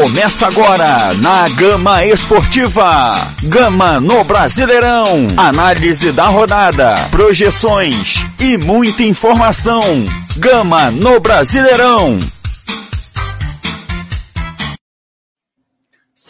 Começa 0.00 0.46
agora 0.46 1.12
na 1.18 1.46
Gama 1.50 2.06
Esportiva. 2.06 3.20
Gama 3.42 4.00
no 4.00 4.24
Brasileirão. 4.24 5.26
Análise 5.36 6.10
da 6.10 6.24
rodada, 6.24 6.94
projeções 7.10 8.24
e 8.38 8.56
muita 8.56 9.02
informação. 9.02 9.82
Gama 10.38 10.90
no 10.90 11.20
Brasileirão. 11.20 12.18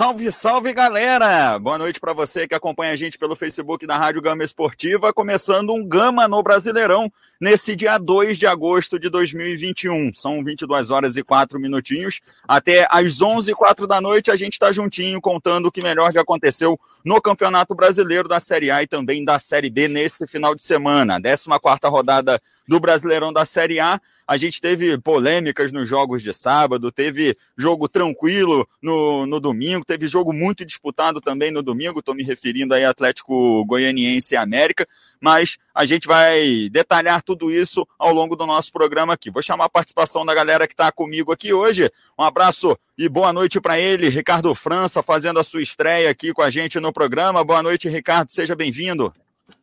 Salve, 0.01 0.33
salve 0.33 0.73
galera! 0.73 1.59
Boa 1.59 1.77
noite 1.77 2.01
para 2.01 2.15
você 2.15 2.49
que 2.49 2.55
acompanha 2.55 2.95
a 2.95 2.97
gente 2.97 3.19
pelo 3.19 3.37
Facebook 3.37 3.87
da 3.87 3.99
Rádio 3.99 4.23
Gama 4.23 4.43
Esportiva, 4.43 5.13
começando 5.13 5.75
um 5.75 5.87
Gama 5.87 6.27
no 6.27 6.43
Brasileirão 6.43 7.13
nesse 7.39 7.77
dia 7.77 7.99
2 7.99 8.39
de 8.39 8.47
agosto 8.47 8.99
de 8.99 9.11
2021. 9.11 10.15
São 10.15 10.43
22 10.43 10.89
horas 10.89 11.19
e 11.19 11.23
4 11.23 11.61
minutinhos. 11.61 12.23
Até 12.49 12.89
às 12.91 13.21
11 13.21 13.51
e 13.51 13.55
4 13.55 13.87
da 13.87 14.01
noite 14.01 14.31
a 14.31 14.37
gente 14.37 14.55
está 14.55 14.73
juntinho 14.73 15.21
contando 15.21 15.67
o 15.67 15.71
que 15.71 15.83
melhor 15.83 16.11
já 16.15 16.23
aconteceu 16.23 16.81
no 17.05 17.21
Campeonato 17.21 17.75
Brasileiro 17.75 18.27
da 18.27 18.41
Série 18.41 18.71
A 18.71 18.83
e 18.83 18.87
também 18.87 19.23
da 19.23 19.39
Série 19.39 19.69
B 19.69 19.87
nesse 19.87 20.27
final 20.27 20.55
de 20.55 20.63
semana. 20.63 21.21
14 21.21 21.49
rodada 21.85 22.41
do 22.71 22.79
Brasileirão 22.79 23.33
da 23.33 23.45
Série 23.45 23.81
A. 23.81 24.01
A 24.25 24.37
gente 24.37 24.61
teve 24.61 24.97
polêmicas 24.97 25.73
nos 25.73 25.89
jogos 25.89 26.23
de 26.23 26.33
sábado, 26.33 26.93
teve 26.93 27.37
jogo 27.59 27.89
tranquilo 27.89 28.65
no, 28.81 29.27
no 29.27 29.41
domingo, 29.41 29.85
teve 29.85 30.07
jogo 30.07 30.33
muito 30.33 30.65
disputado 30.65 31.21
também 31.21 31.51
no 31.51 31.65
domingo. 31.65 31.99
Estou 31.99 32.15
me 32.15 32.23
referindo 32.23 32.73
aí 32.73 32.85
Atlético 32.85 33.65
Goianiense 33.65 34.35
e 34.35 34.37
América, 34.37 34.87
mas 35.21 35.59
a 35.75 35.85
gente 35.85 36.07
vai 36.07 36.69
detalhar 36.71 37.23
tudo 37.23 37.51
isso 37.51 37.85
ao 37.99 38.15
longo 38.15 38.37
do 38.37 38.47
nosso 38.47 38.71
programa 38.71 39.15
aqui. 39.15 39.33
Vou 39.33 39.43
chamar 39.43 39.65
a 39.65 39.69
participação 39.69 40.25
da 40.25 40.33
galera 40.33 40.69
que 40.69 40.75
está 40.75 40.93
comigo 40.93 41.33
aqui 41.33 41.53
hoje. 41.53 41.91
Um 42.17 42.23
abraço 42.23 42.79
e 42.97 43.09
boa 43.09 43.33
noite 43.33 43.61
para 43.61 43.81
ele, 43.81 44.09
Ricardo 44.09 44.55
França, 44.55 45.03
fazendo 45.03 45.41
a 45.41 45.45
sua 45.45 45.61
estreia 45.61 46.09
aqui 46.09 46.33
com 46.33 46.43
a 46.43 46.51
gente 46.51 46.79
no 46.79 46.93
programa. 46.93 47.43
Boa 47.43 47.65
noite, 47.65 47.89
Ricardo, 47.89 48.31
seja 48.31 48.55
bem-vindo. 48.55 49.13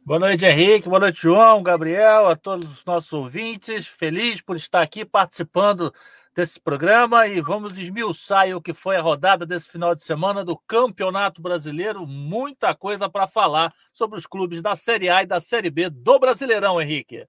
Boa 0.06 0.20
noite, 0.20 0.46
Henrique. 0.46 0.88
Boa 0.88 1.00
noite, 1.00 1.22
João, 1.22 1.62
Gabriel, 1.62 2.30
a 2.30 2.36
todos 2.36 2.70
os 2.70 2.86
nossos 2.86 3.12
ouvintes. 3.12 3.88
Feliz 3.88 4.42
por 4.42 4.56
estar 4.56 4.82
aqui 4.82 5.04
participando 5.04 5.94
desse 6.36 6.62
programa 6.62 7.28
e 7.28 7.42
vamos 7.42 7.78
esmiuçar 7.78 8.48
o 8.56 8.62
que 8.62 8.74
foi 8.74 8.96
a 8.96 9.02
rodada 9.02 9.46
desse 9.46 9.70
final 9.70 9.96
de 9.96 10.04
semana 10.04 10.46
do 10.46 10.56
Campeonato 10.56 11.42
Brasileiro. 11.42 12.06
Muita 12.06 12.76
coisa 12.76 13.10
para 13.10 13.26
falar 13.28 13.74
sobre 13.92 14.20
os 14.20 14.28
clubes 14.28 14.62
da 14.62 14.76
Série 14.76 15.10
A 15.10 15.24
e 15.24 15.26
da 15.26 15.42
Série 15.42 15.72
B 15.72 15.90
do 15.90 16.20
Brasileirão, 16.20 16.80
Henrique. 16.80 17.26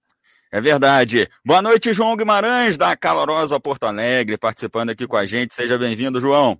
É 0.52 0.60
verdade. 0.60 1.28
Boa 1.44 1.62
noite, 1.62 1.92
João 1.92 2.16
Guimarães, 2.16 2.76
da 2.76 2.96
calorosa 2.96 3.58
Porto 3.58 3.84
Alegre, 3.84 4.36
participando 4.36 4.90
aqui 4.90 5.06
com 5.06 5.16
a 5.16 5.24
gente. 5.24 5.54
Seja 5.54 5.76
bem-vindo, 5.78 6.20
João. 6.20 6.58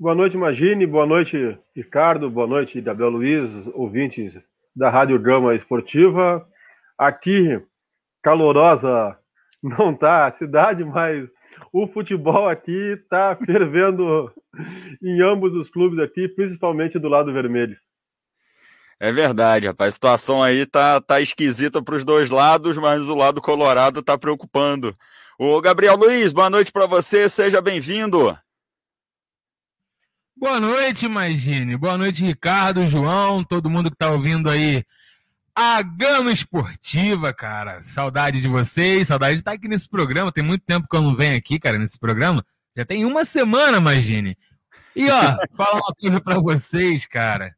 Boa 0.00 0.14
noite, 0.14 0.36
Imagine. 0.36 0.86
Boa 0.86 1.06
noite, 1.06 1.58
Ricardo. 1.74 2.30
Boa 2.30 2.46
noite, 2.46 2.80
Gabriel 2.80 3.10
Luiz, 3.10 3.50
ouvintes 3.74 4.34
da 4.76 4.90
Rádio 4.90 5.18
Gama 5.18 5.54
Esportiva. 5.54 6.46
Aqui, 6.98 7.60
calorosa 8.22 9.18
não 9.62 9.94
tá 9.94 10.26
a 10.26 10.32
cidade, 10.32 10.84
mas 10.84 11.26
o 11.72 11.86
futebol 11.88 12.48
aqui 12.48 12.92
está 12.92 13.34
fervendo 13.44 14.30
em 15.02 15.22
ambos 15.22 15.54
os 15.54 15.70
clubes 15.70 15.98
aqui, 15.98 16.28
principalmente 16.28 16.98
do 16.98 17.08
lado 17.08 17.32
vermelho. 17.32 17.76
É 18.98 19.12
verdade, 19.12 19.66
rapaz. 19.66 19.88
A 19.88 19.94
situação 19.94 20.42
aí 20.42 20.64
tá, 20.64 21.00
tá 21.00 21.20
esquisita 21.20 21.82
para 21.82 21.96
os 21.96 22.04
dois 22.04 22.30
lados, 22.30 22.78
mas 22.78 23.02
o 23.02 23.14
lado 23.14 23.42
colorado 23.42 24.02
tá 24.02 24.16
preocupando. 24.16 24.94
O 25.38 25.60
Gabriel 25.60 25.96
Luiz, 25.96 26.32
boa 26.32 26.48
noite 26.48 26.72
para 26.72 26.86
você, 26.86 27.28
seja 27.28 27.60
bem-vindo. 27.60 28.36
Boa 30.38 30.60
noite, 30.60 31.06
Imagine. 31.06 31.78
Boa 31.78 31.96
noite, 31.96 32.22
Ricardo, 32.22 32.86
João, 32.86 33.42
todo 33.42 33.70
mundo 33.70 33.90
que 33.90 33.96
tá 33.96 34.10
ouvindo 34.10 34.50
aí 34.50 34.84
a 35.54 35.80
Gama 35.80 36.30
Esportiva, 36.30 37.32
cara. 37.32 37.80
Saudade 37.80 38.42
de 38.42 38.46
vocês, 38.46 39.08
saudade 39.08 39.36
de 39.36 39.40
estar 39.40 39.52
aqui 39.52 39.66
nesse 39.66 39.88
programa. 39.88 40.30
Tem 40.30 40.44
muito 40.44 40.60
tempo 40.60 40.86
que 40.86 40.94
eu 40.94 41.00
não 41.00 41.16
venho 41.16 41.38
aqui, 41.38 41.58
cara, 41.58 41.78
nesse 41.78 41.98
programa. 41.98 42.44
Já 42.76 42.84
tem 42.84 43.06
uma 43.06 43.24
semana, 43.24 43.78
imagine. 43.78 44.36
E 44.94 45.08
ó, 45.08 45.36
falar 45.56 45.80
uma 45.80 45.94
coisa 45.98 46.20
pra 46.20 46.38
vocês, 46.38 47.06
cara. 47.06 47.56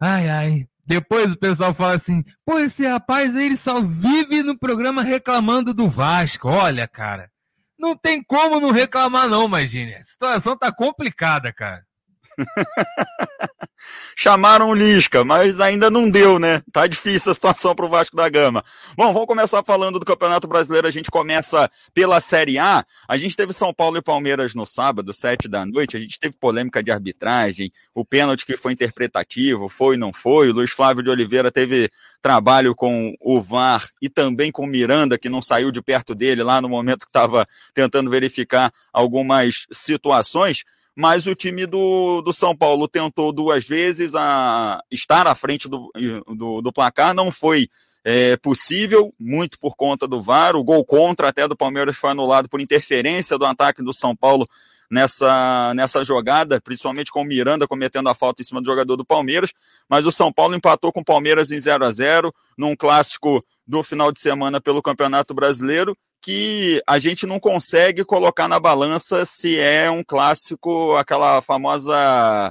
Ai, 0.00 0.30
ai. 0.30 0.68
Depois 0.86 1.34
o 1.34 1.38
pessoal 1.38 1.74
fala 1.74 1.92
assim: 1.92 2.24
pô, 2.46 2.58
esse 2.60 2.86
rapaz 2.86 3.36
ele 3.36 3.58
só 3.58 3.82
vive 3.82 4.42
no 4.42 4.58
programa 4.58 5.02
reclamando 5.02 5.74
do 5.74 5.86
Vasco. 5.86 6.48
Olha, 6.48 6.88
cara. 6.88 7.30
Não 7.78 7.96
tem 7.96 8.22
como 8.22 8.60
não 8.60 8.70
reclamar, 8.70 9.28
não, 9.28 9.44
imagine. 9.44 9.94
A 9.94 10.04
situação 10.04 10.56
tá 10.56 10.72
complicada, 10.72 11.52
cara. 11.52 11.84
Chamaram 14.16 14.70
o 14.70 14.74
Lisca, 14.74 15.24
mas 15.24 15.60
ainda 15.60 15.90
não 15.90 16.08
deu, 16.08 16.38
né? 16.38 16.62
Tá 16.72 16.86
difícil 16.86 17.30
a 17.30 17.34
situação 17.34 17.74
pro 17.74 17.88
Vasco 17.88 18.16
da 18.16 18.28
Gama. 18.28 18.64
Bom, 18.96 19.12
vamos 19.12 19.26
começar 19.26 19.62
falando 19.64 19.98
do 19.98 20.06
Campeonato 20.06 20.46
Brasileiro. 20.46 20.86
A 20.86 20.90
gente 20.90 21.10
começa 21.10 21.70
pela 21.92 22.20
Série 22.20 22.58
A. 22.58 22.84
A 23.08 23.16
gente 23.16 23.36
teve 23.36 23.52
São 23.52 23.74
Paulo 23.74 23.98
e 23.98 24.02
Palmeiras 24.02 24.54
no 24.54 24.64
sábado, 24.64 25.12
sete 25.12 25.48
da 25.48 25.66
noite. 25.66 25.96
A 25.96 26.00
gente 26.00 26.18
teve 26.18 26.36
polêmica 26.36 26.82
de 26.82 26.90
arbitragem, 26.90 27.72
o 27.94 28.04
pênalti 28.04 28.46
que 28.46 28.56
foi 28.56 28.72
interpretativo, 28.72 29.68
foi, 29.68 29.96
não 29.96 30.12
foi. 30.12 30.48
O 30.48 30.54
Luiz 30.54 30.70
Flávio 30.70 31.02
de 31.02 31.10
Oliveira 31.10 31.50
teve 31.50 31.90
trabalho 32.22 32.74
com 32.74 33.14
o 33.20 33.42
VAR 33.42 33.90
e 34.00 34.08
também 34.08 34.50
com 34.50 34.64
o 34.64 34.66
Miranda, 34.66 35.18
que 35.18 35.28
não 35.28 35.42
saiu 35.42 35.70
de 35.70 35.82
perto 35.82 36.14
dele 36.14 36.42
lá 36.42 36.60
no 36.60 36.68
momento 36.68 37.00
que 37.00 37.10
estava 37.10 37.44
tentando 37.74 38.08
verificar 38.08 38.72
algumas 38.92 39.66
situações 39.72 40.64
mas 40.96 41.26
o 41.26 41.34
time 41.34 41.66
do, 41.66 42.22
do 42.22 42.32
São 42.32 42.56
Paulo 42.56 42.86
tentou 42.86 43.32
duas 43.32 43.64
vezes 43.64 44.14
a 44.14 44.80
estar 44.90 45.26
à 45.26 45.34
frente 45.34 45.68
do, 45.68 45.90
do, 46.28 46.62
do 46.62 46.72
placar, 46.72 47.12
não 47.12 47.32
foi 47.32 47.68
é, 48.04 48.36
possível, 48.36 49.12
muito 49.18 49.58
por 49.58 49.74
conta 49.74 50.06
do 50.06 50.22
VAR. 50.22 50.54
O 50.54 50.62
gol 50.62 50.84
contra 50.84 51.28
até 51.28 51.48
do 51.48 51.56
Palmeiras 51.56 51.96
foi 51.96 52.10
anulado 52.10 52.48
por 52.48 52.60
interferência 52.60 53.38
do 53.38 53.46
ataque 53.46 53.82
do 53.82 53.92
São 53.92 54.14
Paulo 54.14 54.48
nessa, 54.90 55.72
nessa 55.74 56.04
jogada, 56.04 56.60
principalmente 56.60 57.10
com 57.10 57.22
o 57.22 57.24
Miranda 57.24 57.66
cometendo 57.66 58.08
a 58.08 58.14
falta 58.14 58.42
em 58.42 58.44
cima 58.44 58.60
do 58.60 58.66
jogador 58.66 58.96
do 58.96 59.04
Palmeiras. 59.04 59.52
Mas 59.88 60.04
o 60.04 60.12
São 60.12 60.32
Paulo 60.32 60.54
empatou 60.54 60.92
com 60.92 61.00
o 61.00 61.04
Palmeiras 61.04 61.50
em 61.50 61.58
0 61.58 61.84
a 61.84 61.90
0 61.90 62.32
num 62.56 62.76
clássico 62.76 63.44
do 63.66 63.82
final 63.82 64.12
de 64.12 64.20
semana 64.20 64.60
pelo 64.60 64.82
Campeonato 64.82 65.32
Brasileiro 65.32 65.96
que 66.24 66.82
a 66.86 66.98
gente 66.98 67.26
não 67.26 67.38
consegue 67.38 68.02
colocar 68.02 68.48
na 68.48 68.58
balança 68.58 69.26
se 69.26 69.60
é 69.60 69.90
um 69.90 70.02
clássico, 70.02 70.96
aquela 70.96 71.42
famosa. 71.42 72.50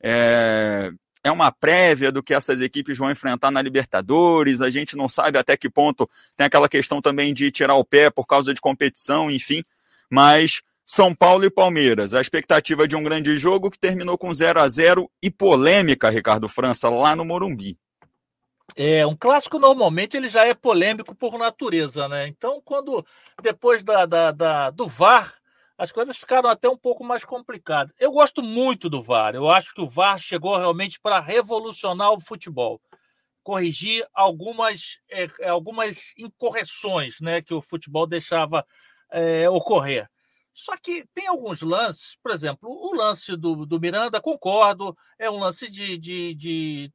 É, 0.00 0.92
é 1.24 1.32
uma 1.32 1.50
prévia 1.50 2.12
do 2.12 2.22
que 2.22 2.32
essas 2.32 2.60
equipes 2.60 2.96
vão 2.96 3.10
enfrentar 3.10 3.50
na 3.50 3.60
Libertadores, 3.60 4.60
a 4.60 4.70
gente 4.70 4.96
não 4.96 5.08
sabe 5.08 5.36
até 5.36 5.56
que 5.56 5.68
ponto 5.68 6.08
tem 6.36 6.46
aquela 6.46 6.68
questão 6.68 7.02
também 7.02 7.34
de 7.34 7.50
tirar 7.50 7.74
o 7.74 7.84
pé 7.84 8.08
por 8.08 8.24
causa 8.24 8.54
de 8.54 8.60
competição, 8.60 9.28
enfim, 9.28 9.64
mas 10.08 10.62
São 10.86 11.12
Paulo 11.12 11.44
e 11.44 11.50
Palmeiras, 11.50 12.14
a 12.14 12.20
expectativa 12.20 12.86
de 12.86 12.94
um 12.94 13.02
grande 13.02 13.36
jogo 13.36 13.68
que 13.68 13.80
terminou 13.80 14.16
com 14.16 14.32
0 14.32 14.60
a 14.60 14.68
0 14.68 15.10
e 15.20 15.28
polêmica, 15.28 16.08
Ricardo 16.08 16.48
França, 16.48 16.88
lá 16.88 17.16
no 17.16 17.24
Morumbi. 17.24 17.76
É, 18.76 19.06
um 19.06 19.16
clássico 19.16 19.58
normalmente 19.58 20.16
ele 20.16 20.28
já 20.28 20.46
é 20.46 20.54
polêmico 20.54 21.14
por 21.14 21.38
natureza, 21.38 22.08
né? 22.08 22.28
Então, 22.28 22.60
quando 22.64 23.04
depois 23.42 23.82
da, 23.82 24.06
da, 24.06 24.30
da, 24.30 24.70
do 24.70 24.86
VAR, 24.86 25.34
as 25.76 25.92
coisas 25.92 26.16
ficaram 26.16 26.50
até 26.50 26.68
um 26.68 26.76
pouco 26.76 27.04
mais 27.04 27.24
complicadas. 27.24 27.94
Eu 27.98 28.10
gosto 28.10 28.42
muito 28.42 28.90
do 28.90 29.02
VAR. 29.02 29.34
Eu 29.34 29.48
acho 29.48 29.72
que 29.72 29.80
o 29.80 29.88
VAR 29.88 30.18
chegou 30.18 30.56
realmente 30.56 31.00
para 31.00 31.20
revolucionar 31.20 32.12
o 32.12 32.20
futebol, 32.20 32.80
corrigir 33.42 34.06
algumas, 34.12 34.98
é, 35.08 35.48
algumas 35.48 36.12
incorreções, 36.18 37.20
né, 37.20 37.40
que 37.40 37.54
o 37.54 37.62
futebol 37.62 38.06
deixava 38.06 38.66
é, 39.10 39.48
ocorrer. 39.48 40.08
Só 40.52 40.76
que 40.76 41.06
tem 41.14 41.28
alguns 41.28 41.62
lances, 41.62 42.16
por 42.20 42.32
exemplo, 42.32 42.68
o 42.68 42.92
lance 42.92 43.36
do, 43.36 43.64
do 43.64 43.78
Miranda, 43.78 44.20
concordo, 44.20 44.96
é 45.16 45.30
um 45.30 45.38
lance 45.38 45.70
de, 45.70 45.96
de, 45.96 46.34
de 46.34 46.92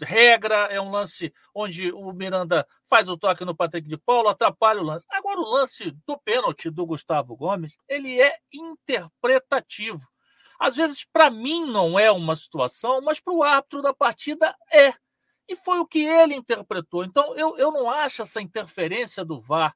regra, 0.00 0.66
é 0.70 0.80
um 0.80 0.90
lance 0.90 1.32
onde 1.54 1.92
o 1.92 2.12
Miranda 2.12 2.66
faz 2.88 3.08
o 3.08 3.16
toque 3.16 3.44
no 3.44 3.54
Patrick 3.54 3.88
de 3.88 3.96
Paulo, 3.96 4.28
atrapalha 4.28 4.80
o 4.80 4.84
lance. 4.84 5.06
Agora, 5.10 5.40
o 5.40 5.50
lance 5.52 5.90
do 6.06 6.18
pênalti 6.18 6.70
do 6.70 6.86
Gustavo 6.86 7.36
Gomes, 7.36 7.78
ele 7.88 8.20
é 8.20 8.36
interpretativo. 8.52 10.06
Às 10.58 10.76
vezes, 10.76 11.06
para 11.10 11.30
mim, 11.30 11.64
não 11.64 11.98
é 11.98 12.10
uma 12.10 12.36
situação, 12.36 13.00
mas 13.00 13.18
para 13.18 13.32
o 13.32 13.42
árbitro 13.42 13.80
da 13.80 13.94
partida 13.94 14.54
é. 14.72 14.92
E 15.48 15.56
foi 15.56 15.78
o 15.78 15.86
que 15.86 16.04
ele 16.04 16.34
interpretou. 16.34 17.04
Então, 17.04 17.34
eu, 17.34 17.56
eu 17.56 17.72
não 17.72 17.90
acho 17.90 18.22
essa 18.22 18.42
interferência 18.42 19.24
do 19.24 19.40
VAR 19.40 19.74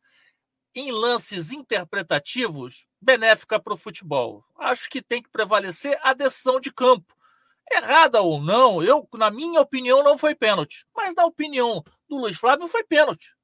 em 0.74 0.90
lances 0.90 1.52
interpretativos 1.52 2.86
benéfica 3.00 3.60
para 3.60 3.74
o 3.74 3.76
futebol. 3.76 4.44
Acho 4.58 4.90
que 4.90 5.00
tem 5.00 5.22
que 5.22 5.30
prevalecer 5.30 5.98
a 6.02 6.12
decisão 6.12 6.60
de 6.60 6.72
campo. 6.72 7.14
Errada 7.70 8.20
ou 8.20 8.40
não, 8.40 8.82
eu, 8.82 9.08
na 9.14 9.30
minha 9.30 9.60
opinião, 9.60 10.02
não 10.02 10.18
foi 10.18 10.34
pênalti. 10.34 10.86
Mas 10.94 11.14
na 11.14 11.24
opinião 11.24 11.82
do 12.08 12.18
Luiz 12.18 12.36
Flávio, 12.36 12.68
foi 12.68 12.84
pênalti. 12.84 13.34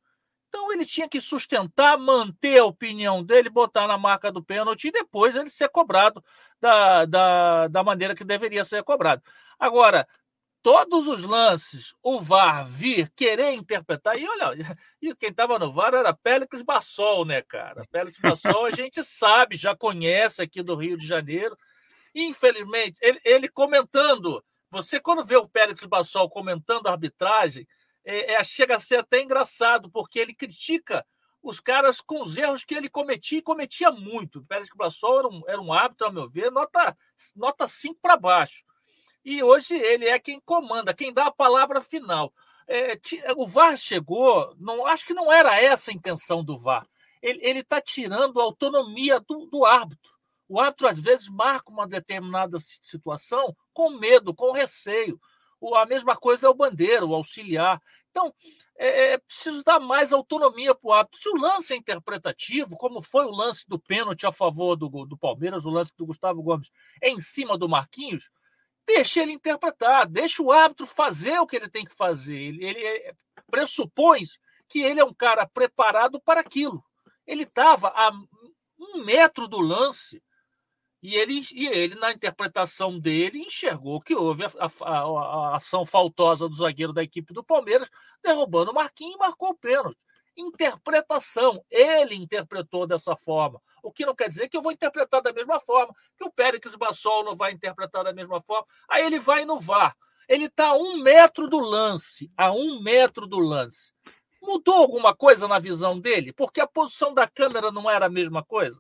Então 0.49 0.73
ele 0.73 0.85
tinha 0.85 1.09
que 1.09 1.21
sustentar, 1.21 1.97
manter 1.97 2.59
a 2.59 2.65
opinião 2.65 3.23
dele, 3.25 3.49
botar 3.49 3.87
na 3.87 3.97
marca 3.97 4.33
do 4.33 4.43
pênalti 4.43 4.89
e 4.89 4.93
depois 4.93 5.37
ele 5.37 5.49
ser 5.49 5.69
cobrado 5.69 6.23
da, 6.61 7.05
da, 7.05 7.69
da 7.69 7.85
maneira 7.85 8.17
que 8.17 8.25
deveria 8.25 8.65
ser 8.65 8.83
cobrado. 8.83 9.23
Agora, 9.59 10.07
todos 10.63 11.07
os 11.07 11.25
lances, 11.25 11.95
o 12.03 12.21
VAR 12.21 12.69
vir 12.69 13.11
querer 13.11 13.53
interpretar, 13.53 14.19
e 14.19 14.29
olha, 14.29 14.53
e 15.01 15.15
quem 15.15 15.31
estava 15.31 15.59
no 15.59 15.73
VAR 15.73 15.95
era 15.95 16.13
Pélix 16.13 16.63
Bassol, 16.63 17.25
né, 17.25 17.43
cara? 17.43 17.85
Pélix 17.91 18.19
Bassol 18.19 18.67
a 18.67 18.71
gente 18.71 19.03
sabe, 19.05 19.57
já 19.57 19.75
conhece 19.77 20.43
aqui 20.43 20.63
do 20.63 20.75
Rio 20.75 20.99
de 20.99 21.07
Janeiro. 21.07 21.57
Infelizmente, 22.15 22.99
ele, 23.01 23.21
ele 23.25 23.49
comentando, 23.49 24.45
você 24.71 25.01
quando 25.01 25.25
vê 25.25 25.37
o 25.37 25.49
Pélix 25.49 25.85
Bassol 25.85 26.29
comentando 26.29 26.87
a 26.87 26.93
arbitragem, 26.93 27.67
é, 28.05 28.35
é, 28.35 28.45
chega 28.45 28.77
a 28.77 28.81
ser 28.81 29.01
até 29.01 29.21
engraçado, 29.23 29.91
porque 29.91 30.19
ele 30.19 30.35
critica 30.35 31.05
os 31.43 31.59
caras 31.59 32.01
com 32.01 32.21
os 32.23 32.37
erros 32.37 32.65
que 32.65 32.75
ele 32.75 32.89
cometia 32.89 33.39
e 33.39 33.43
cometia 33.43 33.91
muito. 33.91 34.41
O 34.41 34.45
Pérez 34.45 34.69
Bassol 34.75 35.19
era 35.19 35.29
um, 35.29 35.43
era 35.47 35.61
um 35.61 35.73
árbitro, 35.73 36.07
ao 36.07 36.13
meu 36.13 36.29
ver, 36.29 36.51
nota, 36.51 36.97
nota 37.35 37.67
5 37.67 37.99
para 38.01 38.17
baixo. 38.17 38.65
E 39.25 39.43
hoje 39.43 39.75
ele 39.75 40.07
é 40.07 40.19
quem 40.19 40.41
comanda, 40.41 40.95
quem 40.95 41.13
dá 41.13 41.27
a 41.27 41.33
palavra 41.33 41.81
final. 41.81 42.33
É, 42.67 42.99
o 43.37 43.47
VAR 43.47 43.77
chegou, 43.77 44.55
não 44.59 44.87
acho 44.87 45.05
que 45.07 45.15
não 45.15 45.33
era 45.33 45.61
essa 45.61 45.91
a 45.91 45.95
intenção 45.95 46.45
do 46.45 46.59
VAR. 46.59 46.87
Ele 47.21 47.61
está 47.61 47.81
tirando 47.81 48.41
a 48.41 48.45
autonomia 48.45 49.21
do, 49.21 49.47
do 49.47 49.65
árbitro. 49.67 50.11
O 50.51 50.59
árbitro, 50.59 50.89
às 50.89 50.99
vezes, 50.99 51.29
marca 51.29 51.71
uma 51.71 51.87
determinada 51.87 52.59
situação 52.59 53.57
com 53.73 53.91
medo, 53.91 54.35
com 54.35 54.51
receio. 54.51 55.17
A 55.77 55.87
mesma 55.87 56.17
coisa 56.17 56.49
é 56.49 56.51
o 56.51 56.55
bandeiro, 56.55 57.09
o 57.09 57.15
auxiliar. 57.15 57.81
Então, 58.11 58.35
é, 58.77 59.13
é 59.13 59.19
preciso 59.19 59.63
dar 59.63 59.79
mais 59.79 60.13
autonomia 60.13 60.75
para 60.75 60.89
o 60.89 60.93
árbitro. 60.93 61.21
Se 61.21 61.29
o 61.29 61.37
lance 61.37 61.73
é 61.73 61.77
interpretativo, 61.77 62.77
como 62.77 63.01
foi 63.01 63.27
o 63.27 63.31
lance 63.31 63.65
do 63.69 63.79
pênalti 63.79 64.27
a 64.27 64.33
favor 64.33 64.75
do, 64.75 64.89
do 65.07 65.17
Palmeiras, 65.17 65.65
o 65.65 65.71
lance 65.71 65.93
do 65.97 66.05
Gustavo 66.05 66.43
Gomes 66.43 66.69
em 67.01 67.21
cima 67.21 67.57
do 67.57 67.69
Marquinhos, 67.69 68.29
deixe 68.85 69.21
ele 69.21 69.31
interpretar, 69.31 70.09
deixe 70.09 70.43
o 70.43 70.51
árbitro 70.51 70.85
fazer 70.85 71.39
o 71.39 71.47
que 71.47 71.55
ele 71.55 71.71
tem 71.71 71.85
que 71.85 71.95
fazer. 71.95 72.37
Ele, 72.37 72.65
ele 72.65 72.85
é, 72.85 73.15
pressupõe 73.49 74.25
que 74.69 74.81
ele 74.81 74.99
é 74.99 75.05
um 75.05 75.15
cara 75.15 75.47
preparado 75.47 76.21
para 76.21 76.41
aquilo. 76.41 76.85
Ele 77.25 77.45
estava 77.45 77.93
a 77.95 78.11
um 78.77 79.05
metro 79.05 79.47
do 79.47 79.61
lance 79.61 80.21
e 81.03 81.17
ele, 81.17 81.43
e 81.53 81.67
ele, 81.67 81.95
na 81.95 82.13
interpretação 82.13 82.99
dele, 82.99 83.39
enxergou 83.39 84.01
que 84.03 84.15
houve 84.15 84.45
a, 84.45 84.51
a, 84.83 84.99
a, 84.99 85.57
ação 85.57 85.87
faltosa 85.87 86.47
do 86.47 86.55
zagueiro 86.55 86.93
da 86.93 87.03
equipe 87.03 87.33
do 87.33 87.43
Palmeiras, 87.43 87.89
derrubando 88.23 88.71
o 88.71 88.75
Marquinhos 88.75 89.15
e 89.15 89.19
marcou 89.19 89.51
o 89.51 89.59
pênalti. 89.59 89.99
Interpretação. 90.37 91.65
Ele 91.71 92.15
interpretou 92.15 92.87
dessa 92.87 93.17
forma. 93.17 93.61
O 93.83 93.91
que 93.91 94.05
não 94.05 94.15
quer 94.15 94.29
dizer 94.29 94.49
que 94.49 94.57
eu 94.57 94.63
vou 94.63 94.73
interpretar 94.73 95.23
da 95.23 95.33
mesma 95.33 95.59
forma, 95.59 95.95
que 96.19 96.25
o 96.25 96.31
Péricles 96.31 96.77
Bassol 96.77 97.25
não 97.25 97.35
vai 97.35 97.53
interpretar 97.53 98.05
da 98.05 98.13
mesma 98.13 98.43
forma. 98.43 98.67
Aí 98.89 99.05
ele 99.05 99.19
vai 99.19 99.47
no 99.47 99.59
VAR. 99.59 99.97
Ele 100.29 100.45
está 100.45 100.69
a 100.69 100.75
um 100.75 101.03
metro 101.03 101.49
do 101.49 101.59
lance. 101.59 102.31
A 102.37 102.53
um 102.53 102.81
metro 102.81 103.27
do 103.27 103.39
lance. 103.39 103.93
Mudou 104.43 104.77
alguma 104.77 105.15
coisa 105.15 105.49
na 105.49 105.59
visão 105.59 105.99
dele? 105.99 106.33
Porque 106.33 106.61
a 106.61 106.67
posição 106.67 107.13
da 107.15 107.27
câmera 107.27 107.73
não 107.73 107.91
era 107.91 108.07
a 108.07 108.11
mesma 108.11 108.45
coisa? 108.45 108.79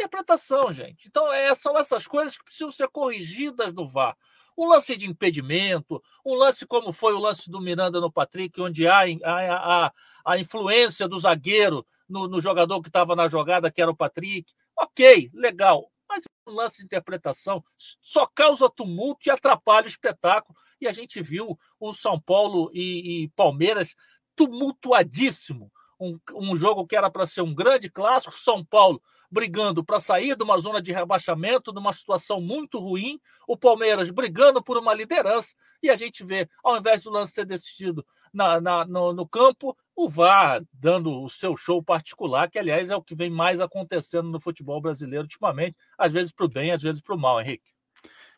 Interpretação, 0.00 0.72
gente. 0.72 1.06
Então, 1.06 1.32
é, 1.32 1.54
são 1.54 1.78
essas 1.78 2.06
coisas 2.06 2.36
que 2.36 2.44
precisam 2.44 2.70
ser 2.70 2.88
corrigidas 2.88 3.74
no 3.74 3.86
VAR. 3.86 4.16
Um 4.56 4.68
lance 4.68 4.96
de 4.96 5.06
impedimento, 5.06 6.02
um 6.24 6.34
lance 6.34 6.66
como 6.66 6.92
foi 6.92 7.14
o 7.14 7.18
lance 7.18 7.50
do 7.50 7.60
Miranda 7.60 8.00
no 8.00 8.10
Patrick, 8.10 8.60
onde 8.60 8.86
há 8.86 9.02
a, 9.24 9.86
a, 9.86 9.92
a 10.24 10.38
influência 10.38 11.06
do 11.06 11.18
zagueiro 11.18 11.86
no, 12.08 12.26
no 12.28 12.40
jogador 12.40 12.80
que 12.82 12.88
estava 12.88 13.14
na 13.14 13.28
jogada, 13.28 13.70
que 13.70 13.80
era 13.80 13.90
o 13.90 13.96
Patrick. 13.96 14.52
Ok, 14.76 15.30
legal. 15.32 15.90
Mas 16.08 16.24
um 16.46 16.52
lance 16.52 16.78
de 16.78 16.84
interpretação 16.84 17.64
só 17.76 18.26
causa 18.26 18.68
tumulto 18.68 19.28
e 19.28 19.30
atrapalha 19.30 19.84
o 19.84 19.88
espetáculo. 19.88 20.58
E 20.80 20.88
a 20.88 20.92
gente 20.92 21.22
viu 21.22 21.58
o 21.78 21.92
São 21.92 22.20
Paulo 22.20 22.70
e, 22.72 23.24
e 23.24 23.28
Palmeiras 23.30 23.94
tumultuadíssimo. 24.34 25.70
Um, 26.00 26.18
um 26.34 26.56
jogo 26.56 26.86
que 26.86 26.96
era 26.96 27.10
para 27.10 27.26
ser 27.26 27.42
um 27.42 27.54
grande 27.54 27.90
clássico, 27.90 28.32
São 28.36 28.64
Paulo 28.64 29.00
brigando 29.30 29.84
para 29.84 30.00
sair 30.00 30.36
de 30.36 30.42
uma 30.42 30.58
zona 30.58 30.82
de 30.82 30.92
rebaixamento, 30.92 31.72
numa 31.72 31.92
situação 31.92 32.40
muito 32.40 32.78
ruim, 32.78 33.18
o 33.46 33.56
Palmeiras 33.56 34.10
brigando 34.10 34.62
por 34.62 34.76
uma 34.76 34.92
liderança, 34.92 35.54
e 35.82 35.88
a 35.88 35.96
gente 35.96 36.24
vê, 36.24 36.48
ao 36.62 36.76
invés 36.76 37.02
do 37.02 37.10
lance 37.10 37.32
ser 37.32 37.44
decidido 37.44 38.04
na, 38.32 38.60
na 38.60 38.84
no, 38.84 39.12
no, 39.12 39.28
campo, 39.28 39.76
o 39.94 40.08
VAR 40.08 40.62
dando 40.72 41.22
o 41.22 41.28
seu 41.28 41.56
show 41.56 41.82
particular, 41.82 42.50
que 42.50 42.58
aliás 42.58 42.90
é 42.90 42.96
o 42.96 43.02
que 43.02 43.14
vem 43.14 43.30
mais 43.30 43.60
acontecendo 43.60 44.28
no 44.28 44.40
futebol 44.40 44.80
brasileiro 44.80 45.24
ultimamente, 45.24 45.76
às 45.98 46.12
vezes 46.12 46.32
para 46.32 46.46
o 46.46 46.48
bem, 46.48 46.72
às 46.72 46.82
vezes 46.82 47.00
para 47.00 47.14
o 47.14 47.18
mal, 47.18 47.40
Henrique. 47.40 47.70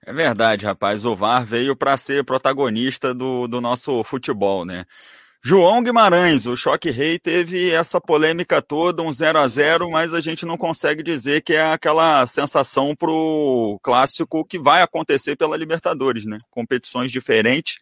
É 0.05 0.13
verdade, 0.13 0.67
rapaz. 0.67 1.05
O 1.05 1.15
VAR 1.15 1.45
veio 1.45 1.77
para 1.77 1.97
ser 1.97 2.25
protagonista 2.25 3.15
do, 3.15 3.47
do 3.47 3.61
nosso 3.61 4.03
futebol, 4.03 4.65
né? 4.65 4.85
João 5.45 5.83
Guimarães, 5.83 6.47
o 6.47 6.57
Choque 6.57 6.89
Rei 6.89 7.19
teve 7.19 7.69
essa 7.71 8.01
polêmica 8.01 8.63
toda, 8.63 9.03
um 9.03 9.13
0 9.13 9.41
a 9.41 9.49
0 9.49 9.91
mas 9.91 10.15
a 10.15 10.21
gente 10.21 10.47
não 10.47 10.57
consegue 10.57 11.03
dizer 11.03 11.43
que 11.43 11.53
é 11.53 11.73
aquela 11.73 12.25
sensação 12.29 12.95
pro 12.95 13.77
clássico 13.83 14.45
que 14.45 14.57
vai 14.57 14.83
acontecer 14.83 15.35
pela 15.35 15.57
Libertadores, 15.57 16.25
né? 16.25 16.39
Competições 16.49 17.11
diferentes. 17.11 17.75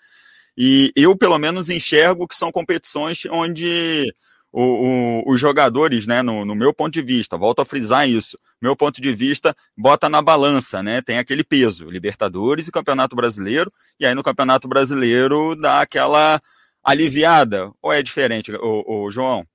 E 0.57 0.91
eu, 0.97 1.15
pelo 1.15 1.39
menos, 1.39 1.69
enxergo 1.69 2.27
que 2.27 2.35
são 2.35 2.51
competições 2.51 3.27
onde 3.31 4.11
o, 4.51 4.63
o, 4.63 5.31
os 5.31 5.39
jogadores, 5.39 6.07
né, 6.07 6.23
no, 6.23 6.47
no, 6.47 6.55
meu 6.55 6.73
ponto 6.73 6.95
de 6.95 7.03
vista, 7.03 7.37
volto 7.37 7.61
a 7.61 7.67
frisar 7.67 8.09
isso, 8.09 8.39
meu 8.61 8.75
ponto 8.75 9.03
de 9.03 9.13
vista, 9.13 9.55
bota 9.77 10.09
na 10.09 10.23
balança, 10.23 10.83
né, 10.83 11.03
tem 11.03 11.19
aquele 11.19 11.45
peso, 11.45 11.91
Libertadores 11.91 12.67
e 12.67 12.73
Campeonato 12.73 13.15
Brasileiro, 13.15 13.71
e 13.99 14.07
aí 14.07 14.15
no 14.15 14.25
Campeonato 14.25 14.67
Brasileiro 14.67 15.55
dá 15.55 15.83
aquela 15.83 16.41
aliviada? 16.83 17.73
Ou 17.83 17.93
é 17.93 18.03
diferente, 18.03 18.53
o, 18.53 19.05
o 19.05 19.11
João? 19.11 19.47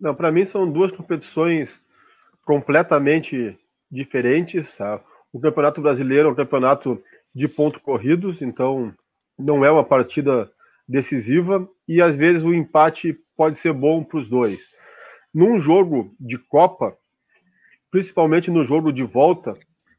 Não, 0.00 0.14
para 0.14 0.32
mim 0.32 0.44
são 0.44 0.70
duas 0.70 0.92
competições 0.92 1.80
completamente 2.44 3.58
diferentes. 3.90 4.76
Tá? 4.76 5.00
O 5.32 5.40
Campeonato 5.40 5.80
Brasileiro 5.80 6.28
é 6.28 6.32
um 6.32 6.34
campeonato 6.34 7.02
de 7.34 7.48
pontos 7.48 7.80
corridos, 7.82 8.40
então 8.42 8.94
não 9.38 9.64
é 9.64 9.70
uma 9.70 9.84
partida 9.84 10.50
decisiva 10.86 11.68
e 11.88 12.00
às 12.00 12.14
vezes 12.14 12.42
o 12.42 12.52
empate 12.54 13.18
pode 13.36 13.58
ser 13.58 13.72
bom 13.72 14.04
para 14.04 14.18
os 14.18 14.28
dois. 14.28 14.60
Num 15.32 15.60
jogo 15.60 16.14
de 16.20 16.38
Copa, 16.38 16.96
principalmente 17.90 18.50
no 18.50 18.64
jogo 18.64 18.92
de 18.92 19.02
volta, 19.02 19.54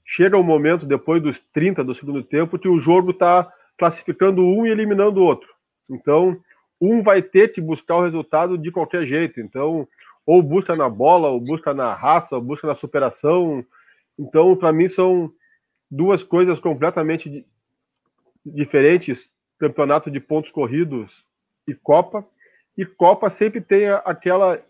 chega 0.06 0.38
o 0.38 0.42
um 0.42 0.44
momento 0.44 0.86
depois 0.86 1.22
dos 1.22 1.40
30 1.52 1.84
do 1.84 1.96
segundo 1.96 2.24
tempo 2.24 2.60
que 2.60 2.68
o 2.68 2.80
jogo 2.80 3.12
está 3.12 3.52
classificando 3.78 4.42
um 4.42 4.66
e 4.66 4.70
eliminando 4.70 5.20
o 5.20 5.24
outro. 5.24 5.55
Então, 5.90 6.40
um 6.80 7.02
vai 7.02 7.22
ter 7.22 7.54
que 7.54 7.62
buscar 7.62 7.98
o 7.98 8.04
resultado 8.04 8.58
de 8.58 8.72
qualquer 8.72 9.06
jeito. 9.06 9.40
Então, 9.40 9.88
ou 10.26 10.42
busca 10.42 10.76
na 10.76 10.90
bola, 10.90 11.30
ou 11.30 11.40
busca 11.40 11.74
na 11.74 11.94
raça, 11.94 12.36
ou 12.36 12.42
busca 12.42 12.68
na 12.68 12.76
superação. 12.76 13.66
Então, 14.18 14.56
para 14.56 14.74
mim, 14.74 14.88
são 14.88 15.32
duas 15.90 16.24
coisas 16.24 16.60
completamente 16.60 17.46
diferentes: 18.46 19.30
campeonato 19.60 20.10
de 20.10 20.20
pontos 20.20 20.52
corridos 20.52 21.26
e 21.68 21.74
Copa. 21.74 22.26
E 22.78 22.86
Copa 22.86 23.30
sempre 23.30 23.62
tem 23.62 23.90
aquela 23.90 24.62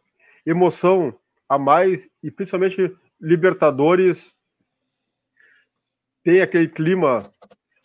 emoção 0.45 1.13
a 1.49 1.57
mais, 1.57 2.07
e 2.21 2.29
principalmente 2.29 2.95
Libertadores 3.19 4.35
tem 6.23 6.41
aquele 6.41 6.67
clima, 6.67 7.31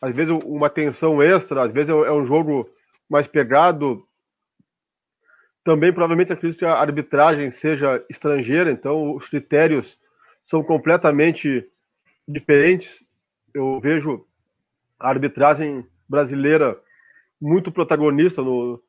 às 0.00 0.14
vezes 0.14 0.34
uma 0.44 0.68
tensão 0.70 1.22
extra, 1.22 1.62
às 1.62 1.72
vezes 1.72 1.90
é 1.90 2.10
um 2.10 2.24
jogo 2.24 2.68
mais 3.10 3.26
pegado. 3.26 4.06
Também 5.64 5.92
provavelmente 5.92 6.32
acredito 6.32 6.60
que 6.60 6.64
a 6.64 6.78
arbitragem 6.78 7.50
seja 7.50 8.02
estrangeira, 8.08 8.70
então 8.70 9.14
os 9.14 9.28
critérios 9.28 9.98
são 10.46 10.62
completamente 10.62 11.68
diferentes. 12.26 13.04
Eu 13.52 13.80
vejo 13.80 14.24
a 14.98 15.08
arbitragem 15.08 15.84
brasileira 16.08 16.80
muito 17.40 17.72
protagonista 17.72 18.42
no, 18.42 18.82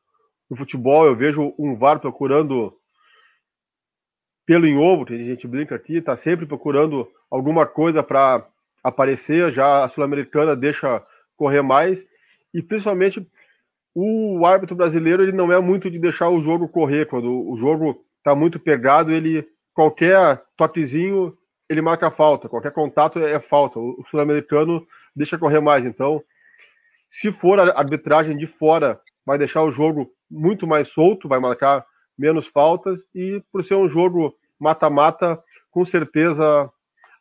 no 0.50 0.56
futebol. 0.56 1.06
Eu 1.06 1.16
vejo 1.16 1.54
um 1.58 1.76
VAR 1.76 2.00
procurando 2.00 2.78
pelo 4.46 4.66
em 4.66 4.78
ovo, 4.78 5.06
que 5.06 5.14
a 5.14 5.18
gente 5.18 5.48
brinca 5.48 5.76
aqui, 5.76 5.98
está 5.98 6.18
sempre 6.18 6.46
procurando 6.46 7.08
alguma 7.30 7.66
coisa 7.66 8.04
para 8.04 8.46
aparecer. 8.84 9.52
Já 9.54 9.84
a 9.84 9.88
Sul-Americana 9.88 10.56
deixa 10.56 11.04
correr 11.38 11.62
mais 11.62 12.06
e 12.54 12.62
principalmente 12.62 13.26
o 13.94 14.46
árbitro 14.46 14.76
brasileiro 14.76 15.24
ele 15.24 15.32
não 15.32 15.52
é 15.52 15.60
muito 15.60 15.90
de 15.90 16.00
deixar 16.00 16.30
o 16.30 16.42
jogo 16.42 16.68
correr. 16.68 17.08
Quando 17.08 17.50
o 17.50 17.58
jogo 17.58 18.04
está 18.18 18.34
muito 18.34 18.60
pegado, 18.60 19.12
ele 19.12 19.46
qualquer 19.74 20.42
toquezinho 20.56 21.36
ele 21.70 21.82
marca 21.82 22.12
falta, 22.12 22.50
qualquer 22.50 22.74
contato 22.74 23.20
é 23.20 23.40
falta. 23.40 23.80
O 23.80 24.04
sul-americano 24.10 24.86
deixa 25.16 25.38
correr 25.38 25.62
mais. 25.62 25.86
Então, 25.86 26.22
se 27.10 27.32
for 27.32 27.60
a 27.60 27.78
arbitragem 27.78 28.38
de 28.38 28.46
fora, 28.46 29.00
vai 29.26 29.38
deixar 29.38 29.64
o 29.64 29.72
jogo 29.72 30.12
muito 30.30 30.66
mais 30.68 30.90
solto, 30.90 31.28
vai 31.28 31.40
marcar 31.40 31.86
menos 32.18 32.48
faltas 32.48 33.00
e 33.16 33.42
por 33.52 33.64
ser 33.64 33.76
um 33.76 33.90
jogo 33.90 34.34
mata-mata, 34.60 35.42
com 35.72 35.86
certeza 35.86 36.70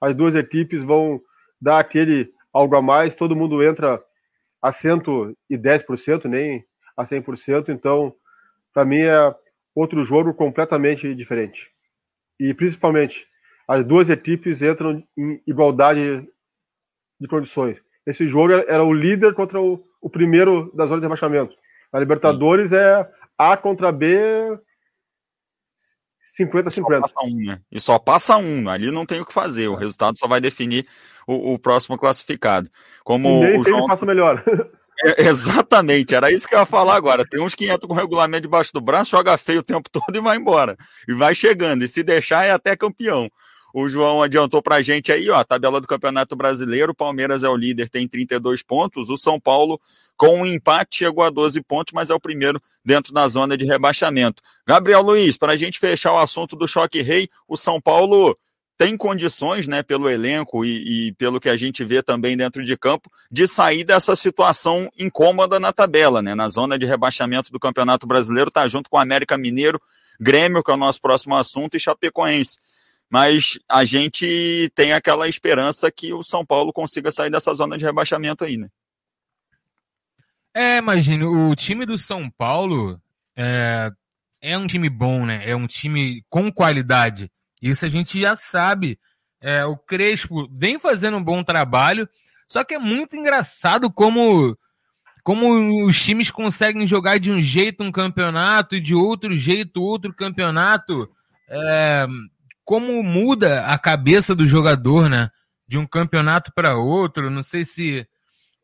as 0.00 0.15
duas 0.15 0.35
equipes 0.35 0.83
vão 0.83 1.21
dar 1.61 1.79
aquele 1.79 2.33
algo 2.53 2.77
a 2.77 2.83
mais, 2.83 3.15
todo 3.15 3.37
mundo 3.37 3.62
entra 3.62 4.03
a 4.62 4.71
110%, 4.71 6.25
nem 6.26 6.64
a 6.97 7.05
100%, 7.05 7.69
então 7.69 8.14
para 8.73 8.85
mim 8.85 9.00
é 9.00 9.35
outro 9.75 10.02
jogo 10.05 10.35
completamente 10.35 11.14
diferente. 11.14 11.71
E 12.38 12.55
principalmente 12.55 13.26
as 13.67 13.85
duas 13.85 14.11
equipes 14.11 14.61
entram 14.62 15.02
em 15.17 15.40
igualdade 15.47 16.26
de 17.21 17.29
condições. 17.29 17.81
Esse 18.07 18.26
jogo 18.26 18.52
era 18.52 18.83
o 18.83 18.93
líder 18.93 19.35
contra 19.35 19.61
o, 19.61 19.85
o 20.00 20.11
primeiro 20.11 20.73
da 20.75 20.87
zona 20.87 21.00
de 21.00 21.05
rebaixamento. 21.05 21.55
A 21.93 21.99
Libertadores 21.99 22.71
Sim. 22.71 22.76
é 22.76 23.09
A 23.38 23.57
contra 23.57 23.93
B 23.93 24.07
50-50. 26.47 27.02
Um, 27.25 27.47
né? 27.47 27.61
E 27.70 27.80
só 27.80 27.99
passa 27.99 28.37
um, 28.37 28.68
ali 28.68 28.90
não 28.90 29.06
tem 29.06 29.20
o 29.20 29.26
que 29.26 29.32
fazer, 29.32 29.68
o 29.68 29.75
resultado 29.75 30.18
só 30.18 30.26
vai 30.26 30.40
definir 30.40 30.87
o, 31.26 31.54
o 31.54 31.59
próximo 31.59 31.99
classificado. 31.99 32.68
Como 33.04 33.40
nem 33.40 33.61
o 33.61 33.64
João... 33.64 33.87
passa 33.87 34.06
melhor. 34.06 34.42
É, 35.02 35.28
exatamente, 35.28 36.14
era 36.14 36.30
isso 36.30 36.47
que 36.47 36.54
eu 36.54 36.59
ia 36.59 36.66
falar 36.66 36.94
agora. 36.94 37.25
Tem 37.25 37.40
uns 37.40 37.54
que 37.54 37.64
entram 37.64 37.88
com 37.88 37.94
o 37.94 37.97
regulamento 37.97 38.42
debaixo 38.42 38.70
do 38.73 38.82
braço, 38.82 39.12
joga 39.12 39.38
feio 39.38 39.61
o 39.61 39.62
tempo 39.62 39.88
todo 39.90 40.14
e 40.14 40.20
vai 40.20 40.37
embora. 40.37 40.76
E 41.09 41.14
vai 41.14 41.35
chegando, 41.35 41.82
e 41.82 41.88
se 41.88 42.02
deixar 42.02 42.44
é 42.44 42.50
até 42.50 42.76
campeão. 42.76 43.30
O 43.73 43.89
João 43.89 44.23
adiantou 44.23 44.62
pra 44.62 44.83
gente 44.83 45.12
aí, 45.12 45.31
ó, 45.31 45.37
a 45.37 45.45
tabela 45.45 45.81
do 45.81 45.87
Campeonato 45.87 46.35
Brasileiro. 46.35 46.93
O 46.93 46.95
Palmeiras 46.95 47.43
é 47.43 47.49
o 47.49 47.57
líder, 47.57 47.89
tem 47.89 48.09
32 48.09 48.62
pontos. 48.62 49.09
O 49.09 49.17
São 49.17 49.39
Paulo, 49.39 49.81
com 50.17 50.41
um 50.41 50.47
empate, 50.47 50.99
chegou 50.99 51.25
a 51.25 51.31
12 51.31 51.61
pontos, 51.62 51.93
mas 51.95 52.11
é 52.11 52.15
o 52.15 52.21
primeiro 52.21 52.61
dentro 52.85 53.12
da 53.12 53.27
zona 53.29 53.57
de 53.57 53.65
rebaixamento. 53.65 54.43
Gabriel 54.67 55.03
Luiz, 55.03 55.37
para 55.37 55.53
a 55.53 55.57
gente 55.57 55.79
fechar 55.79 56.12
o 56.12 56.19
assunto 56.19 56.57
do 56.57 56.67
choque 56.67 57.00
rei, 57.00 57.29
o 57.47 57.57
São 57.57 57.81
Paulo 57.81 58.37
tem 58.77 58.97
condições, 58.97 59.69
né, 59.69 59.83
pelo 59.83 60.09
elenco 60.09 60.65
e, 60.65 61.09
e, 61.09 61.12
pelo 61.12 61.39
que 61.39 61.50
a 61.50 61.57
gente 61.57 61.85
vê 61.85 62.03
também 62.03 62.35
dentro 62.35 62.65
de 62.65 62.79
campo, 62.79 63.11
de 63.31 63.47
sair 63.47 63.85
dessa 63.85 64.17
situação 64.17 64.91
incômoda 64.99 65.61
na 65.61 65.71
tabela, 65.71 66.23
né, 66.23 66.35
na 66.35 66.49
zona 66.49 66.79
de 66.79 66.87
rebaixamento 66.87 67.53
do 67.53 67.61
Campeonato 67.61 68.07
Brasileiro, 68.07 68.50
tá 68.50 68.67
junto 68.67 68.89
com 68.89 68.97
o 68.97 69.00
América 69.00 69.37
Mineiro, 69.37 69.79
Grêmio, 70.19 70.65
que 70.65 70.71
é 70.71 70.75
o 70.75 70.79
nosso 70.79 70.99
próximo 70.99 71.37
assunto, 71.37 71.77
e 71.77 71.81
Chapecoense 71.81 72.57
mas 73.11 73.59
a 73.69 73.85
gente 73.85 74.71
tem 74.75 74.93
aquela 74.93 75.29
esperança 75.29 75.90
que 75.90 76.14
o 76.14 76.23
São 76.23 76.47
Paulo 76.47 76.73
consiga 76.73 77.11
sair 77.11 77.29
dessa 77.29 77.52
zona 77.52 77.76
de 77.76 77.85
rebaixamento 77.85 78.45
aí, 78.45 78.57
né? 78.57 78.69
É, 80.55 80.79
imagine, 80.79 81.25
o 81.25 81.55
time 81.57 81.85
do 81.85 81.99
São 81.99 82.31
Paulo 82.31 83.00
é, 83.37 83.90
é 84.40 84.57
um 84.57 84.67
time 84.67 84.88
bom, 84.88 85.26
né? 85.26 85.43
É 85.49 85.57
um 85.57 85.67
time 85.67 86.25
com 86.29 86.52
qualidade. 86.52 87.31
Isso 87.61 87.85
a 87.85 87.88
gente 87.88 88.21
já 88.21 88.37
sabe. 88.37 88.99
É, 89.40 89.64
o 89.64 89.76
Crespo 89.76 90.49
vem 90.52 90.79
fazendo 90.79 91.17
um 91.17 91.23
bom 91.23 91.43
trabalho, 91.43 92.09
só 92.49 92.62
que 92.62 92.75
é 92.75 92.79
muito 92.79 93.17
engraçado 93.17 93.90
como 93.90 94.57
como 95.23 95.85
os 95.85 96.02
times 96.02 96.31
conseguem 96.31 96.87
jogar 96.87 97.19
de 97.19 97.31
um 97.31 97.43
jeito 97.43 97.85
um 97.85 97.93
campeonato 97.93 98.75
e 98.75 98.81
de 98.81 98.95
outro 98.95 99.37
jeito 99.37 99.83
outro 99.83 100.14
campeonato. 100.14 101.09
É, 101.49 102.07
como 102.64 103.02
muda 103.02 103.67
a 103.67 103.79
cabeça 103.79 104.35
do 104.35 104.47
jogador, 104.47 105.09
né? 105.09 105.31
De 105.69 105.79
um 105.79 105.87
campeonato 105.87 106.52
para 106.55 106.76
outro. 106.76 107.31
Não 107.31 107.43
sei 107.43 107.64
se 107.64 108.07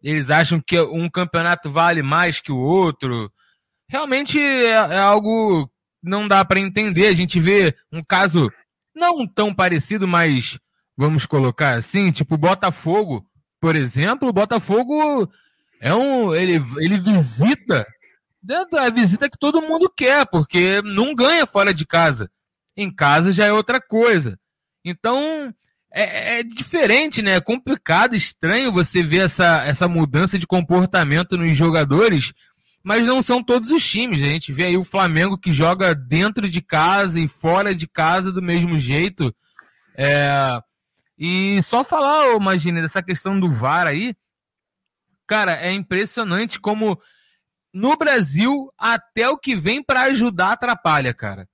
eles 0.03 0.31
acham 0.31 0.61
que 0.61 0.79
um 0.81 1.09
campeonato 1.09 1.71
vale 1.71 2.03
mais 2.03 2.41
que 2.41 2.53
o 2.53 2.57
outro. 2.57 3.31
Realmente 3.89 4.41
é, 4.41 4.71
é 4.71 4.99
algo 4.99 5.71
não 6.03 6.29
dá 6.29 6.45
para 6.45 6.61
entender. 6.61 7.09
A 7.09 7.15
gente 7.15 7.41
vê 7.41 7.75
um 7.93 8.03
caso 8.03 8.51
não 8.95 9.27
tão 9.27 9.55
parecido, 9.55 10.07
mas 10.07 10.59
vamos 10.97 11.27
colocar 11.27 11.75
assim, 11.75 12.11
tipo 12.11 12.39
Botafogo, 12.39 13.27
por 13.61 13.77
exemplo, 13.77 14.29
o 14.29 14.33
Botafogo 14.33 15.31
é 15.81 15.95
um 15.95 16.35
ele, 16.35 16.63
ele 16.79 16.99
visita 16.99 17.87
a 18.79 18.91
visita 18.91 19.29
que 19.29 19.39
todo 19.39 19.61
mundo 19.61 19.93
quer, 19.95 20.25
porque 20.27 20.81
não 20.83 21.15
ganha 21.15 21.47
fora 21.47 21.75
de 21.75 21.85
casa. 21.85 22.31
Em 22.77 22.95
casa 22.95 23.33
já 23.33 23.47
é 23.47 23.53
outra 23.53 23.81
coisa. 23.81 24.39
Então, 24.85 25.53
é, 25.93 26.41
é, 26.41 26.43
diferente, 26.43 27.23
né? 27.23 27.37
É 27.37 27.41
complicado, 27.41 28.15
estranho 28.15 28.71
você 28.71 29.03
ver 29.03 29.25
essa, 29.25 29.65
essa 29.65 29.89
mudança 29.89 30.39
de 30.39 30.47
comportamento 30.47 31.39
nos 31.39 31.57
jogadores, 31.57 32.35
mas 32.85 33.07
não 33.07 33.23
são 33.23 33.43
todos 33.43 33.71
os 33.71 33.85
times. 33.85 34.23
A 34.23 34.27
gente 34.27 34.53
vê 34.53 34.65
aí 34.67 34.77
o 34.77 34.85
Flamengo 34.85 35.39
que 35.39 35.53
joga 35.53 35.95
dentro 35.95 36.49
de 36.49 36.61
casa 36.61 37.19
e 37.19 37.27
fora 37.27 37.75
de 37.75 37.89
casa 37.89 38.31
do 38.31 38.43
mesmo 38.43 38.79
jeito. 38.79 39.35
É... 39.97 40.61
E 41.19 41.63
só 41.63 41.83
falar, 41.83 42.37
imagine, 42.37 42.83
dessa 42.83 43.03
questão 43.03 43.41
do 43.41 43.51
VAR 43.51 43.87
aí, 43.87 44.15
cara, 45.27 45.55
é 45.55 45.73
impressionante 45.73 46.61
como 46.61 47.01
no 47.73 47.97
Brasil 47.97 48.71
até 48.79 49.29
o 49.31 49.39
que 49.39 49.57
vem 49.57 49.83
para 49.83 50.03
ajudar 50.03 50.53
atrapalha, 50.53 51.15
cara. 51.15 51.49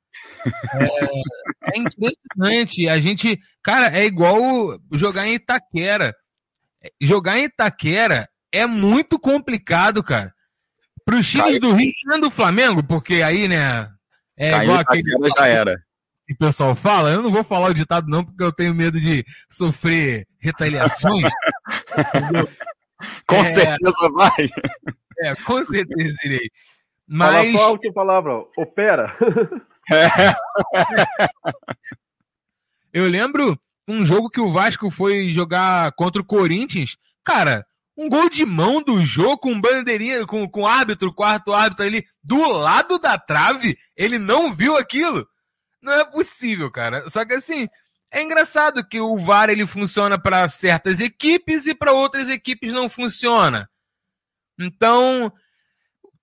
É, 0.74 1.76
é, 1.76 1.78
impressionante. 1.78 2.88
A 2.88 2.98
gente, 2.98 3.40
cara, 3.62 3.96
é 3.96 4.04
igual 4.04 4.78
jogar 4.92 5.26
em 5.26 5.34
Itaquera. 5.34 6.14
Jogar 7.00 7.38
em 7.38 7.44
Itaquera 7.44 8.28
é 8.50 8.66
muito 8.66 9.18
complicado, 9.18 10.02
cara. 10.02 10.32
Para 11.04 11.16
os 11.16 11.28
times 11.28 11.46
Caiu. 11.46 11.60
do 11.60 11.72
Rio 11.72 11.90
e 11.90 12.20
do 12.20 12.30
Flamengo, 12.30 12.82
porque 12.82 13.22
aí, 13.22 13.48
né? 13.48 13.88
É 14.36 14.50
Caiu 14.50 14.62
igual 14.64 14.78
aquele. 14.78 15.30
Já 15.36 15.46
era. 15.46 15.76
Que 16.26 16.34
o 16.34 16.38
pessoal 16.38 16.74
fala, 16.74 17.10
eu 17.10 17.22
não 17.22 17.30
vou 17.30 17.42
falar 17.42 17.70
o 17.70 17.74
ditado, 17.74 18.08
não, 18.08 18.24
porque 18.24 18.42
eu 18.42 18.52
tenho 18.52 18.74
medo 18.74 19.00
de 19.00 19.24
sofrer 19.50 20.26
retaliações. 20.40 21.24
com 23.26 23.36
é, 23.36 23.48
certeza 23.48 24.10
vai. 24.14 24.48
É, 25.18 25.34
com 25.34 25.64
certeza 25.64 26.16
irei. 26.24 26.48
Mas. 27.08 27.52
Fala 27.52 27.66
a 27.66 27.70
última 27.70 27.92
palavra, 27.92 28.32
opera. 28.56 29.16
Eu 32.92 33.08
lembro 33.08 33.58
um 33.88 34.04
jogo 34.04 34.30
que 34.30 34.40
o 34.40 34.52
Vasco 34.52 34.90
foi 34.90 35.30
jogar 35.30 35.92
contra 35.92 36.20
o 36.20 36.24
Corinthians. 36.24 36.96
Cara, 37.24 37.66
um 37.96 38.08
gol 38.08 38.28
de 38.28 38.44
mão 38.44 38.82
do 38.82 39.04
jogo 39.04 39.38
com 39.38 39.60
bandeirinha, 39.60 40.26
com, 40.26 40.48
com 40.48 40.66
árbitro, 40.66 41.12
quarto 41.12 41.52
árbitro 41.52 41.84
ali, 41.84 42.06
do 42.22 42.48
lado 42.48 42.98
da 42.98 43.18
trave. 43.18 43.76
Ele 43.96 44.18
não 44.18 44.52
viu 44.52 44.76
aquilo. 44.76 45.26
Não 45.80 45.92
é 45.92 46.04
possível, 46.04 46.70
cara. 46.70 47.08
Só 47.10 47.24
que 47.24 47.34
assim, 47.34 47.68
é 48.10 48.22
engraçado 48.22 48.86
que 48.86 49.00
o 49.00 49.16
VAR 49.16 49.48
ele 49.48 49.66
funciona 49.66 50.20
para 50.20 50.48
certas 50.48 51.00
equipes 51.00 51.66
e 51.66 51.74
para 51.74 51.92
outras 51.92 52.28
equipes 52.28 52.72
não 52.72 52.88
funciona. 52.88 53.68
Então, 54.58 55.32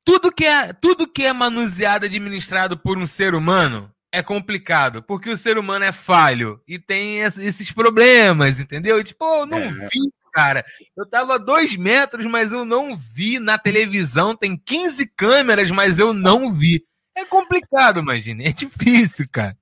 tudo 0.04 0.32
que 0.32 0.46
é, 0.46 0.74
tudo 0.74 1.08
que 1.08 1.26
é 1.26 1.34
manuseado, 1.34 2.06
administrado 2.06 2.78
por 2.78 2.98
um 2.98 3.08
ser 3.08 3.36
humano 3.36 3.92
é 4.12 4.24
complicado, 4.24 5.04
porque 5.04 5.30
o 5.30 5.38
ser 5.38 5.58
humano 5.58 5.86
é 5.86 5.92
falho 5.92 6.62
e 6.68 6.80
tem 6.80 7.20
esses 7.20 7.72
problemas, 7.72 8.60
entendeu? 8.60 9.04
Tipo, 9.04 9.24
eu 9.42 9.46
não 9.46 9.60
é. 9.60 9.70
vi, 9.70 10.12
cara. 10.34 10.66
Eu 10.98 11.06
tava 11.06 11.36
a 11.36 11.38
dois 11.38 11.76
metros, 11.76 12.26
mas 12.26 12.52
eu 12.52 12.66
não 12.66 12.96
vi 12.96 13.38
na 13.40 13.58
televisão. 13.58 14.36
Tem 14.36 14.58
15 14.58 15.06
câmeras, 15.16 15.70
mas 15.70 16.00
eu 16.00 16.14
não 16.14 16.50
vi. 16.50 16.84
É 17.16 17.24
complicado, 17.26 18.00
imagina. 18.00 18.44
É 18.44 18.52
difícil, 18.52 19.28
cara 19.32 19.56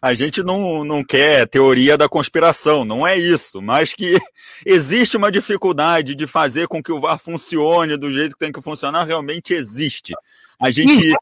a 0.00 0.14
gente 0.14 0.42
não, 0.42 0.84
não 0.84 1.04
quer 1.04 1.46
teoria 1.46 1.96
da 1.96 2.08
conspiração, 2.08 2.84
não 2.84 3.06
é 3.06 3.16
isso, 3.16 3.60
mas 3.60 3.94
que 3.94 4.18
existe 4.64 5.16
uma 5.16 5.30
dificuldade 5.30 6.14
de 6.14 6.26
fazer 6.26 6.68
com 6.68 6.82
que 6.82 6.92
o 6.92 7.00
VAR 7.00 7.18
funcione 7.18 7.96
do 7.96 8.12
jeito 8.12 8.32
que 8.32 8.44
tem 8.44 8.52
que 8.52 8.62
funcionar, 8.62 9.04
realmente 9.04 9.52
existe. 9.52 10.14
A 10.60 10.70
gente 10.70 11.14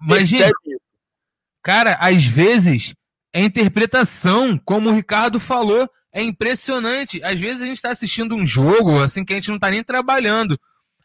mas, 0.00 0.30
percebe 0.30 0.52
Cara, 1.62 1.98
às 2.00 2.24
vezes 2.24 2.94
é 3.32 3.42
interpretação, 3.42 4.58
como 4.64 4.88
o 4.88 4.94
Ricardo 4.94 5.38
falou, 5.38 5.88
é 6.12 6.22
impressionante. 6.22 7.22
Às 7.22 7.38
vezes 7.38 7.62
a 7.62 7.66
gente 7.66 7.76
está 7.76 7.90
assistindo 7.90 8.34
um 8.34 8.46
jogo, 8.46 9.00
assim, 9.00 9.24
que 9.24 9.32
a 9.32 9.36
gente 9.36 9.48
não 9.48 9.56
está 9.56 9.70
nem 9.70 9.84
trabalhando. 9.84 10.58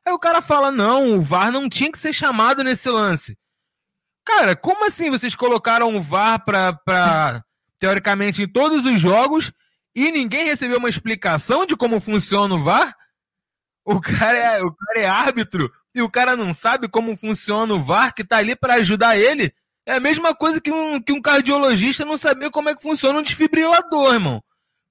Aí 0.05 0.13
o 0.13 0.19
cara 0.19 0.41
fala, 0.41 0.72
não, 0.72 1.17
o 1.17 1.22
VAR 1.22 1.51
não 1.51 1.69
tinha 1.69 1.91
que 1.91 1.98
ser 1.98 2.13
chamado 2.13 2.63
nesse 2.63 2.89
lance. 2.89 3.38
Cara, 4.25 4.56
como 4.56 4.86
assim 4.86 5.10
vocês 5.10 5.36
colocaram 5.36 5.96
o 5.96 6.01
VAR 6.01 6.44
pra, 6.44 6.74
pra 6.74 7.44
teoricamente, 7.80 8.42
em 8.42 8.48
todos 8.48 8.86
os 8.86 9.00
jogos 9.00 9.51
e 9.96 10.12
ninguém 10.12 10.46
recebeu 10.46 10.77
uma 10.77 10.89
explicação 10.89 11.65
de 11.65 11.75
como 11.75 12.00
funciona 12.00 12.56
o 12.56 12.63
VAR? 12.63 12.96
O 13.86 14.00
cara 14.00 14.38
é, 14.38 14.63
o 14.63 14.74
cara 14.74 15.00
é 15.00 15.08
árbitro 15.08 15.72
e 15.94 16.01
o 16.01 16.10
cara 16.10 16.38
não 16.38 16.53
sabe 16.53 16.88
como 16.88 17.18
funciona 17.18 17.74
o 17.74 17.84
VAR 17.84 18.13
que 18.13 18.24
tá 18.24 18.38
ali 18.38 18.56
para 18.56 18.75
ajudar 18.75 19.18
ele. 19.18 19.53
É 19.86 19.96
a 19.96 20.00
mesma 20.00 20.34
coisa 20.34 20.62
que 20.62 20.72
um, 20.72 21.01
que 21.01 21.12
um 21.12 21.22
cardiologista 21.22 22.06
não 22.06 22.15
saber 22.15 22.50
como 22.50 22.70
é 22.70 22.75
que 22.75 22.82
funciona 22.82 23.20
um 23.20 23.24
desfibrilador, 23.24 24.13
irmão. 24.13 24.42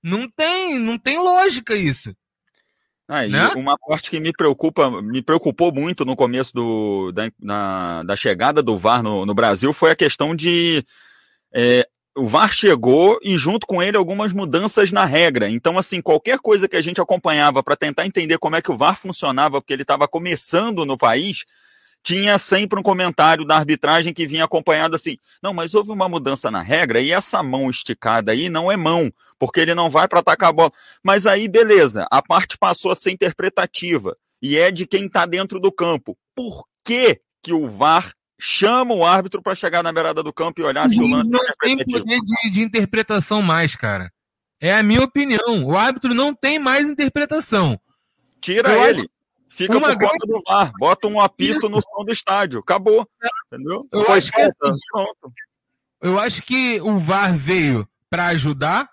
Não 0.02 0.28
tem, 0.28 0.78
não 0.78 0.98
tem 0.98 1.18
lógica 1.18 1.74
isso. 1.74 2.14
Ah, 3.14 3.28
né? 3.28 3.48
Uma 3.56 3.76
parte 3.76 4.10
que 4.10 4.18
me 4.18 4.32
preocupa, 4.32 4.90
me 5.02 5.20
preocupou 5.20 5.70
muito 5.70 6.02
no 6.02 6.16
começo 6.16 6.54
do, 6.54 7.12
da, 7.12 7.30
na, 7.38 8.02
da 8.04 8.16
chegada 8.16 8.62
do 8.62 8.78
VAR 8.78 9.02
no, 9.02 9.26
no 9.26 9.34
Brasil 9.34 9.70
foi 9.74 9.90
a 9.90 9.94
questão 9.94 10.34
de 10.34 10.82
é, 11.52 11.86
o 12.16 12.26
VAR 12.26 12.50
chegou 12.50 13.18
e 13.22 13.36
junto 13.36 13.66
com 13.66 13.82
ele 13.82 13.98
algumas 13.98 14.32
mudanças 14.32 14.92
na 14.92 15.04
regra. 15.04 15.50
Então, 15.50 15.76
assim, 15.76 16.00
qualquer 16.00 16.38
coisa 16.38 16.66
que 16.66 16.74
a 16.74 16.80
gente 16.80 17.02
acompanhava 17.02 17.62
para 17.62 17.76
tentar 17.76 18.06
entender 18.06 18.38
como 18.38 18.56
é 18.56 18.62
que 18.62 18.72
o 18.72 18.78
VAR 18.78 18.96
funcionava, 18.96 19.60
porque 19.60 19.74
ele 19.74 19.82
estava 19.82 20.08
começando 20.08 20.86
no 20.86 20.96
país, 20.96 21.44
tinha 22.02 22.36
sempre 22.38 22.78
um 22.78 22.82
comentário 22.82 23.44
da 23.44 23.56
arbitragem 23.56 24.12
que 24.12 24.26
vinha 24.26 24.44
acompanhado 24.44 24.96
assim: 24.96 25.16
não, 25.42 25.54
mas 25.54 25.74
houve 25.74 25.92
uma 25.92 26.08
mudança 26.08 26.50
na 26.50 26.60
regra 26.60 27.00
e 27.00 27.12
essa 27.12 27.42
mão 27.42 27.70
esticada 27.70 28.32
aí 28.32 28.48
não 28.48 28.70
é 28.70 28.76
mão, 28.76 29.12
porque 29.38 29.60
ele 29.60 29.74
não 29.74 29.88
vai 29.88 30.08
para 30.08 30.20
atacar 30.20 30.50
a 30.50 30.52
bola. 30.52 30.72
Mas 31.02 31.26
aí, 31.26 31.48
beleza, 31.48 32.06
a 32.10 32.20
parte 32.20 32.58
passou 32.58 32.90
a 32.90 32.96
ser 32.96 33.12
interpretativa 33.12 34.16
e 34.40 34.58
é 34.58 34.70
de 34.70 34.86
quem 34.86 35.06
está 35.06 35.24
dentro 35.24 35.60
do 35.60 35.70
campo. 35.70 36.18
Por 36.34 36.64
que, 36.84 37.20
que 37.42 37.52
o 37.52 37.70
VAR 37.70 38.12
chama 38.44 38.92
o 38.92 39.04
árbitro 39.04 39.40
para 39.40 39.54
chegar 39.54 39.84
na 39.84 39.92
beirada 39.92 40.20
do 40.20 40.32
campo 40.32 40.60
e 40.60 40.64
olhar 40.64 40.88
se 40.90 41.00
o 41.00 41.06
lance 41.06 41.30
não 41.30 41.40
é 41.40 41.52
tem 41.60 41.76
poder 41.76 42.18
de, 42.20 42.50
de 42.50 42.60
interpretação 42.60 43.40
mais, 43.40 43.76
cara. 43.76 44.12
É 44.60 44.74
a 44.74 44.82
minha 44.82 45.02
opinião. 45.02 45.64
O 45.64 45.76
árbitro 45.76 46.12
não 46.12 46.34
tem 46.34 46.58
mais 46.58 46.88
interpretação. 46.88 47.80
Tira 48.40 48.72
Eu 48.72 48.84
ele. 48.84 48.98
Acho... 48.98 49.08
Fica 49.52 49.76
uma 49.76 49.88
por 49.88 49.96
grande... 49.96 50.18
conta 50.18 50.26
do 50.26 50.42
VAR. 50.46 50.72
Bota 50.78 51.06
um 51.06 51.20
apito 51.20 51.68
no 51.68 51.80
som 51.82 52.04
do 52.04 52.12
estádio. 52.12 52.60
Acabou. 52.60 53.06
Entendeu? 53.46 53.86
Eu 53.92 54.10
acho, 54.10 54.32
que 54.32 54.40
assim, 54.40 54.56
eu 56.00 56.18
acho 56.18 56.42
que 56.42 56.80
o 56.80 56.98
VAR 56.98 57.36
veio 57.36 57.86
para 58.08 58.28
ajudar. 58.28 58.88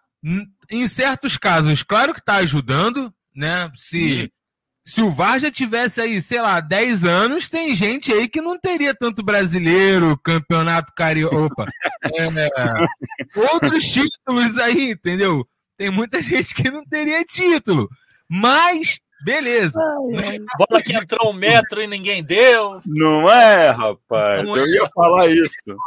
Em 0.69 0.87
certos 0.89 1.37
casos, 1.37 1.81
claro 1.81 2.13
que 2.13 2.19
está 2.19 2.35
ajudando, 2.35 3.11
né? 3.33 3.71
Se, 3.73 4.29
se 4.85 5.01
o 5.01 5.09
VAR 5.09 5.39
já 5.39 5.49
tivesse 5.49 6.01
aí, 6.01 6.21
sei 6.21 6.41
lá, 6.41 6.59
10 6.59 7.05
anos, 7.05 7.47
tem 7.47 7.73
gente 7.73 8.11
aí 8.11 8.27
que 8.27 8.41
não 8.41 8.59
teria 8.59 8.93
tanto 8.93 9.23
brasileiro, 9.23 10.19
campeonato 10.21 10.93
carioca. 10.93 11.35
Opa! 11.37 11.65
É, 12.01 13.49
outros 13.53 13.85
títulos 13.85 14.57
aí, 14.57 14.91
entendeu? 14.91 15.47
Tem 15.77 15.89
muita 15.89 16.21
gente 16.23 16.53
que 16.53 16.69
não 16.69 16.83
teria 16.83 17.23
título. 17.23 17.87
Mas 18.27 18.99
Beleza. 19.23 19.79
Ai, 20.17 20.39
Bola 20.57 20.81
que 20.81 20.95
entrou 20.95 21.31
um 21.31 21.33
metro 21.33 21.81
e 21.81 21.87
ninguém 21.87 22.23
deu. 22.23 22.81
Não 22.85 23.29
é, 23.29 23.69
rapaz. 23.69 24.45
Não 24.45 24.55
eu 24.55 24.65
é. 24.65 24.69
ia 24.69 24.87
falar 24.89 25.27
isso. 25.27 25.77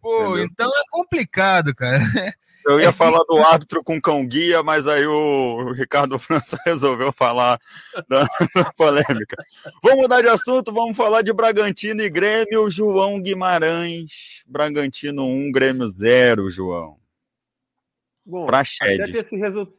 Pô, 0.00 0.36
Entendeu? 0.36 0.44
então 0.44 0.68
é 0.68 0.82
complicado, 0.90 1.74
cara. 1.74 1.98
Eu 2.64 2.80
ia 2.80 2.92
falar 2.92 3.18
do 3.24 3.38
árbitro 3.38 3.82
com 3.82 4.00
cão 4.00 4.24
guia, 4.24 4.62
mas 4.62 4.86
aí 4.86 5.04
o 5.06 5.72
Ricardo 5.72 6.18
França 6.20 6.56
resolveu 6.64 7.12
falar 7.12 7.58
da, 8.08 8.24
da, 8.54 8.72
polêmica. 8.76 9.36
Vamos 9.82 10.02
mudar 10.02 10.22
de 10.22 10.28
assunto, 10.28 10.72
vamos 10.72 10.96
falar 10.96 11.22
de 11.22 11.32
Bragantino 11.32 12.02
e 12.02 12.08
Grêmio. 12.08 12.70
João 12.70 13.20
Guimarães, 13.20 14.42
Bragantino 14.46 15.24
1, 15.24 15.50
Grêmio 15.50 15.88
0, 15.88 16.50
João. 16.50 16.96
Bom, 18.24 18.46
pra 18.46 18.62
Shed. 18.62 19.16
Esse, 19.16 19.36
resu... 19.36 19.72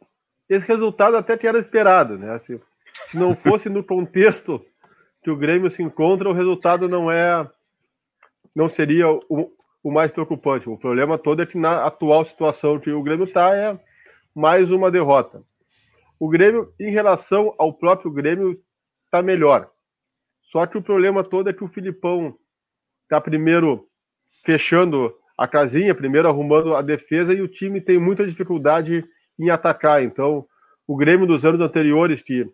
esse, 0.49 0.67
resultado 0.67 1.15
até 1.15 1.37
que 1.37 1.47
era 1.47 1.59
esperado, 1.59 2.17
né? 2.17 2.33
Assim, 2.33 2.59
se 3.09 3.17
não 3.17 3.35
fosse 3.35 3.69
no 3.69 3.83
contexto 3.83 4.63
que 5.23 5.29
o 5.29 5.37
Grêmio 5.37 5.69
se 5.69 5.81
encontra, 5.81 6.29
o 6.29 6.33
resultado 6.33 6.87
não 6.87 7.09
é 7.09 7.49
não 8.55 8.69
seria 8.69 9.09
o, 9.09 9.51
o 9.83 9.91
mais 9.91 10.11
preocupante. 10.11 10.69
O 10.69 10.77
problema 10.77 11.17
todo 11.17 11.41
é 11.41 11.45
que 11.45 11.57
na 11.57 11.85
atual 11.85 12.25
situação 12.25 12.79
que 12.79 12.91
o 12.91 13.01
Grêmio 13.01 13.25
está 13.25 13.55
é 13.55 13.79
mais 14.35 14.71
uma 14.71 14.91
derrota. 14.91 15.43
O 16.19 16.29
Grêmio, 16.29 16.71
em 16.79 16.91
relação 16.91 17.53
ao 17.57 17.73
próprio 17.73 18.11
Grêmio, 18.11 18.59
está 19.05 19.21
melhor. 19.21 19.69
Só 20.51 20.65
que 20.65 20.77
o 20.77 20.83
problema 20.83 21.23
todo 21.23 21.49
é 21.49 21.53
que 21.53 21.63
o 21.63 21.67
Filipão 21.67 22.35
está 23.03 23.19
primeiro 23.19 23.87
fechando 24.45 25.13
a 25.37 25.47
casinha, 25.47 25.95
primeiro 25.95 26.27
arrumando 26.27 26.75
a 26.75 26.81
defesa 26.81 27.33
e 27.33 27.41
o 27.41 27.47
time 27.47 27.81
tem 27.81 27.97
muita 27.97 28.25
dificuldade 28.25 29.03
em 29.39 29.49
atacar. 29.49 30.03
Então, 30.03 30.45
o 30.87 30.95
Grêmio 30.95 31.25
dos 31.25 31.43
anos 31.43 31.59
anteriores, 31.59 32.21
que 32.21 32.47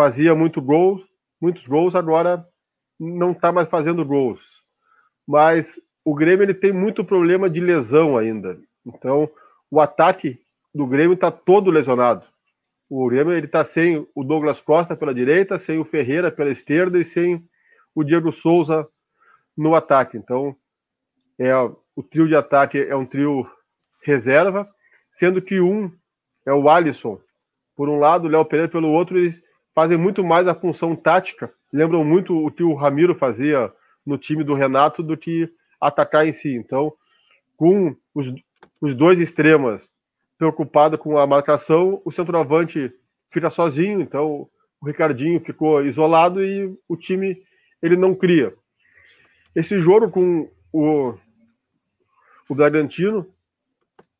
fazia 0.00 0.34
muito 0.34 0.62
gols, 0.62 1.02
muitos 1.38 1.66
gols, 1.66 1.94
agora 1.94 2.42
não 2.98 3.32
está 3.32 3.52
mais 3.52 3.68
fazendo 3.68 4.02
gols. 4.02 4.40
Mas 5.28 5.78
o 6.02 6.14
Grêmio 6.14 6.42
ele 6.42 6.54
tem 6.54 6.72
muito 6.72 7.04
problema 7.04 7.50
de 7.50 7.60
lesão 7.60 8.16
ainda. 8.16 8.58
Então, 8.86 9.28
o 9.70 9.78
ataque 9.78 10.40
do 10.74 10.86
Grêmio 10.86 11.12
está 11.12 11.30
todo 11.30 11.70
lesionado. 11.70 12.24
O 12.88 13.06
Grêmio 13.10 13.34
ele 13.34 13.44
está 13.44 13.62
sem 13.62 14.08
o 14.14 14.24
Douglas 14.24 14.62
Costa 14.62 14.96
pela 14.96 15.12
direita, 15.12 15.58
sem 15.58 15.78
o 15.78 15.84
Ferreira 15.84 16.32
pela 16.32 16.50
esquerda 16.50 16.98
e 16.98 17.04
sem 17.04 17.46
o 17.94 18.02
Diego 18.02 18.32
Souza 18.32 18.88
no 19.54 19.74
ataque. 19.74 20.16
Então, 20.16 20.56
é 21.38 21.54
o 21.54 22.02
trio 22.02 22.26
de 22.26 22.34
ataque 22.34 22.78
é 22.78 22.96
um 22.96 23.04
trio 23.04 23.46
reserva, 24.02 24.66
sendo 25.12 25.42
que 25.42 25.60
um 25.60 25.92
é 26.46 26.54
o 26.54 26.70
Alisson 26.70 27.20
por 27.76 27.86
um 27.90 27.98
lado, 27.98 28.26
o 28.26 28.30
Léo 28.30 28.46
Pereira 28.46 28.70
pelo 28.70 28.88
outro, 28.88 29.18
fazem 29.74 29.96
muito 29.96 30.24
mais 30.24 30.48
a 30.48 30.54
função 30.54 30.96
tática, 30.96 31.52
lembram 31.72 32.04
muito 32.04 32.36
o 32.36 32.50
que 32.50 32.62
o 32.62 32.74
Ramiro 32.74 33.14
fazia 33.14 33.72
no 34.04 34.18
time 34.18 34.42
do 34.42 34.54
Renato 34.54 35.02
do 35.02 35.16
que 35.16 35.48
atacar 35.80 36.26
em 36.26 36.32
si. 36.32 36.54
Então, 36.54 36.92
com 37.56 37.94
os, 38.14 38.32
os 38.80 38.94
dois 38.94 39.20
extremos 39.20 39.88
preocupados 40.38 40.98
com 40.98 41.18
a 41.18 41.26
marcação, 41.26 42.00
o 42.04 42.10
centroavante 42.10 42.92
fica 43.30 43.50
sozinho, 43.50 44.00
então 44.00 44.48
o 44.80 44.86
Ricardinho 44.86 45.40
ficou 45.40 45.84
isolado 45.84 46.42
e 46.42 46.74
o 46.88 46.96
time 46.96 47.42
ele 47.82 47.96
não 47.96 48.14
cria. 48.14 48.54
Esse 49.54 49.78
jogo 49.78 50.10
com 50.10 50.48
o, 50.72 51.14
o 52.48 52.54
Bragantino 52.54 53.26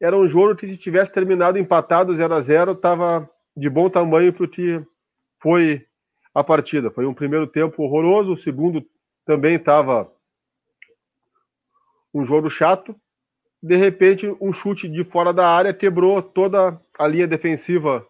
era 0.00 0.16
um 0.16 0.28
jogo 0.28 0.56
que 0.56 0.66
se 0.66 0.76
tivesse 0.76 1.12
terminado 1.12 1.58
empatado 1.58 2.14
0 2.14 2.34
a 2.34 2.40
0 2.40 2.72
estava 2.72 3.28
de 3.56 3.68
bom 3.68 3.88
tamanho 3.88 4.32
para 4.32 4.44
o 4.44 4.48
que 4.48 4.82
foi 5.40 5.86
a 6.34 6.44
partida. 6.44 6.90
Foi 6.90 7.06
um 7.06 7.14
primeiro 7.14 7.46
tempo 7.46 7.82
horroroso, 7.82 8.32
o 8.32 8.36
segundo 8.36 8.84
também 9.24 9.56
estava 9.56 10.10
um 12.12 12.24
jogo 12.24 12.50
chato. 12.50 12.94
De 13.62 13.76
repente, 13.76 14.26
um 14.40 14.52
chute 14.52 14.88
de 14.88 15.04
fora 15.04 15.32
da 15.32 15.48
área 15.48 15.74
quebrou 15.74 16.22
toda 16.22 16.80
a 16.98 17.06
linha 17.06 17.26
defensiva 17.26 18.06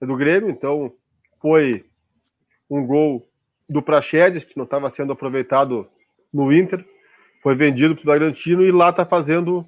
do 0.00 0.16
Grêmio. 0.16 0.50
Então, 0.50 0.92
foi 1.40 1.84
um 2.68 2.86
gol 2.86 3.28
do 3.68 3.82
Praxedes, 3.82 4.44
que 4.44 4.56
não 4.56 4.64
estava 4.64 4.90
sendo 4.90 5.12
aproveitado 5.12 5.88
no 6.32 6.52
Inter. 6.52 6.84
Foi 7.42 7.54
vendido 7.54 7.94
para 7.94 8.02
o 8.02 8.06
Bragantino 8.06 8.62
e 8.64 8.72
lá 8.72 8.90
está 8.90 9.04
fazendo 9.04 9.66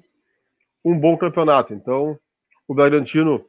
um 0.83 0.97
bom 0.97 1.17
campeonato. 1.17 1.73
Então, 1.73 2.19
o 2.67 2.73
Bragantino 2.73 3.45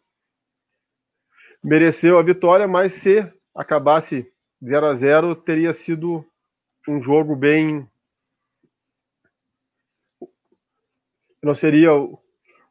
mereceu 1.65 2.19
a 2.19 2.23
vitória, 2.23 2.69
mas 2.69 2.93
se 2.93 3.27
acabasse 3.55 4.31
0 4.63 4.87
a 4.87 4.95
0 4.95 5.35
teria 5.35 5.73
sido 5.73 6.23
um 6.87 7.03
jogo 7.03 7.35
bem. 7.35 7.89
Não 11.43 11.55
seria 11.55 11.91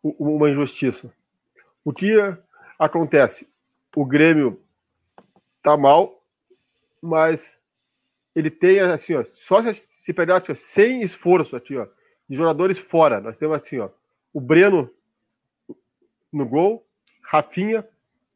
uma 0.04 0.50
injustiça. 0.50 1.12
O 1.84 1.92
que 1.92 2.14
acontece? 2.78 3.48
O 3.96 4.06
Grêmio 4.06 4.62
tá 5.64 5.76
mal, 5.76 6.24
mas 7.02 7.60
ele 8.36 8.52
tem 8.52 8.80
assim, 8.80 9.16
ó, 9.16 9.26
só 9.34 9.62
se 9.74 10.14
pegar 10.14 10.38
assim, 10.38 10.54
sem 10.54 11.02
esforço 11.02 11.56
aqui, 11.56 11.78
ó, 11.78 11.88
de 12.30 12.36
jogadores 12.36 12.78
fora. 12.78 13.20
Nós 13.20 13.38
temos 13.38 13.58
assim, 13.58 13.80
ó, 13.80 13.90
o 14.32 14.40
Breno 14.40 14.90
no 16.32 16.46
gol, 16.48 16.86
Rafinha, 17.22 17.88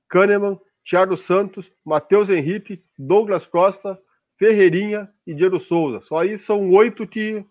Kahneman, 0.10 0.60
Thiago 0.84 1.18
Santos, 1.18 1.70
Matheus 1.84 2.30
Henrique, 2.30 2.84
Douglas 2.98 3.46
Costa, 3.46 4.00
Ferreirinha 4.38 5.10
e 5.26 5.34
Diego 5.34 5.60
Souza. 5.60 6.02
Só 6.02 6.20
aí 6.20 6.38
são 6.38 6.72
oito 6.72 7.06
que 7.08 7.44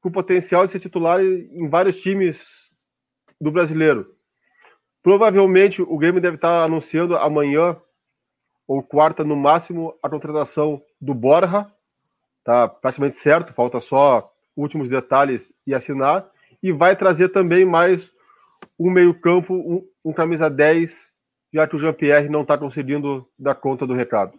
com 0.00 0.10
potencial 0.10 0.64
de 0.64 0.72
ser 0.72 0.80
titular 0.80 1.20
em 1.20 1.68
vários 1.68 2.00
times 2.00 2.40
do 3.40 3.50
brasileiro. 3.50 4.14
Provavelmente 5.02 5.82
o 5.82 5.96
Grêmio 5.96 6.20
deve 6.20 6.36
estar 6.36 6.62
anunciando 6.62 7.16
amanhã 7.16 7.76
ou 8.66 8.82
quarta 8.82 9.24
no 9.24 9.34
máximo 9.34 9.98
a 10.02 10.08
contratação 10.08 10.82
do 11.00 11.14
Borja. 11.14 11.66
Tá 12.44 12.68
praticamente 12.68 13.16
certo, 13.16 13.52
falta 13.52 13.80
só 13.80 14.32
últimos 14.56 14.88
detalhes 14.88 15.52
e 15.66 15.74
assinar. 15.74 16.30
E 16.62 16.70
vai 16.72 16.94
trazer 16.94 17.30
também 17.30 17.64
mais 17.64 18.10
um 18.78 18.90
meio-campo, 18.90 19.54
um, 19.54 19.88
um 20.04 20.12
camisa 20.12 20.48
10 20.48 21.07
já 21.52 21.66
que 21.66 21.76
o 21.76 21.80
Jean-Pierre 21.80 22.28
não 22.28 22.42
está 22.42 22.56
conseguindo 22.56 23.26
dar 23.38 23.54
conta 23.54 23.86
do 23.86 23.94
recado. 23.94 24.38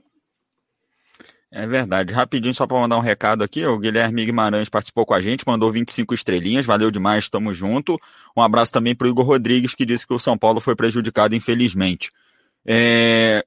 É 1.52 1.66
verdade. 1.66 2.14
Rapidinho, 2.14 2.54
só 2.54 2.68
para 2.68 2.78
mandar 2.80 2.98
um 2.98 3.02
recado 3.02 3.44
aqui, 3.44 3.66
o 3.66 3.80
Guilherme 3.80 4.24
Guimarães 4.24 4.70
participou 4.70 5.04
com 5.06 5.16
a 5.16 5.22
gente, 5.22 5.48
mandou 5.48 5.72
25 5.72 6.14
estrelinhas, 6.14 6.66
valeu 6.66 6.92
demais, 6.92 7.24
estamos 7.24 7.58
junto. 7.58 7.98
Um 8.38 8.42
abraço 8.42 8.72
também 8.72 8.94
para 8.94 9.08
o 9.08 9.10
Igor 9.10 9.26
Rodrigues, 9.26 9.74
que 9.74 9.86
disse 9.86 10.06
que 10.06 10.14
o 10.14 10.20
São 10.20 10.38
Paulo 10.38 10.62
foi 10.62 10.76
prejudicado, 10.76 11.36
infelizmente. 11.36 12.12
É... 12.66 13.44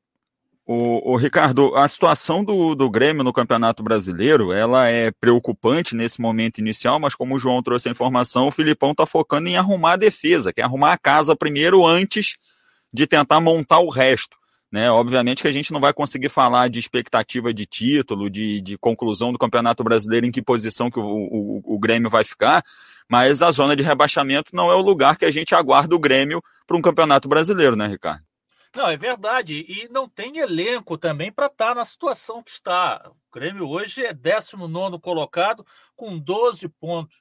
O, 0.65 1.13
o, 1.13 1.17
Ricardo, 1.17 1.75
a 1.75 1.87
situação 1.89 2.45
do, 2.45 2.75
do 2.75 2.89
Grêmio 2.89 3.25
no 3.25 3.33
Campeonato 3.33 3.83
Brasileiro, 3.83 4.53
ela 4.53 4.89
é 4.89 5.11
preocupante 5.11 5.95
nesse 5.95 6.21
momento 6.21 6.59
inicial, 6.59 7.01
mas 7.01 7.17
como 7.17 7.35
o 7.35 7.39
João 7.39 7.63
trouxe 7.63 7.89
a 7.89 7.91
informação, 7.91 8.47
o 8.47 8.53
Filipão 8.53 8.93
está 8.93 9.05
focando 9.05 9.49
em 9.49 9.57
arrumar 9.57 9.95
a 9.95 9.97
defesa, 9.97 10.53
quer 10.53 10.63
arrumar 10.63 10.93
a 10.93 10.99
casa 10.99 11.35
primeiro 11.35 11.85
antes 11.85 12.37
de 12.93 13.07
tentar 13.07 13.41
montar 13.41 13.79
o 13.79 13.89
resto. 13.89 14.37
Né? 14.71 14.91
Obviamente 14.91 15.43
que 15.43 15.49
a 15.49 15.53
gente 15.53 15.73
não 15.73 15.81
vai 15.81 15.93
conseguir 15.93 16.31
falar 16.31 16.69
de 16.69 16.79
expectativa 16.79 17.53
de 17.53 17.67
título, 17.67 18.31
de, 18.31 18.61
de 18.63 18.79
conclusão 18.79 19.31
do 19.31 19.39
Campeonato 19.39 19.85
Brasileiro, 19.85 20.27
em 20.27 20.33
que 20.33 20.41
posição 20.41 20.91
que 20.91 20.99
o, 20.99 21.05
o, 21.05 21.75
o 21.75 21.79
Grêmio 21.79 22.09
vai 22.09 22.25
ficar, 22.25 22.65
mas 23.09 23.43
a 23.43 23.51
zona 23.51 23.77
de 23.77 23.83
rebaixamento 23.83 24.57
não 24.57 24.71
é 24.71 24.75
o 24.75 24.81
lugar 24.81 25.19
que 25.19 25.27
a 25.27 25.31
gente 25.31 25.55
aguarda 25.55 25.95
o 25.95 25.99
Grêmio 25.99 26.43
para 26.67 26.77
um 26.77 26.83
Campeonato 26.83 27.29
Brasileiro, 27.29 27.77
né, 27.77 27.87
Ricardo? 27.87 28.23
Não, 28.75 28.89
é 28.89 28.97
verdade. 28.97 29.67
E 29.69 29.87
não 29.91 30.09
tem 30.09 30.39
elenco 30.39 30.97
também 30.97 31.31
para 31.31 31.47
estar 31.47 31.75
na 31.75 31.85
situação 31.85 32.43
que 32.43 32.51
está. 32.51 33.11
O 33.11 33.35
Grêmio 33.35 33.69
hoje 33.69 34.05
é 34.05 34.15
19 34.15 34.99
colocado 34.99 35.67
com 35.95 36.19
12 36.19 36.67
pontos. 36.69 37.21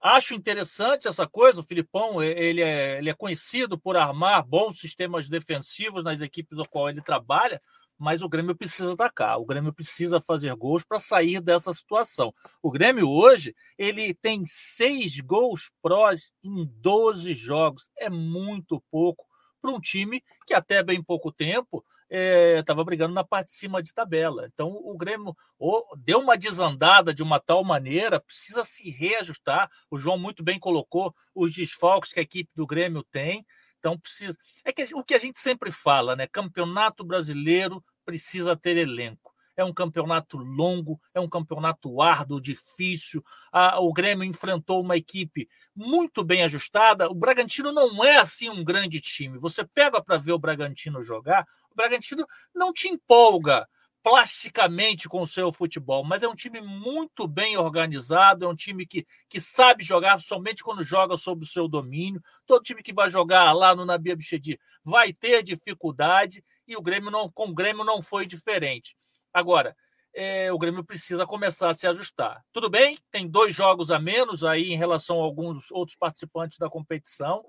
Acho 0.00 0.34
interessante 0.34 1.06
essa 1.06 1.26
coisa. 1.26 1.60
O 1.60 1.64
Filipão 1.64 2.22
ele 2.22 2.62
é, 2.62 2.98
ele 2.98 3.10
é 3.10 3.14
conhecido 3.14 3.78
por 3.78 3.96
armar 3.96 4.42
bons 4.46 4.80
sistemas 4.80 5.28
defensivos 5.28 6.02
nas 6.02 6.20
equipes 6.22 6.56
do 6.56 6.66
qual 6.66 6.88
ele 6.88 7.02
trabalha, 7.02 7.60
mas 7.98 8.22
o 8.22 8.28
Grêmio 8.28 8.56
precisa 8.56 8.94
atacar. 8.94 9.38
O 9.38 9.44
Grêmio 9.44 9.74
precisa 9.74 10.18
fazer 10.18 10.54
gols 10.56 10.84
para 10.84 10.98
sair 10.98 11.38
dessa 11.42 11.74
situação. 11.74 12.32
O 12.62 12.70
Grêmio 12.70 13.10
hoje 13.10 13.54
ele 13.76 14.14
tem 14.14 14.42
seis 14.46 15.20
gols 15.20 15.70
prós 15.82 16.32
em 16.42 16.66
12 16.80 17.34
jogos. 17.34 17.90
É 17.98 18.08
muito 18.08 18.82
pouco 18.90 19.26
para 19.60 19.70
um 19.70 19.78
time 19.78 20.24
que 20.46 20.54
até 20.54 20.82
bem 20.82 21.02
pouco 21.02 21.30
tempo 21.30 21.84
estava 22.10 22.82
é, 22.82 22.84
brigando 22.84 23.14
na 23.14 23.22
parte 23.22 23.48
de 23.48 23.54
cima 23.54 23.82
de 23.82 23.94
tabela. 23.94 24.48
Então 24.52 24.68
o 24.70 24.96
Grêmio 24.96 25.36
ou, 25.58 25.86
deu 25.96 26.18
uma 26.18 26.36
desandada 26.36 27.14
de 27.14 27.22
uma 27.22 27.38
tal 27.38 27.62
maneira, 27.62 28.20
precisa 28.20 28.64
se 28.64 28.90
reajustar. 28.90 29.70
O 29.90 29.98
João 29.98 30.18
muito 30.18 30.42
bem 30.42 30.58
colocou 30.58 31.14
os 31.34 31.54
desfalques 31.54 32.12
que 32.12 32.18
a 32.18 32.22
equipe 32.22 32.50
do 32.54 32.66
Grêmio 32.66 33.04
tem. 33.04 33.46
Então 33.78 33.98
precisa. 33.98 34.36
É 34.64 34.72
que 34.72 34.82
o 34.94 35.04
que 35.04 35.14
a 35.14 35.18
gente 35.18 35.40
sempre 35.40 35.70
fala, 35.70 36.16
né? 36.16 36.26
Campeonato 36.26 37.04
brasileiro 37.04 37.82
precisa 38.04 38.56
ter 38.56 38.76
elenco 38.76 39.29
é 39.60 39.64
um 39.64 39.72
campeonato 39.72 40.38
longo, 40.38 41.00
é 41.14 41.20
um 41.20 41.28
campeonato 41.28 42.00
árduo, 42.00 42.40
difícil. 42.40 43.22
o 43.78 43.92
Grêmio 43.92 44.24
enfrentou 44.24 44.80
uma 44.80 44.96
equipe 44.96 45.48
muito 45.76 46.24
bem 46.24 46.42
ajustada. 46.42 47.10
O 47.10 47.14
Bragantino 47.14 47.70
não 47.70 48.02
é 48.02 48.16
assim 48.16 48.48
um 48.48 48.64
grande 48.64 49.00
time. 49.00 49.38
Você 49.38 49.64
pega 49.64 50.02
para 50.02 50.16
ver 50.16 50.32
o 50.32 50.38
Bragantino 50.38 51.02
jogar, 51.02 51.46
o 51.70 51.74
Bragantino 51.74 52.26
não 52.54 52.72
te 52.72 52.88
empolga 52.88 53.68
plasticamente 54.02 55.08
com 55.08 55.20
o 55.20 55.26
seu 55.26 55.52
futebol, 55.52 56.02
mas 56.02 56.22
é 56.22 56.28
um 56.28 56.34
time 56.34 56.60
muito 56.62 57.28
bem 57.28 57.58
organizado, 57.58 58.46
é 58.46 58.48
um 58.48 58.56
time 58.56 58.86
que, 58.86 59.06
que 59.28 59.40
sabe 59.40 59.84
jogar 59.84 60.20
somente 60.20 60.64
quando 60.64 60.82
joga 60.82 61.18
sob 61.18 61.44
o 61.44 61.46
seu 61.46 61.68
domínio. 61.68 62.22
Todo 62.46 62.62
time 62.62 62.82
que 62.82 62.94
vai 62.94 63.10
jogar 63.10 63.52
lá 63.52 63.74
no 63.74 63.84
Nabia 63.84 64.16
Bichedi 64.16 64.58
vai 64.82 65.12
ter 65.12 65.42
dificuldade 65.42 66.42
e 66.66 66.76
o 66.76 66.82
Grêmio 66.82 67.10
não, 67.10 67.30
com 67.30 67.48
o 67.48 67.54
Grêmio 67.54 67.84
não 67.84 68.00
foi 68.00 68.26
diferente. 68.26 68.96
Agora, 69.32 69.76
é, 70.14 70.52
o 70.52 70.58
Grêmio 70.58 70.84
precisa 70.84 71.26
começar 71.26 71.70
a 71.70 71.74
se 71.74 71.86
ajustar. 71.86 72.44
Tudo 72.52 72.68
bem, 72.68 72.98
tem 73.10 73.28
dois 73.28 73.54
jogos 73.54 73.90
a 73.90 73.98
menos 73.98 74.44
aí 74.44 74.72
em 74.72 74.76
relação 74.76 75.20
a 75.20 75.24
alguns 75.24 75.70
outros 75.70 75.96
participantes 75.96 76.58
da 76.58 76.68
competição, 76.68 77.44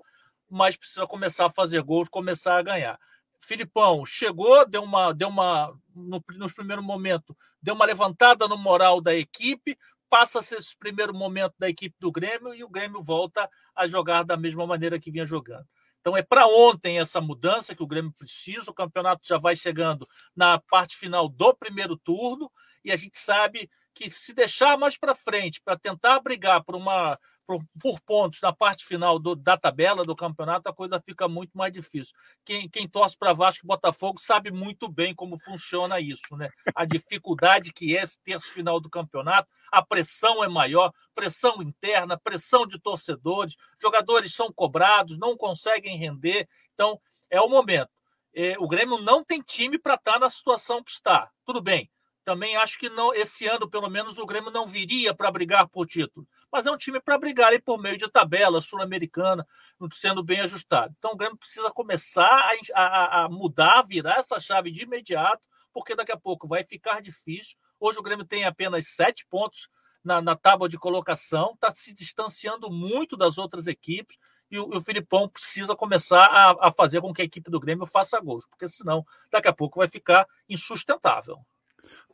mas 0.48 0.76
precisa 0.76 1.06
começar 1.06 1.46
a 1.46 1.50
fazer 1.50 1.82
gols, 1.82 2.08
começar 2.08 2.58
a 2.58 2.62
ganhar. 2.62 2.98
Filipão 3.40 4.06
chegou, 4.06 4.64
deu 4.66 4.82
uma, 4.82 5.12
deu 5.12 5.28
uma 5.28 5.74
no, 5.94 6.22
nos 6.36 6.52
primeiros 6.52 6.84
momentos, 6.84 7.34
deu 7.60 7.74
uma 7.74 7.84
levantada 7.84 8.46
no 8.46 8.56
moral 8.56 9.00
da 9.00 9.14
equipe, 9.14 9.76
passa-se 10.08 10.54
esse 10.54 10.76
primeiro 10.76 11.12
momento 11.12 11.54
da 11.58 11.68
equipe 11.68 11.96
do 11.98 12.12
Grêmio 12.12 12.54
e 12.54 12.62
o 12.62 12.68
Grêmio 12.68 13.02
volta 13.02 13.48
a 13.74 13.88
jogar 13.88 14.22
da 14.22 14.36
mesma 14.36 14.66
maneira 14.66 15.00
que 15.00 15.10
vinha 15.10 15.26
jogando. 15.26 15.66
Então 16.02 16.16
é 16.16 16.22
para 16.22 16.48
ontem 16.48 16.98
essa 16.98 17.20
mudança 17.20 17.76
que 17.76 17.82
o 17.82 17.86
Grêmio 17.86 18.12
precisa. 18.12 18.70
O 18.70 18.74
campeonato 18.74 19.22
já 19.24 19.38
vai 19.38 19.54
chegando 19.54 20.06
na 20.36 20.58
parte 20.58 20.96
final 20.96 21.28
do 21.28 21.54
primeiro 21.54 21.96
turno 21.96 22.50
e 22.84 22.90
a 22.90 22.96
gente 22.96 23.16
sabe 23.16 23.70
que 23.94 24.10
se 24.10 24.34
deixar 24.34 24.76
mais 24.76 24.98
para 24.98 25.14
frente 25.14 25.60
para 25.64 25.78
tentar 25.78 26.18
brigar 26.18 26.64
por 26.64 26.74
uma 26.74 27.16
por, 27.46 27.62
por, 27.80 28.00
pontos 28.00 28.40
na 28.40 28.52
parte 28.52 28.84
final 28.84 29.18
do, 29.18 29.34
da 29.34 29.56
tabela 29.56 30.04
do 30.04 30.16
campeonato, 30.16 30.68
a 30.68 30.72
coisa 30.72 31.00
fica 31.00 31.28
muito 31.28 31.56
mais 31.56 31.72
difícil. 31.72 32.14
Quem, 32.44 32.68
quem 32.68 32.88
torce 32.88 33.16
para 33.16 33.32
Vasco 33.32 33.64
e 33.64 33.66
Botafogo 33.66 34.20
sabe 34.20 34.50
muito 34.50 34.88
bem 34.88 35.14
como 35.14 35.38
funciona 35.38 36.00
isso, 36.00 36.36
né? 36.36 36.50
A 36.74 36.84
dificuldade 36.84 37.72
que 37.72 37.96
é 37.96 38.02
esse 38.02 38.20
terço 38.22 38.48
final 38.48 38.80
do 38.80 38.90
campeonato, 38.90 39.48
a 39.70 39.82
pressão 39.82 40.42
é 40.42 40.48
maior, 40.48 40.92
pressão 41.14 41.62
interna, 41.62 42.18
pressão 42.18 42.66
de 42.66 42.78
torcedores, 42.78 43.56
jogadores 43.80 44.34
são 44.34 44.52
cobrados, 44.52 45.18
não 45.18 45.36
conseguem 45.36 45.96
render. 45.96 46.48
Então, 46.74 47.00
é 47.30 47.40
o 47.40 47.48
momento. 47.48 47.90
É, 48.34 48.56
o 48.58 48.66
Grêmio 48.66 48.98
não 48.98 49.22
tem 49.22 49.42
time 49.42 49.78
para 49.78 49.94
estar 49.94 50.14
tá 50.14 50.18
na 50.18 50.30
situação 50.30 50.82
que 50.82 50.90
está. 50.90 51.30
Tudo 51.44 51.60
bem 51.60 51.90
também 52.24 52.56
acho 52.56 52.78
que 52.78 52.88
não 52.88 53.12
esse 53.14 53.46
ano, 53.46 53.68
pelo 53.68 53.88
menos, 53.88 54.18
o 54.18 54.26
Grêmio 54.26 54.50
não 54.50 54.66
viria 54.66 55.14
para 55.14 55.30
brigar 55.30 55.68
por 55.68 55.86
título. 55.86 56.26
Mas 56.50 56.66
é 56.66 56.70
um 56.70 56.76
time 56.76 57.00
para 57.00 57.18
brigar 57.18 57.52
aí 57.52 57.60
por 57.60 57.80
meio 57.80 57.96
de 57.96 58.08
tabela 58.08 58.60
sul-americana, 58.60 59.46
sendo 59.92 60.22
bem 60.22 60.40
ajustado. 60.40 60.94
Então 60.98 61.12
o 61.12 61.16
Grêmio 61.16 61.36
precisa 61.36 61.70
começar 61.70 62.50
a, 62.74 62.82
a, 62.82 63.24
a, 63.24 63.28
mudar, 63.28 63.82
virar 63.82 64.18
essa 64.18 64.38
chave 64.38 64.70
de 64.70 64.82
imediato, 64.82 65.42
porque 65.72 65.96
daqui 65.96 66.12
a 66.12 66.16
pouco 66.16 66.46
vai 66.46 66.62
ficar 66.62 67.00
difícil. 67.00 67.56
Hoje 67.80 67.98
o 67.98 68.02
Grêmio 68.02 68.24
tem 68.24 68.44
apenas 68.44 68.88
sete 68.88 69.26
pontos 69.26 69.68
na, 70.04 70.20
na 70.20 70.36
tábua 70.36 70.68
de 70.68 70.78
colocação, 70.78 71.52
está 71.54 71.72
se 71.72 71.94
distanciando 71.94 72.70
muito 72.70 73.16
das 73.16 73.38
outras 73.38 73.66
equipes. 73.66 74.16
E 74.50 74.58
o, 74.58 74.76
o 74.76 74.80
Filipão 74.82 75.28
precisa 75.28 75.74
começar 75.74 76.26
a, 76.26 76.68
a 76.68 76.72
fazer 76.72 77.00
com 77.00 77.12
que 77.12 77.22
a 77.22 77.24
equipe 77.24 77.50
do 77.50 77.58
Grêmio 77.58 77.86
faça 77.86 78.20
gols, 78.20 78.46
porque 78.46 78.68
senão 78.68 79.04
daqui 79.30 79.48
a 79.48 79.52
pouco 79.52 79.78
vai 79.78 79.88
ficar 79.88 80.28
insustentável. 80.48 81.38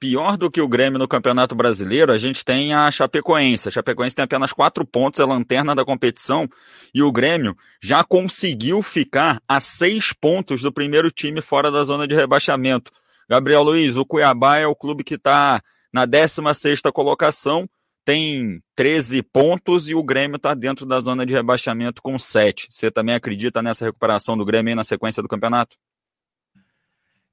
Pior 0.00 0.36
do 0.36 0.50
que 0.50 0.60
o 0.60 0.68
Grêmio 0.68 0.98
no 0.98 1.08
Campeonato 1.08 1.54
Brasileiro, 1.56 2.12
a 2.12 2.18
gente 2.18 2.44
tem 2.44 2.72
a 2.72 2.88
Chapecoense. 2.90 3.68
A 3.68 3.70
Chapecoense 3.70 4.14
tem 4.14 4.24
apenas 4.24 4.52
quatro 4.52 4.86
pontos, 4.86 5.18
é 5.18 5.24
lanterna 5.24 5.74
da 5.74 5.84
competição, 5.84 6.48
e 6.94 7.02
o 7.02 7.10
Grêmio 7.10 7.56
já 7.82 8.04
conseguiu 8.04 8.80
ficar 8.82 9.42
a 9.48 9.58
seis 9.58 10.12
pontos 10.12 10.62
do 10.62 10.72
primeiro 10.72 11.10
time 11.10 11.42
fora 11.42 11.70
da 11.70 11.82
zona 11.82 12.06
de 12.06 12.14
rebaixamento. 12.14 12.92
Gabriel 13.28 13.62
Luiz, 13.62 13.96
o 13.96 14.06
Cuiabá 14.06 14.58
é 14.58 14.66
o 14.66 14.76
clube 14.76 15.02
que 15.02 15.14
está 15.14 15.60
na 15.92 16.06
16 16.06 16.80
colocação, 16.94 17.68
tem 18.04 18.62
13 18.74 19.22
pontos 19.22 19.88
e 19.88 19.94
o 19.94 20.02
Grêmio 20.02 20.36
está 20.36 20.54
dentro 20.54 20.86
da 20.86 20.98
zona 21.00 21.26
de 21.26 21.34
rebaixamento 21.34 22.00
com 22.00 22.18
7. 22.18 22.68
Você 22.70 22.90
também 22.90 23.14
acredita 23.14 23.60
nessa 23.60 23.84
recuperação 23.84 24.34
do 24.34 24.46
Grêmio 24.46 24.74
na 24.74 24.84
sequência 24.84 25.22
do 25.22 25.28
campeonato? 25.28 25.76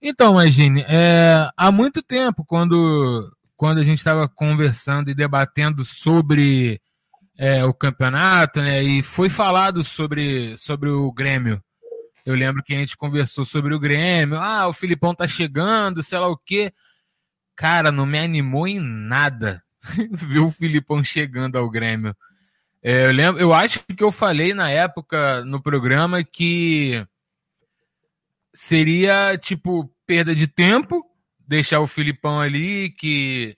Então, 0.07 0.33
imagine, 0.33 0.85
é, 0.87 1.49
há 1.57 1.71
muito 1.71 1.99
tempo, 1.99 2.45
quando, 2.45 3.35
quando 3.57 3.79
a 3.79 3.83
gente 3.83 3.97
estava 3.97 4.29
conversando 4.29 5.09
e 5.09 5.15
debatendo 5.15 5.83
sobre 5.83 6.79
é, 7.35 7.65
o 7.65 7.73
campeonato, 7.73 8.61
né, 8.61 8.83
e 8.83 9.01
foi 9.01 9.29
falado 9.31 9.83
sobre, 9.83 10.55
sobre 10.59 10.91
o 10.91 11.11
Grêmio. 11.11 11.59
Eu 12.23 12.35
lembro 12.35 12.61
que 12.61 12.75
a 12.75 12.77
gente 12.77 12.95
conversou 12.95 13.45
sobre 13.45 13.73
o 13.73 13.79
Grêmio. 13.79 14.37
Ah, 14.37 14.67
o 14.67 14.73
Filipão 14.73 15.15
tá 15.15 15.27
chegando, 15.27 16.03
sei 16.03 16.19
lá 16.19 16.27
o 16.27 16.37
quê. 16.37 16.71
Cara, 17.55 17.91
não 17.91 18.05
me 18.05 18.19
animou 18.19 18.67
em 18.67 18.79
nada 18.79 19.63
ver 20.11 20.37
o 20.37 20.51
Filipão 20.51 21.03
chegando 21.03 21.57
ao 21.57 21.67
Grêmio. 21.67 22.15
É, 22.83 23.07
eu 23.07 23.11
lembro, 23.11 23.41
eu 23.41 23.55
acho 23.55 23.79
que 23.79 24.03
eu 24.03 24.11
falei 24.11 24.53
na 24.53 24.69
época 24.69 25.43
no 25.45 25.59
programa 25.59 26.23
que 26.23 27.03
seria 28.55 29.37
tipo 29.37 29.93
perda 30.07 30.33
de 30.33 30.47
tempo, 30.47 31.05
deixar 31.47 31.81
o 31.81 31.87
Filipão 31.87 32.39
ali, 32.39 32.89
que 32.91 33.55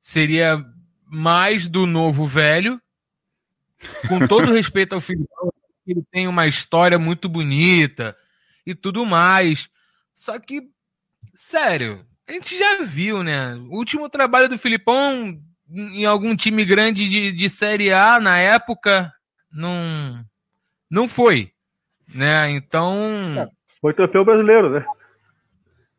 seria 0.00 0.64
mais 1.04 1.68
do 1.68 1.84
novo 1.84 2.26
velho. 2.26 2.80
Com 4.08 4.26
todo 4.26 4.52
respeito 4.52 4.94
ao 4.94 5.00
Filipão, 5.00 5.52
ele 5.86 6.02
tem 6.10 6.28
uma 6.28 6.46
história 6.46 6.98
muito 6.98 7.28
bonita 7.28 8.16
e 8.64 8.74
tudo 8.74 9.04
mais. 9.04 9.68
Só 10.14 10.38
que, 10.38 10.70
sério, 11.34 12.06
a 12.28 12.32
gente 12.32 12.56
já 12.56 12.82
viu, 12.82 13.22
né? 13.22 13.54
O 13.54 13.78
último 13.78 14.08
trabalho 14.08 14.48
do 14.48 14.58
Filipão 14.58 15.40
em 15.68 16.04
algum 16.04 16.36
time 16.36 16.64
grande 16.64 17.08
de, 17.08 17.32
de 17.32 17.50
Série 17.50 17.92
A 17.92 18.20
na 18.20 18.38
época 18.38 19.12
não, 19.50 20.24
não 20.88 21.08
foi. 21.08 21.52
Né? 22.14 22.50
Então. 22.50 23.50
Foi 23.80 23.94
troféu 23.94 24.24
brasileiro, 24.24 24.70
né? 24.70 24.84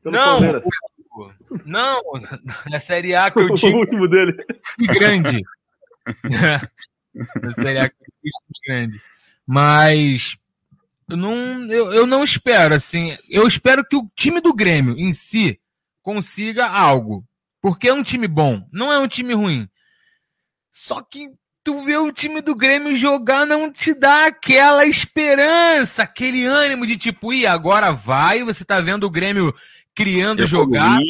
não, 0.04 0.40
não, 1.66 2.02
na 2.70 2.80
Série 2.80 3.16
A 3.16 3.30
que 3.30 3.40
eu 3.40 3.50
digo. 3.56 3.78
o 3.78 3.80
último 3.80 4.08
dele. 4.08 4.38
Grande. 4.80 5.42
na 7.42 7.52
Série 7.52 7.80
A 7.80 7.90
que 7.90 7.96
eu 7.96 8.14
digo 8.24 8.38
grande. 8.66 9.02
Mas 9.46 10.38
eu 11.10 11.18
não, 11.18 11.66
eu, 11.72 11.94
eu 11.94 12.08
não 12.08 12.24
espero, 12.24 12.74
assim. 12.74 13.18
Eu 13.30 13.48
espero 13.48 13.84
que 13.86 13.96
o 13.96 14.10
time 14.16 14.40
do 14.40 14.54
Grêmio 14.54 14.96
em 14.98 15.12
si 15.12 15.60
consiga 16.02 16.68
algo. 16.68 17.26
Porque 17.62 17.90
é 17.90 17.94
um 17.94 18.02
time 18.02 18.28
bom, 18.28 18.68
não 18.72 18.92
é 18.92 18.98
um 18.98 19.08
time 19.08 19.34
ruim. 19.34 19.70
Só 20.72 21.02
que 21.02 21.30
tu 21.64 21.84
vê 21.84 21.98
o 21.98 22.12
time 22.12 22.42
do 22.42 22.56
Grêmio 22.56 22.96
jogar 22.96 23.46
não 23.46 23.72
te 23.72 23.94
dá 23.94 24.26
aquela 24.26 24.86
esperança, 24.86 26.04
aquele 26.04 26.46
ânimo 26.46 26.86
de 26.86 26.98
tipo, 26.98 27.34
e 27.34 27.46
agora 27.46 27.92
vai, 27.92 28.44
você 28.44 28.66
tá 28.66 28.80
vendo 28.80 29.06
o 29.06 29.12
Grêmio 29.12 29.54
criando 29.96 30.46
jogada, 30.48 31.02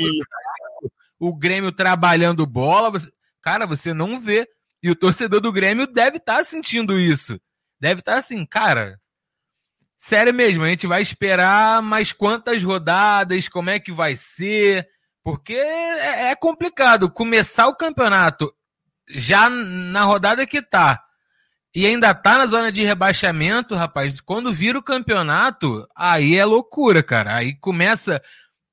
o 1.19 1.35
Grêmio 1.35 1.71
trabalhando 1.71 2.45
bola, 2.45 2.89
você... 2.89 3.11
cara, 3.41 3.65
você 3.65 3.93
não 3.93 4.19
vê. 4.19 4.47
E 4.83 4.89
o 4.89 4.95
torcedor 4.95 5.39
do 5.39 5.51
Grêmio 5.51 5.85
deve 5.85 6.17
estar 6.17 6.37
tá 6.37 6.43
sentindo 6.43 6.99
isso. 6.99 7.39
Deve 7.79 7.99
estar 7.99 8.13
tá 8.13 8.17
assim, 8.17 8.43
cara, 8.45 8.99
sério 9.95 10.33
mesmo, 10.33 10.63
a 10.63 10.69
gente 10.69 10.87
vai 10.87 11.03
esperar 11.03 11.81
mais 11.83 12.11
quantas 12.11 12.63
rodadas, 12.63 13.47
como 13.47 13.69
é 13.69 13.79
que 13.79 13.91
vai 13.91 14.15
ser, 14.15 14.87
porque 15.23 15.53
é, 15.53 16.31
é 16.31 16.35
complicado 16.35 17.11
começar 17.11 17.67
o 17.67 17.75
campeonato 17.75 18.51
já 19.13 19.50
na 19.50 20.04
rodada 20.04 20.45
que 20.45 20.62
tá 20.62 21.04
e 21.74 21.86
ainda 21.86 22.13
tá 22.13 22.38
na 22.38 22.45
zona 22.45 22.71
de 22.71 22.84
rebaixamento, 22.84 23.76
rapaz, 23.76 24.19
quando 24.19 24.54
vira 24.54 24.78
o 24.78 24.84
campeonato, 24.84 25.88
aí 25.95 26.36
é 26.36 26.43
loucura, 26.43 27.02
cara. 27.02 27.36
Aí 27.36 27.56
começa 27.56 28.21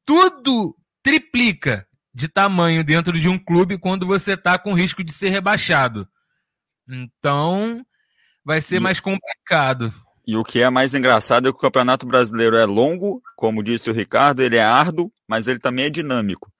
tudo 0.04 0.76
triplica 1.00 1.86
de 2.12 2.26
tamanho 2.26 2.82
dentro 2.82 3.18
de 3.18 3.28
um 3.28 3.38
clube 3.38 3.78
quando 3.78 4.04
você 4.04 4.36
tá 4.36 4.58
com 4.58 4.74
risco 4.74 5.04
de 5.04 5.12
ser 5.12 5.28
rebaixado. 5.28 6.08
Então, 6.88 7.86
vai 8.44 8.60
ser 8.60 8.76
e, 8.76 8.80
mais 8.80 8.98
complicado. 8.98 9.94
E 10.26 10.36
o 10.36 10.42
que 10.42 10.60
é 10.60 10.68
mais 10.68 10.92
engraçado 10.92 11.48
é 11.48 11.52
que 11.52 11.56
o 11.56 11.60
Campeonato 11.60 12.04
Brasileiro 12.04 12.56
é 12.56 12.64
longo, 12.64 13.22
como 13.36 13.62
disse 13.62 13.88
o 13.90 13.94
Ricardo, 13.94 14.42
ele 14.42 14.56
é 14.56 14.64
árduo, 14.64 15.12
mas 15.28 15.46
ele 15.46 15.60
também 15.60 15.84
é 15.84 15.90
dinâmico. 15.90 16.50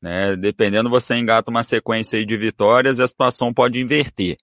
Né? 0.00 0.36
Dependendo, 0.36 0.90
você 0.90 1.14
engata 1.16 1.50
uma 1.50 1.62
sequência 1.62 2.24
de 2.24 2.36
vitórias 2.36 2.98
e 2.98 3.02
a 3.02 3.08
situação 3.08 3.52
pode 3.52 3.80
inverter. 3.80 4.36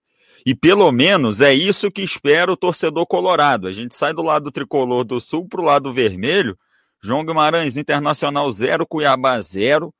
E 0.45 0.53
pelo 0.53 0.91
menos 0.91 1.39
é 1.39 1.53
isso 1.53 1.91
que 1.91 2.01
espera 2.01 2.51
o 2.51 2.57
torcedor 2.57 3.05
colorado. 3.05 3.67
A 3.67 3.71
gente 3.71 3.95
sai 3.95 4.13
do 4.13 4.21
lado 4.21 4.51
tricolor 4.51 5.03
do 5.03 5.21
sul 5.21 5.47
para 5.47 5.61
o 5.61 5.63
lado 5.63 5.93
vermelho. 5.93 6.57
João 7.01 7.25
Guimarães, 7.25 7.77
Internacional 7.77 8.51
0, 8.51 8.85
Cuiabá 8.85 9.39
0 9.39 9.93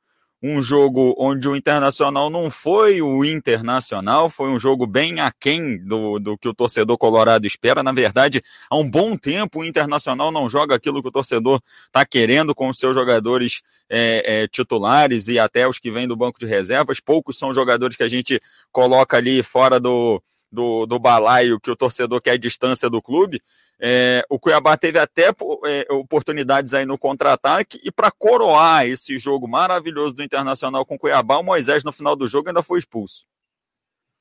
um 0.46 0.62
jogo 0.62 1.14
onde 1.16 1.48
o 1.48 1.56
Internacional 1.56 2.28
não 2.28 2.50
foi 2.50 3.00
o 3.00 3.24
Internacional, 3.24 4.28
foi 4.28 4.50
um 4.50 4.60
jogo 4.60 4.86
bem 4.86 5.18
aquém 5.18 5.78
do, 5.78 6.18
do 6.18 6.36
que 6.36 6.46
o 6.46 6.52
torcedor 6.52 6.98
colorado 6.98 7.46
espera. 7.46 7.82
Na 7.82 7.92
verdade, 7.92 8.44
há 8.68 8.76
um 8.76 8.86
bom 8.86 9.16
tempo 9.16 9.60
o 9.60 9.64
Internacional 9.64 10.30
não 10.30 10.46
joga 10.46 10.74
aquilo 10.74 11.00
que 11.00 11.08
o 11.08 11.10
torcedor 11.10 11.62
está 11.86 12.04
querendo 12.04 12.54
com 12.54 12.68
os 12.68 12.78
seus 12.78 12.94
jogadores 12.94 13.62
é, 13.88 14.42
é, 14.42 14.46
titulares 14.46 15.28
e 15.28 15.38
até 15.38 15.66
os 15.66 15.78
que 15.78 15.90
vêm 15.90 16.06
do 16.06 16.14
banco 16.14 16.38
de 16.38 16.44
reservas. 16.44 17.00
Poucos 17.00 17.38
são 17.38 17.54
jogadores 17.54 17.96
que 17.96 18.02
a 18.02 18.08
gente 18.08 18.38
coloca 18.70 19.16
ali 19.16 19.42
fora 19.42 19.80
do, 19.80 20.22
do, 20.54 20.86
do 20.86 20.98
balaio 20.98 21.60
que 21.60 21.70
o 21.70 21.76
torcedor 21.76 22.20
quer 22.22 22.32
a 22.32 22.38
distância 22.38 22.88
do 22.88 23.02
clube. 23.02 23.42
É, 23.80 24.24
o 24.30 24.38
Cuiabá 24.38 24.76
teve 24.76 24.98
até 24.98 25.28
é, 25.66 25.92
oportunidades 25.92 26.72
aí 26.72 26.86
no 26.86 26.96
contra-ataque 26.96 27.80
e 27.84 27.90
para 27.90 28.10
coroar 28.10 28.86
esse 28.86 29.18
jogo 29.18 29.48
maravilhoso 29.48 30.14
do 30.14 30.22
Internacional 30.22 30.86
com 30.86 30.94
o 30.94 30.98
Cuiabá, 30.98 31.38
o 31.38 31.42
Moisés 31.42 31.84
no 31.84 31.92
final 31.92 32.14
do 32.14 32.28
jogo 32.28 32.48
ainda 32.48 32.62
foi 32.62 32.78
expulso. 32.78 33.26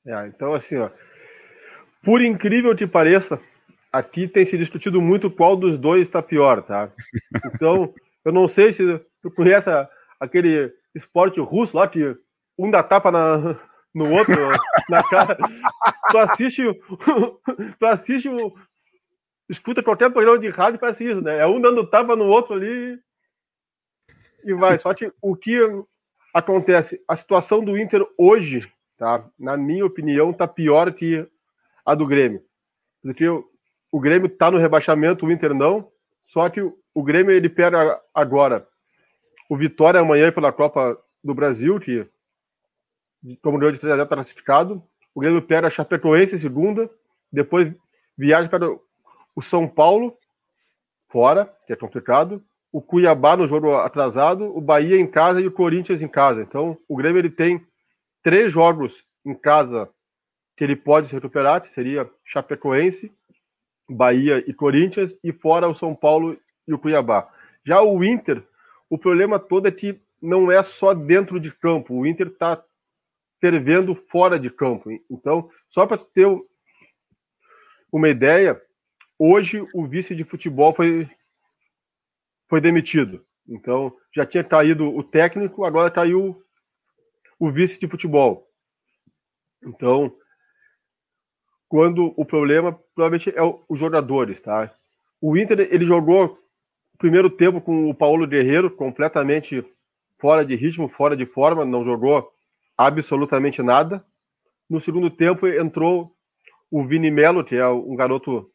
É, 0.05 0.27
então 0.27 0.53
assim, 0.53 0.75
ó, 0.77 0.89
por 2.03 2.21
incrível 2.21 2.75
que 2.75 2.85
pareça, 2.85 3.39
aqui 3.91 4.27
tem 4.27 4.45
se 4.45 4.57
discutido 4.57 4.99
muito 4.99 5.29
qual 5.29 5.55
dos 5.55 5.77
dois 5.77 6.01
está 6.01 6.21
pior, 6.21 6.63
tá? 6.63 6.91
Então, 7.55 7.93
eu 8.25 8.31
não 8.31 8.47
sei 8.47 8.73
se 8.73 8.99
tu 9.21 9.29
conhece 9.31 9.69
aquele 10.19 10.73
esporte 10.95 11.39
russo 11.39 11.77
lá 11.77 11.87
que 11.87 12.15
um 12.57 12.71
dá 12.71 12.81
tapa 12.81 13.11
na, 13.11 13.57
no 13.93 14.12
outro, 14.12 14.36
na 14.89 15.03
cara. 15.03 15.38
Tu 16.10 16.17
assiste, 16.17 16.63
tu 17.79 17.86
assiste, 17.86 18.29
escuta 19.49 19.84
qualquer 19.84 20.10
programa 20.12 20.39
de 20.39 20.49
rádio 20.49 20.79
parece 20.79 21.03
isso, 21.03 21.21
né? 21.21 21.38
É 21.38 21.45
um 21.45 21.62
dando 21.62 21.86
tapa 21.86 22.15
no 22.15 22.25
outro 22.25 22.56
ali 22.56 22.99
e 24.43 24.53
vai. 24.53 24.79
Só 24.79 24.93
que 24.93 25.12
o 25.21 25.36
que 25.36 25.60
acontece, 26.34 27.01
a 27.08 27.15
situação 27.15 27.63
do 27.63 27.77
Inter 27.77 28.06
hoje, 28.17 28.71
tá? 28.97 29.23
Na 29.38 29.56
minha 29.56 29.86
opinião, 29.86 30.34
tá 30.34 30.47
pior 30.47 30.91
que 30.93 31.27
a 31.86 31.93
do 31.93 32.08
Grêmio. 32.08 32.43
Porque 33.01 33.27
o 33.27 33.99
Grêmio 33.99 34.29
tá 34.29 34.49
no 34.49 34.58
rebaixamento, 34.58 35.25
o 35.25 35.32
Inter 35.32 35.53
não. 35.53 35.91
Só 36.27 36.49
que 36.49 36.62
o 36.62 37.03
Grêmio 37.03 37.32
ele 37.32 37.49
pega 37.49 38.01
agora 38.13 38.67
o 39.49 39.58
Vitória 39.58 39.99
amanhã 39.99 40.32
pela 40.32 40.51
Copa 40.51 40.97
do 41.23 41.34
Brasil, 41.34 41.79
que 41.79 42.08
como 43.41 43.57
ganhou 43.57 43.71
de 43.71 43.79
3 43.79 43.99
está 43.99 44.15
classificado. 44.15 44.83
O 45.15 45.19
Grêmio 45.19 45.41
pega 45.41 45.67
a 45.67 45.69
Chapecoense 45.69 46.39
segunda, 46.39 46.89
depois 47.31 47.73
viaja 48.17 48.49
para 48.49 48.69
o 49.36 49.41
São 49.41 49.67
Paulo, 49.67 50.17
fora, 51.09 51.51
que 51.65 51.73
é 51.73 51.75
complicado. 51.75 52.43
O 52.71 52.81
Cuiabá 52.81 53.38
no 53.38 53.47
jogo 53.47 53.75
atrasado, 53.75 54.45
o 54.55 54.59
Bahia 54.59 54.99
em 54.99 55.05
casa 55.05 55.39
e 55.39 55.47
o 55.47 55.51
Corinthians 55.51 56.01
em 56.01 56.07
casa. 56.07 56.41
Então, 56.41 56.77
o 56.88 56.95
Grêmio 56.95 57.19
ele 57.19 57.29
tem 57.29 57.65
três 58.23 58.51
jogos 58.51 59.03
em 59.25 59.36
casa 59.36 59.89
que 60.57 60.63
ele 60.63 60.75
pode 60.75 61.07
se 61.07 61.13
recuperar, 61.13 61.62
que 61.62 61.69
seria 61.69 62.09
Chapecoense, 62.25 63.12
Bahia 63.89 64.43
e 64.47 64.53
Corinthians, 64.53 65.15
e 65.23 65.31
fora 65.31 65.67
o 65.67 65.75
São 65.75 65.95
Paulo 65.95 66.38
e 66.67 66.73
o 66.73 66.79
Cuiabá. 66.79 67.29
Já 67.65 67.81
o 67.81 68.03
Inter, 68.03 68.43
o 68.89 68.97
problema 68.97 69.39
todo 69.39 69.67
é 69.67 69.71
que 69.71 69.99
não 70.21 70.51
é 70.51 70.62
só 70.63 70.93
dentro 70.93 71.39
de 71.39 71.51
campo. 71.51 71.93
O 71.93 72.07
Inter 72.07 72.27
está 72.27 72.63
fervendo 73.43 73.93
fora 73.93 74.39
de 74.39 74.49
campo. 74.49 74.89
Então, 75.12 75.49
só 75.67 75.86
para 75.86 75.97
ter 75.97 76.25
uma 77.91 78.08
ideia, 78.08 78.62
hoje 79.19 79.62
o 79.73 79.86
vice 79.86 80.15
de 80.15 80.23
futebol 80.23 80.73
foi, 80.73 81.10
foi 82.47 82.62
demitido. 82.62 83.21
Então, 83.45 83.93
já 84.15 84.25
tinha 84.25 84.45
caído 84.45 84.88
o 84.88 85.03
técnico, 85.03 85.65
agora 85.65 85.91
caiu 85.91 86.41
o 87.38 87.51
vice 87.51 87.77
de 87.77 87.86
futebol. 87.86 88.47
Então, 89.62 90.15
quando 91.67 92.13
o 92.15 92.23
problema 92.23 92.79
provavelmente 92.95 93.29
é 93.38 93.41
os 93.67 93.77
jogadores, 93.77 94.39
tá? 94.39 94.73
O 95.19 95.36
Inter 95.36 95.67
ele 95.69 95.86
jogou 95.86 96.39
primeiro 96.97 97.29
tempo 97.29 97.60
com 97.60 97.89
o 97.89 97.93
Paulo 97.93 98.25
Guerreiro 98.25 98.71
completamente 98.71 99.65
fora 100.17 100.45
de 100.45 100.56
ritmo, 100.56 100.88
fora 100.88 101.17
de 101.17 101.25
forma, 101.25 101.65
não 101.65 101.84
jogou 101.84 102.32
absolutamente 102.77 103.62
nada. 103.62 104.05
No 104.69 104.79
segundo 104.79 105.09
tempo 105.09 105.47
entrou 105.47 106.15
o 106.69 106.83
Vini 106.86 107.12
Melo, 107.12 107.43
que 107.43 107.55
é 107.55 107.67
um 107.67 107.95
garoto 107.95 108.49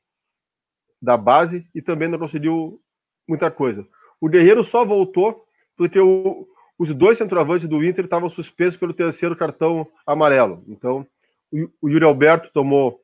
da 1.01 1.17
base, 1.17 1.67
e 1.75 1.81
também 1.81 2.09
não 2.09 2.19
conseguiu 2.19 2.81
muita 3.29 3.51
coisa. 3.51 3.87
O 4.21 4.29
Guerreiro 4.29 4.65
só 4.65 4.85
voltou 4.85 5.45
porque 5.77 6.01
o, 6.01 6.49
os 6.79 6.93
dois 6.95 7.19
centroavantes 7.19 7.69
do 7.69 7.85
Inter 7.85 8.05
estavam 8.05 8.29
suspensos 8.31 8.79
pelo 8.79 8.93
terceiro 8.93 9.37
cartão 9.37 9.87
amarelo. 10.07 10.65
Então, 10.67 11.07
o, 11.53 11.69
o 11.83 11.89
Yuri 11.89 12.05
Alberto 12.05 12.51
tomou 12.53 13.01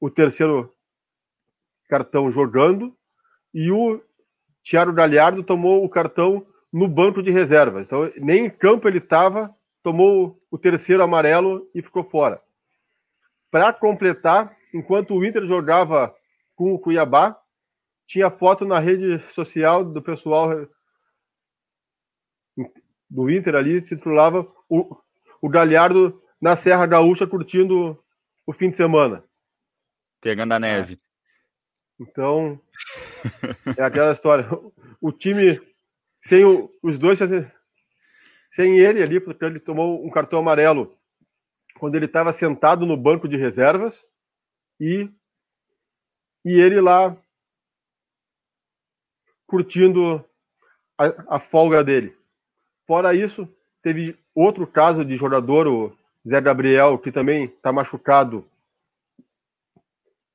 o 0.00 0.08
terceiro 0.08 0.72
cartão 1.88 2.32
jogando 2.32 2.96
e 3.52 3.70
o 3.70 4.00
Thiago 4.64 4.92
Galhardo 4.92 5.42
tomou 5.42 5.84
o 5.84 5.88
cartão 5.88 6.46
no 6.72 6.88
banco 6.88 7.22
de 7.22 7.30
reserva. 7.30 7.82
Então, 7.82 8.10
nem 8.16 8.46
em 8.46 8.50
campo 8.50 8.88
ele 8.88 8.98
estava 8.98 9.54
tomou 9.84 10.42
o 10.50 10.56
terceiro 10.56 11.02
amarelo 11.02 11.70
e 11.74 11.82
ficou 11.82 12.02
fora. 12.02 12.42
Para 13.50 13.70
completar, 13.70 14.56
enquanto 14.72 15.14
o 15.14 15.24
Inter 15.24 15.46
jogava 15.46 16.12
com 16.56 16.72
o 16.72 16.78
Cuiabá, 16.78 17.38
tinha 18.06 18.30
foto 18.30 18.64
na 18.64 18.78
rede 18.78 19.20
social 19.32 19.84
do 19.84 20.00
pessoal 20.02 20.66
do 23.10 23.30
Inter 23.30 23.54
ali, 23.54 23.82
se 23.82 23.94
titulava 23.94 24.50
o, 24.68 24.96
o 25.40 25.48
Galhardo 25.50 26.20
na 26.40 26.56
Serra 26.56 26.86
Gaúcha 26.86 27.26
curtindo 27.26 28.02
o 28.46 28.52
fim 28.54 28.70
de 28.70 28.78
semana. 28.78 29.22
Pegando 30.20 30.52
a 30.52 30.58
neve. 30.58 30.96
Então, 32.00 32.58
é 33.76 33.82
aquela 33.82 34.12
história. 34.12 34.48
O 35.00 35.12
time 35.12 35.60
sem 36.22 36.44
o, 36.44 36.70
os 36.82 36.98
dois 36.98 37.18
sem 38.54 38.78
ele 38.78 39.02
ali, 39.02 39.18
porque 39.18 39.44
ele 39.44 39.58
tomou 39.58 40.06
um 40.06 40.10
cartão 40.10 40.38
amarelo 40.38 40.96
quando 41.76 41.96
ele 41.96 42.06
estava 42.06 42.32
sentado 42.32 42.86
no 42.86 42.96
banco 42.96 43.26
de 43.26 43.36
reservas 43.36 44.00
e, 44.80 45.10
e 46.44 46.52
ele 46.52 46.80
lá 46.80 47.16
curtindo 49.44 50.24
a, 50.96 51.36
a 51.36 51.40
folga 51.40 51.82
dele. 51.82 52.16
Fora 52.86 53.12
isso, 53.12 53.48
teve 53.82 54.16
outro 54.32 54.68
caso 54.68 55.04
de 55.04 55.16
jogador, 55.16 55.66
o 55.66 55.98
Zé 56.26 56.40
Gabriel, 56.40 56.96
que 56.96 57.10
também 57.10 57.46
está 57.46 57.72
machucado, 57.72 58.48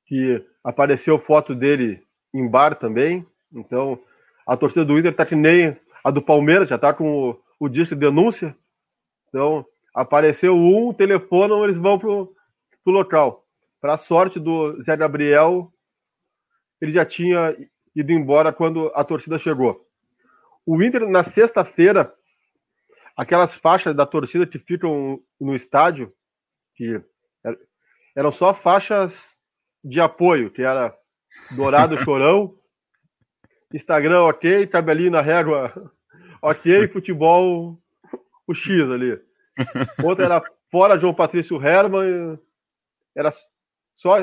que 0.04 0.44
apareceu 0.62 1.18
foto 1.18 1.54
dele 1.54 2.06
em 2.34 2.46
bar 2.46 2.74
também. 2.74 3.26
Então, 3.50 3.98
a 4.46 4.58
torcida 4.58 4.84
do 4.84 4.98
Inter 4.98 5.12
está 5.12 5.24
que 5.24 5.34
nem 5.34 5.74
a 6.04 6.10
do 6.10 6.20
Palmeiras, 6.20 6.68
já 6.68 6.76
está 6.76 6.92
com 6.92 7.30
o 7.30 7.49
disco 7.68 7.94
de 7.94 8.00
denúncia. 8.00 8.56
Então, 9.28 9.64
apareceu 9.94 10.54
um, 10.54 10.92
telefonam, 10.92 11.64
eles 11.64 11.78
vão 11.78 11.98
pro, 11.98 12.34
pro 12.82 12.92
local. 12.92 13.46
Para 13.80 13.98
sorte 13.98 14.38
do 14.38 14.82
Zé 14.82 14.96
Gabriel, 14.96 15.72
ele 16.80 16.92
já 16.92 17.04
tinha 17.04 17.56
ido 17.94 18.12
embora 18.12 18.52
quando 18.52 18.90
a 18.94 19.04
torcida 19.04 19.38
chegou. 19.38 19.86
O 20.66 20.82
Inter, 20.82 21.08
na 21.08 21.24
sexta-feira, 21.24 22.12
aquelas 23.16 23.54
faixas 23.54 23.94
da 23.94 24.06
torcida 24.06 24.46
que 24.46 24.58
ficam 24.58 25.20
no 25.40 25.54
estádio, 25.54 26.12
que 26.74 27.02
eram 28.16 28.32
só 28.32 28.54
faixas 28.54 29.36
de 29.82 30.00
apoio, 30.00 30.50
que 30.50 30.62
era 30.62 30.94
Dourado 31.50 31.96
Chorão, 32.04 32.54
Instagram 33.72 34.24
ok, 34.24 34.66
cabelinho 34.66 35.10
na 35.10 35.20
régua 35.20 35.72
ok, 36.42 36.88
futebol 36.88 37.78
o 38.46 38.54
X 38.54 38.90
ali. 38.90 39.20
Outra 40.04 40.24
era 40.24 40.42
fora 40.70 40.98
João 40.98 41.14
Patrício 41.14 41.62
Herman, 41.62 42.38
era 43.14 43.32
só, 43.96 44.16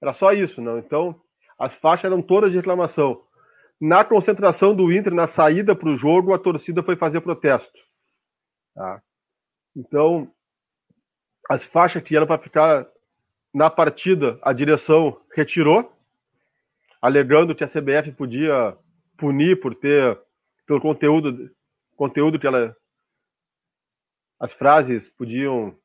era 0.00 0.14
só 0.14 0.32
isso, 0.32 0.60
não. 0.60 0.78
Então, 0.78 1.20
as 1.58 1.74
faixas 1.74 2.06
eram 2.06 2.20
todas 2.20 2.50
de 2.50 2.56
reclamação. 2.56 3.24
Na 3.80 4.04
concentração 4.04 4.74
do 4.74 4.92
Inter, 4.92 5.12
na 5.12 5.26
saída 5.26 5.74
para 5.74 5.88
o 5.88 5.96
jogo, 5.96 6.32
a 6.32 6.38
torcida 6.38 6.82
foi 6.82 6.96
fazer 6.96 7.20
protesto. 7.20 7.78
Tá? 8.74 9.02
Então, 9.74 10.30
as 11.48 11.64
faixas 11.64 12.02
que 12.02 12.16
eram 12.16 12.26
para 12.26 12.40
ficar 12.40 12.86
na 13.52 13.68
partida, 13.68 14.38
a 14.42 14.52
direção 14.52 15.20
retirou, 15.34 15.92
alegando 17.00 17.54
que 17.54 17.64
a 17.64 17.68
CBF 17.68 18.12
podia 18.12 18.76
punir 19.16 19.60
por 19.60 19.74
ter, 19.74 20.18
pelo 20.66 20.80
conteúdo, 20.80 21.50
conteúdo 21.96 22.38
que 22.38 22.46
ela. 22.46 22.74
As 24.40 24.52
frases 24.52 25.08
podiam. 25.10 25.76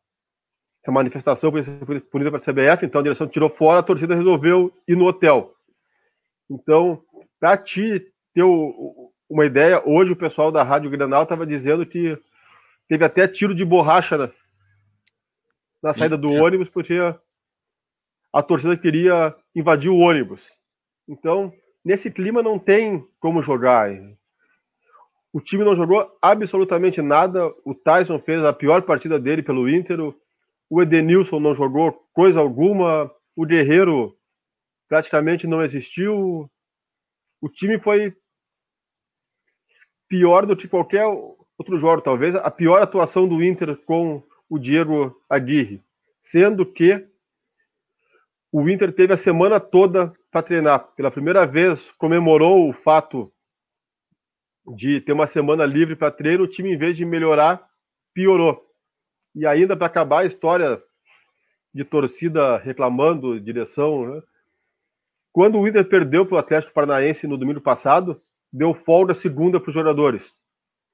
Essa 0.83 0.91
manifestação 0.91 1.51
ser 1.63 2.01
punida 2.09 2.31
para 2.31 2.39
a 2.39 2.41
CBF, 2.41 2.85
então 2.85 3.01
a 3.01 3.03
direção 3.03 3.27
tirou 3.27 3.49
fora, 3.49 3.79
a 3.79 3.83
torcida 3.83 4.15
resolveu 4.15 4.73
ir 4.87 4.95
no 4.95 5.05
hotel. 5.05 5.53
Então, 6.49 7.03
para 7.39 7.57
ti 7.57 7.99
ter 8.33 8.43
uma 9.29 9.45
ideia, 9.45 9.83
hoje 9.85 10.13
o 10.13 10.15
pessoal 10.15 10.49
da 10.51 10.63
Rádio 10.63 10.89
Granal 10.89 11.23
estava 11.23 11.45
dizendo 11.45 11.85
que 11.85 12.17
teve 12.87 13.03
até 13.03 13.27
tiro 13.27 13.53
de 13.53 13.65
borracha 13.65 14.17
na, 14.17 14.31
na 15.83 15.93
saída 15.93 16.17
do 16.17 16.31
ônibus, 16.31 16.69
porque 16.69 16.97
a 18.33 18.41
torcida 18.41 18.77
queria 18.77 19.35
invadir 19.55 19.89
o 19.89 19.97
ônibus. 19.97 20.47
Então, 21.07 21.51
nesse 21.83 22.11
clima 22.11 22.41
não 22.41 22.59
tem 22.59 23.05
como 23.19 23.41
jogar. 23.41 23.89
O 25.33 25.41
time 25.41 25.63
não 25.63 25.75
jogou 25.75 26.09
absolutamente 26.21 27.01
nada. 27.01 27.47
O 27.65 27.75
Tyson 27.75 28.19
fez 28.19 28.43
a 28.43 28.53
pior 28.53 28.81
partida 28.81 29.19
dele 29.19 29.43
pelo 29.43 29.69
Inter. 29.69 30.13
O 30.69 30.81
Edenilson 30.81 31.39
não 31.39 31.53
jogou 31.53 32.07
coisa 32.13 32.39
alguma. 32.39 33.11
O 33.35 33.45
Guerreiro 33.45 34.17
praticamente 34.87 35.45
não 35.45 35.61
existiu. 35.61 36.49
O 37.41 37.49
time 37.49 37.79
foi 37.79 38.15
pior 40.07 40.45
do 40.45 40.55
que 40.55 40.67
qualquer 40.67 41.05
outro 41.57 41.77
jogo, 41.77 42.01
talvez 42.01 42.35
a 42.35 42.49
pior 42.49 42.81
atuação 42.81 43.27
do 43.27 43.43
Inter 43.43 43.75
com 43.77 44.23
o 44.49 44.57
Diego 44.57 45.21
Aguirre, 45.29 45.83
sendo 46.21 46.65
que 46.65 47.05
o 48.51 48.69
Inter 48.69 48.93
teve 48.93 49.13
a 49.13 49.17
semana 49.17 49.59
toda 49.59 50.13
para 50.31 50.43
treinar. 50.43 50.79
Pela 50.95 51.11
primeira 51.11 51.45
vez 51.45 51.91
comemorou 51.97 52.69
o 52.69 52.73
fato 52.73 53.31
de 54.75 55.01
ter 55.01 55.13
uma 55.13 55.27
semana 55.27 55.65
livre 55.65 55.95
para 55.95 56.11
treino, 56.11 56.43
o 56.43 56.47
time 56.47 56.73
em 56.73 56.77
vez 56.77 56.97
de 56.97 57.05
melhorar, 57.05 57.67
piorou. 58.13 58.65
E 59.35 59.45
ainda 59.45 59.77
para 59.77 59.87
acabar 59.87 60.19
a 60.19 60.25
história 60.25 60.81
de 61.73 61.83
torcida 61.85 62.57
reclamando 62.57 63.39
direção, 63.39 64.07
né? 64.07 64.21
Quando 65.31 65.59
o 65.59 65.67
Inter 65.67 65.87
perdeu 65.87 66.25
para 66.25 66.35
o 66.35 66.39
Atlético 66.39 66.73
Paranaense 66.73 67.27
no 67.27 67.37
domingo 67.37 67.61
passado, 67.61 68.19
deu 68.51 68.73
folga 68.73 69.13
segunda 69.13 69.59
para 69.59 69.69
os 69.69 69.75
jogadores. 69.75 70.23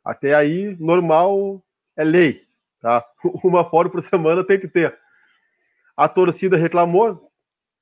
Até 0.03 0.35
aí, 0.35 0.75
normal 0.79 1.63
é 1.95 2.03
lei. 2.03 2.43
Tá? 2.81 3.05
Uma 3.41 3.63
folga 3.69 3.89
por 3.89 4.03
semana 4.03 4.43
tem 4.43 4.59
que 4.59 4.67
ter. 4.67 4.97
A 5.95 6.09
torcida 6.09 6.57
reclamou, 6.57 7.31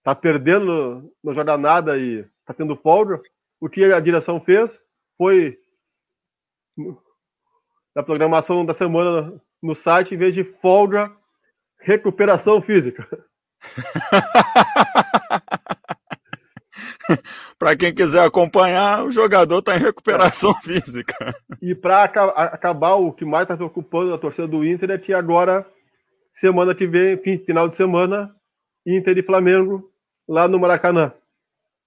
tá 0.04 0.14
perdendo 0.14 1.12
no 1.24 1.34
jornada 1.34 1.98
e 1.98 2.24
tá 2.46 2.54
tendo 2.54 2.76
folga. 2.76 3.20
O 3.60 3.68
que 3.68 3.84
a 3.86 4.00
direção 4.00 4.40
fez 4.40 4.80
foi 5.18 5.58
na 7.96 8.04
programação 8.04 8.66
da 8.66 8.74
semana 8.74 9.42
no 9.62 9.76
site, 9.76 10.16
em 10.16 10.18
vez 10.18 10.34
de 10.34 10.44
folga, 10.44 11.12
recuperação 11.80 12.62
física. 12.62 13.08
para 17.60 17.76
quem 17.76 17.94
quiser 17.94 18.26
acompanhar, 18.26 19.04
o 19.04 19.12
jogador 19.12 19.60
está 19.60 19.76
em 19.76 19.80
recuperação 19.80 20.52
é. 20.52 20.62
física. 20.62 21.36
E 21.62 21.76
para 21.76 22.04
acabar, 22.04 22.96
o 22.96 23.12
que 23.12 23.26
mais 23.26 23.44
está 23.44 23.56
preocupando 23.56 24.14
a 24.14 24.18
torcida 24.18 24.48
do 24.48 24.66
Inter 24.66 24.92
é 24.92 24.98
que 24.98 25.14
agora, 25.14 25.66
semana 26.32 26.74
que 26.74 26.88
vem, 26.88 27.18
fim, 27.18 27.38
final 27.40 27.70
de 27.70 27.76
semana, 27.76 28.34
Inter 28.86 29.18
e 29.18 29.24
Flamengo 29.24 29.92
lá 30.28 30.48
no 30.48 30.60
Maracanã. 30.60 31.14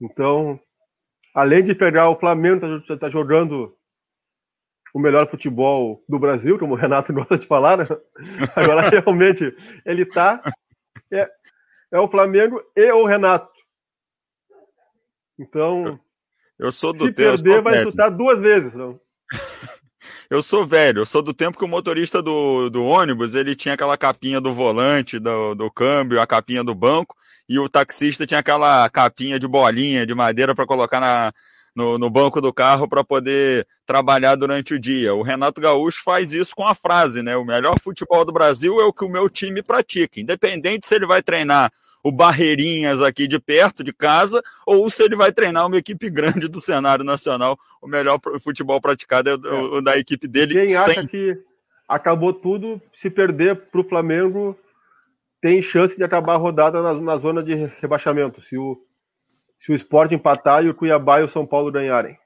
Então, 0.00 0.60
além 1.34 1.64
de 1.64 1.74
pegar 1.74 2.10
o 2.10 2.18
Flamengo, 2.18 2.64
está 2.76 2.96
tá 2.96 3.10
jogando 3.10 3.74
o 4.94 5.00
melhor 5.00 5.28
futebol 5.28 6.04
do 6.08 6.20
Brasil, 6.20 6.56
como 6.56 6.74
o 6.74 6.76
Renato 6.76 7.12
gosta 7.12 7.36
de 7.36 7.46
falar, 7.46 7.78
né? 7.78 7.86
agora 8.54 8.88
realmente 8.88 9.54
ele 9.84 10.02
está. 10.02 10.40
É, 11.12 11.28
é 11.92 11.98
o 11.98 12.08
Flamengo 12.08 12.62
e 12.76 12.92
o 12.92 13.04
Renato. 13.04 13.52
Então, 15.36 15.98
eu 16.56 16.70
sou 16.70 16.92
do 16.92 17.06
se 17.06 17.12
tempo, 17.12 17.42
perder, 17.42 17.60
vai 17.60 17.82
chutar 17.82 18.08
duas 18.08 18.40
vezes. 18.40 18.72
Não? 18.72 19.00
eu 20.30 20.40
sou 20.40 20.64
velho, 20.64 21.00
eu 21.00 21.06
sou 21.06 21.20
do 21.20 21.34
tempo 21.34 21.58
que 21.58 21.64
o 21.64 21.68
motorista 21.68 22.22
do, 22.22 22.70
do 22.70 22.84
ônibus 22.84 23.34
ele 23.34 23.56
tinha 23.56 23.74
aquela 23.74 23.98
capinha 23.98 24.40
do 24.40 24.54
volante, 24.54 25.18
do, 25.18 25.56
do 25.56 25.68
câmbio, 25.72 26.20
a 26.20 26.26
capinha 26.26 26.62
do 26.62 26.72
banco, 26.74 27.16
e 27.48 27.58
o 27.58 27.68
taxista 27.68 28.24
tinha 28.24 28.38
aquela 28.38 28.88
capinha 28.88 29.40
de 29.40 29.48
bolinha 29.48 30.06
de 30.06 30.14
madeira 30.14 30.54
para 30.54 30.66
colocar 30.66 31.00
na, 31.00 31.32
no, 31.74 31.98
no, 31.98 32.08
banco 32.08 32.40
do 32.40 32.52
carro 32.52 32.88
para 32.88 33.02
poder 33.02 33.66
trabalhar 33.86 34.36
durante 34.36 34.74
o 34.74 34.78
dia. 34.78 35.14
O 35.14 35.22
Renato 35.22 35.60
Gaúcho 35.60 36.02
faz 36.04 36.32
isso 36.32 36.54
com 36.54 36.66
a 36.66 36.74
frase, 36.74 37.22
né? 37.22 37.36
O 37.36 37.44
melhor 37.44 37.78
futebol 37.80 38.24
do 38.24 38.32
Brasil 38.32 38.80
é 38.80 38.84
o 38.84 38.92
que 38.92 39.04
o 39.04 39.08
meu 39.08 39.28
time 39.28 39.62
pratica, 39.62 40.20
independente 40.20 40.86
se 40.86 40.94
ele 40.94 41.06
vai 41.06 41.22
treinar 41.22 41.72
o 42.04 42.12
Barreirinhas 42.12 43.00
aqui 43.00 43.26
de 43.26 43.40
perto 43.40 43.82
de 43.82 43.90
casa, 43.90 44.42
ou 44.66 44.90
se 44.90 45.02
ele 45.02 45.16
vai 45.16 45.32
treinar 45.32 45.66
uma 45.66 45.78
equipe 45.78 46.10
grande 46.10 46.46
do 46.48 46.60
cenário 46.60 47.02
nacional. 47.02 47.58
O 47.80 47.88
melhor 47.88 48.20
futebol 48.42 48.78
praticado 48.78 49.30
é 49.30 49.34
o, 49.34 49.78
é. 49.78 49.82
da 49.82 49.98
equipe 49.98 50.28
dele. 50.28 50.66
Quem 50.66 50.76
acha 50.76 51.06
que 51.06 51.34
acabou 51.88 52.34
tudo, 52.34 52.80
se 52.94 53.08
perder 53.08 53.56
para 53.56 53.80
o 53.80 53.88
Flamengo, 53.88 54.56
tem 55.40 55.62
chance 55.62 55.96
de 55.96 56.04
acabar 56.04 56.34
a 56.34 56.38
rodada 56.38 56.82
na, 56.82 56.92
na 56.92 57.16
zona 57.16 57.42
de 57.42 57.54
rebaixamento. 57.80 58.42
Se 58.42 58.58
o, 58.58 58.78
se 59.64 59.72
o 59.72 59.74
Sport 59.74 60.12
empatar 60.12 60.64
e 60.64 60.68
o 60.68 60.74
Cuiabá 60.74 61.20
e 61.20 61.24
o 61.24 61.28
São 61.28 61.46
Paulo 61.46 61.72
ganharem 61.72 62.16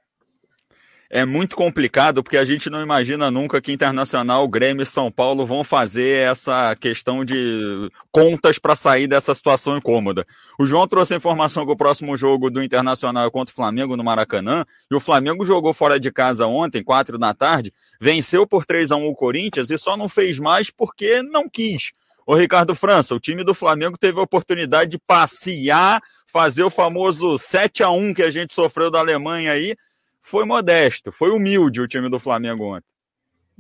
é 1.10 1.24
muito 1.24 1.56
complicado 1.56 2.22
porque 2.22 2.36
a 2.36 2.44
gente 2.44 2.68
não 2.68 2.82
imagina 2.82 3.30
nunca 3.30 3.60
que 3.60 3.72
Internacional, 3.72 4.46
Grêmio 4.46 4.82
e 4.82 4.86
São 4.86 5.10
Paulo 5.10 5.46
vão 5.46 5.64
fazer 5.64 6.28
essa 6.28 6.76
questão 6.76 7.24
de 7.24 7.90
contas 8.12 8.58
para 8.58 8.76
sair 8.76 9.06
dessa 9.06 9.34
situação 9.34 9.78
incômoda. 9.78 10.26
O 10.58 10.66
João 10.66 10.86
trouxe 10.86 11.14
a 11.14 11.16
informação 11.16 11.64
que 11.64 11.72
o 11.72 11.76
próximo 11.76 12.16
jogo 12.16 12.50
do 12.50 12.62
Internacional 12.62 13.26
é 13.26 13.30
contra 13.30 13.52
o 13.52 13.56
Flamengo 13.56 13.96
no 13.96 14.04
Maracanã, 14.04 14.66
e 14.90 14.94
o 14.94 15.00
Flamengo 15.00 15.46
jogou 15.46 15.72
fora 15.72 15.98
de 15.98 16.12
casa 16.12 16.46
ontem, 16.46 16.82
quatro 16.82 17.16
da 17.16 17.32
tarde, 17.32 17.72
venceu 17.98 18.46
por 18.46 18.66
3 18.66 18.92
a 18.92 18.96
1 18.96 19.06
o 19.06 19.14
Corinthians 19.14 19.70
e 19.70 19.78
só 19.78 19.96
não 19.96 20.08
fez 20.08 20.38
mais 20.38 20.70
porque 20.70 21.22
não 21.22 21.48
quis. 21.48 21.92
O 22.28 22.34
Ricardo 22.34 22.74
França, 22.74 23.14
o 23.14 23.18
time 23.18 23.42
do 23.42 23.54
Flamengo 23.54 23.96
teve 23.96 24.20
a 24.20 24.22
oportunidade 24.22 24.90
de 24.90 24.98
passear, 24.98 25.98
fazer 26.26 26.62
o 26.62 26.68
famoso 26.68 27.38
7 27.38 27.82
a 27.82 27.88
1 27.88 28.12
que 28.12 28.22
a 28.22 28.28
gente 28.28 28.52
sofreu 28.52 28.90
da 28.90 28.98
Alemanha 28.98 29.50
aí, 29.50 29.74
foi 30.20 30.44
modesto, 30.44 31.10
foi 31.10 31.30
humilde 31.30 31.80
o 31.80 31.88
time 31.88 32.10
do 32.10 32.20
Flamengo 32.20 32.76
ontem. 32.76 32.87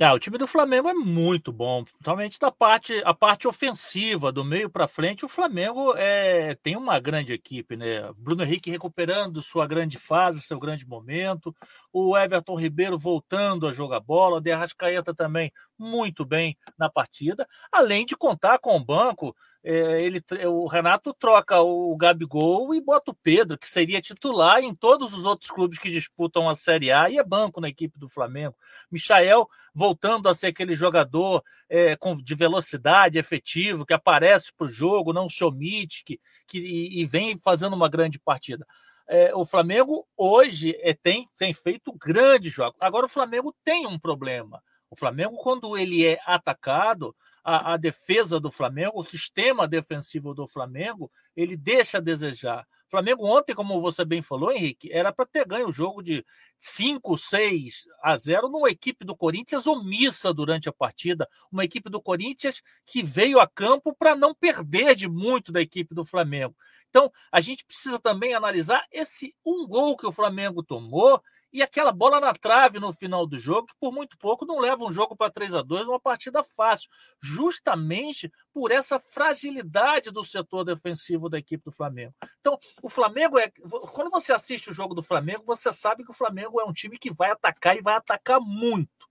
É, 0.00 0.12
o 0.12 0.18
time 0.18 0.38
do 0.38 0.46
Flamengo 0.46 0.88
é 0.88 0.94
muito 0.94 1.52
bom, 1.52 1.82
principalmente 1.82 2.38
da 2.38 2.52
parte, 2.52 3.02
a 3.04 3.12
parte 3.12 3.48
ofensiva, 3.48 4.30
do 4.30 4.44
meio 4.44 4.70
para 4.70 4.86
frente. 4.86 5.24
O 5.24 5.28
Flamengo 5.28 5.92
é, 5.96 6.54
tem 6.62 6.76
uma 6.76 7.00
grande 7.00 7.32
equipe, 7.32 7.76
né? 7.76 8.08
Bruno 8.16 8.44
Henrique 8.44 8.70
recuperando 8.70 9.42
sua 9.42 9.66
grande 9.66 9.98
fase, 9.98 10.40
seu 10.40 10.56
grande 10.60 10.86
momento. 10.86 11.52
O 11.92 12.16
Everton 12.16 12.54
Ribeiro 12.54 12.96
voltando 12.96 13.66
a 13.66 13.72
jogar 13.72 13.98
bola. 13.98 14.36
O 14.36 14.40
De 14.40 14.52
Arrascaeta 14.52 15.12
também 15.12 15.52
muito 15.76 16.24
bem 16.24 16.56
na 16.78 16.88
partida, 16.88 17.44
além 17.72 18.06
de 18.06 18.16
contar 18.16 18.60
com 18.60 18.76
o 18.76 18.84
banco. 18.84 19.34
É, 19.64 20.02
ele, 20.02 20.22
o 20.46 20.66
Renato 20.66 21.12
troca 21.12 21.60
o 21.60 21.96
Gabigol 21.96 22.74
e 22.74 22.80
bota 22.80 23.10
o 23.10 23.14
Pedro, 23.14 23.58
que 23.58 23.68
seria 23.68 24.00
titular 24.00 24.60
em 24.60 24.74
todos 24.74 25.12
os 25.12 25.24
outros 25.24 25.50
clubes 25.50 25.78
que 25.78 25.90
disputam 25.90 26.48
a 26.48 26.54
Série 26.54 26.92
A 26.92 27.10
e 27.10 27.18
é 27.18 27.24
banco 27.24 27.60
na 27.60 27.68
equipe 27.68 27.98
do 27.98 28.08
Flamengo. 28.08 28.54
Michael 28.90 29.48
voltando 29.74 30.28
a 30.28 30.34
ser 30.34 30.48
aquele 30.48 30.74
jogador 30.74 31.42
é, 31.68 31.96
com, 31.96 32.16
de 32.16 32.34
velocidade, 32.34 33.18
efetivo, 33.18 33.84
que 33.84 33.92
aparece 33.92 34.52
para 34.56 34.66
o 34.66 34.70
jogo, 34.70 35.12
não 35.12 35.28
se 35.28 35.42
omite, 35.42 36.04
que, 36.04 36.20
que, 36.46 36.58
e, 36.58 37.02
e 37.02 37.06
vem 37.06 37.38
fazendo 37.38 37.74
uma 37.74 37.88
grande 37.88 38.18
partida 38.18 38.64
é, 39.08 39.34
o 39.34 39.44
Flamengo 39.46 40.06
hoje 40.16 40.76
é, 40.80 40.92
tem, 40.92 41.26
tem 41.38 41.54
feito 41.54 41.92
grandes 41.94 42.52
jogos. 42.52 42.76
Agora 42.78 43.06
o 43.06 43.08
Flamengo 43.08 43.54
tem 43.64 43.86
um 43.86 43.98
problema. 43.98 44.62
O 44.90 44.96
Flamengo, 44.96 45.36
quando 45.36 45.76
ele 45.76 46.06
é 46.06 46.20
atacado, 46.26 47.16
a, 47.48 47.72
a, 47.72 47.76
defesa 47.78 48.38
do 48.38 48.50
Flamengo, 48.50 49.00
o 49.00 49.04
sistema 49.04 49.66
defensivo 49.66 50.34
do 50.34 50.46
Flamengo, 50.46 51.10
ele 51.34 51.56
deixa 51.56 51.96
a 51.96 52.00
desejar. 52.00 52.66
O 52.86 52.90
Flamengo 52.90 53.26
ontem, 53.26 53.54
como 53.54 53.80
você 53.80 54.04
bem 54.04 54.20
falou, 54.20 54.52
Henrique, 54.52 54.92
era 54.92 55.10
para 55.10 55.24
ter 55.24 55.46
ganho 55.46 55.68
o 55.68 55.72
jogo 55.72 56.02
de 56.02 56.22
5, 56.58 57.16
6 57.16 57.84
a 58.02 58.18
0 58.18 58.50
numa 58.50 58.68
equipe 58.68 59.02
do 59.02 59.16
Corinthians 59.16 59.66
omissa 59.66 60.32
durante 60.34 60.68
a 60.68 60.72
partida, 60.72 61.26
uma 61.50 61.64
equipe 61.64 61.88
do 61.88 62.02
Corinthians 62.02 62.60
que 62.84 63.02
veio 63.02 63.40
a 63.40 63.46
campo 63.46 63.94
para 63.94 64.14
não 64.14 64.34
perder 64.34 64.94
de 64.94 65.08
muito 65.08 65.50
da 65.50 65.62
equipe 65.62 65.94
do 65.94 66.04
Flamengo. 66.04 66.54
Então, 66.90 67.10
a 67.32 67.40
gente 67.40 67.64
precisa 67.64 67.98
também 67.98 68.34
analisar 68.34 68.84
esse 68.92 69.34
um 69.44 69.66
gol 69.66 69.96
que 69.96 70.06
o 70.06 70.12
Flamengo 70.12 70.62
tomou 70.62 71.22
e 71.52 71.62
aquela 71.62 71.92
bola 71.92 72.20
na 72.20 72.32
trave 72.32 72.78
no 72.78 72.92
final 72.92 73.26
do 73.26 73.38
jogo, 73.38 73.68
que 73.68 73.74
por 73.80 73.92
muito 73.92 74.16
pouco 74.18 74.44
não 74.44 74.58
leva 74.58 74.84
um 74.84 74.92
jogo 74.92 75.16
para 75.16 75.30
3 75.30 75.54
a 75.54 75.62
2 75.62 75.86
uma 75.86 76.00
partida 76.00 76.42
fácil, 76.42 76.88
justamente 77.20 78.30
por 78.52 78.70
essa 78.70 78.98
fragilidade 78.98 80.10
do 80.10 80.24
setor 80.24 80.64
defensivo 80.64 81.28
da 81.28 81.38
equipe 81.38 81.64
do 81.64 81.72
Flamengo. 81.72 82.14
Então, 82.40 82.58
o 82.82 82.88
Flamengo 82.88 83.38
é. 83.38 83.50
Quando 83.92 84.10
você 84.10 84.32
assiste 84.32 84.70
o 84.70 84.74
jogo 84.74 84.94
do 84.94 85.02
Flamengo, 85.02 85.42
você 85.46 85.72
sabe 85.72 86.04
que 86.04 86.10
o 86.10 86.14
Flamengo 86.14 86.60
é 86.60 86.64
um 86.64 86.72
time 86.72 86.98
que 86.98 87.12
vai 87.12 87.30
atacar 87.30 87.76
e 87.76 87.82
vai 87.82 87.96
atacar 87.96 88.40
muito. 88.40 89.08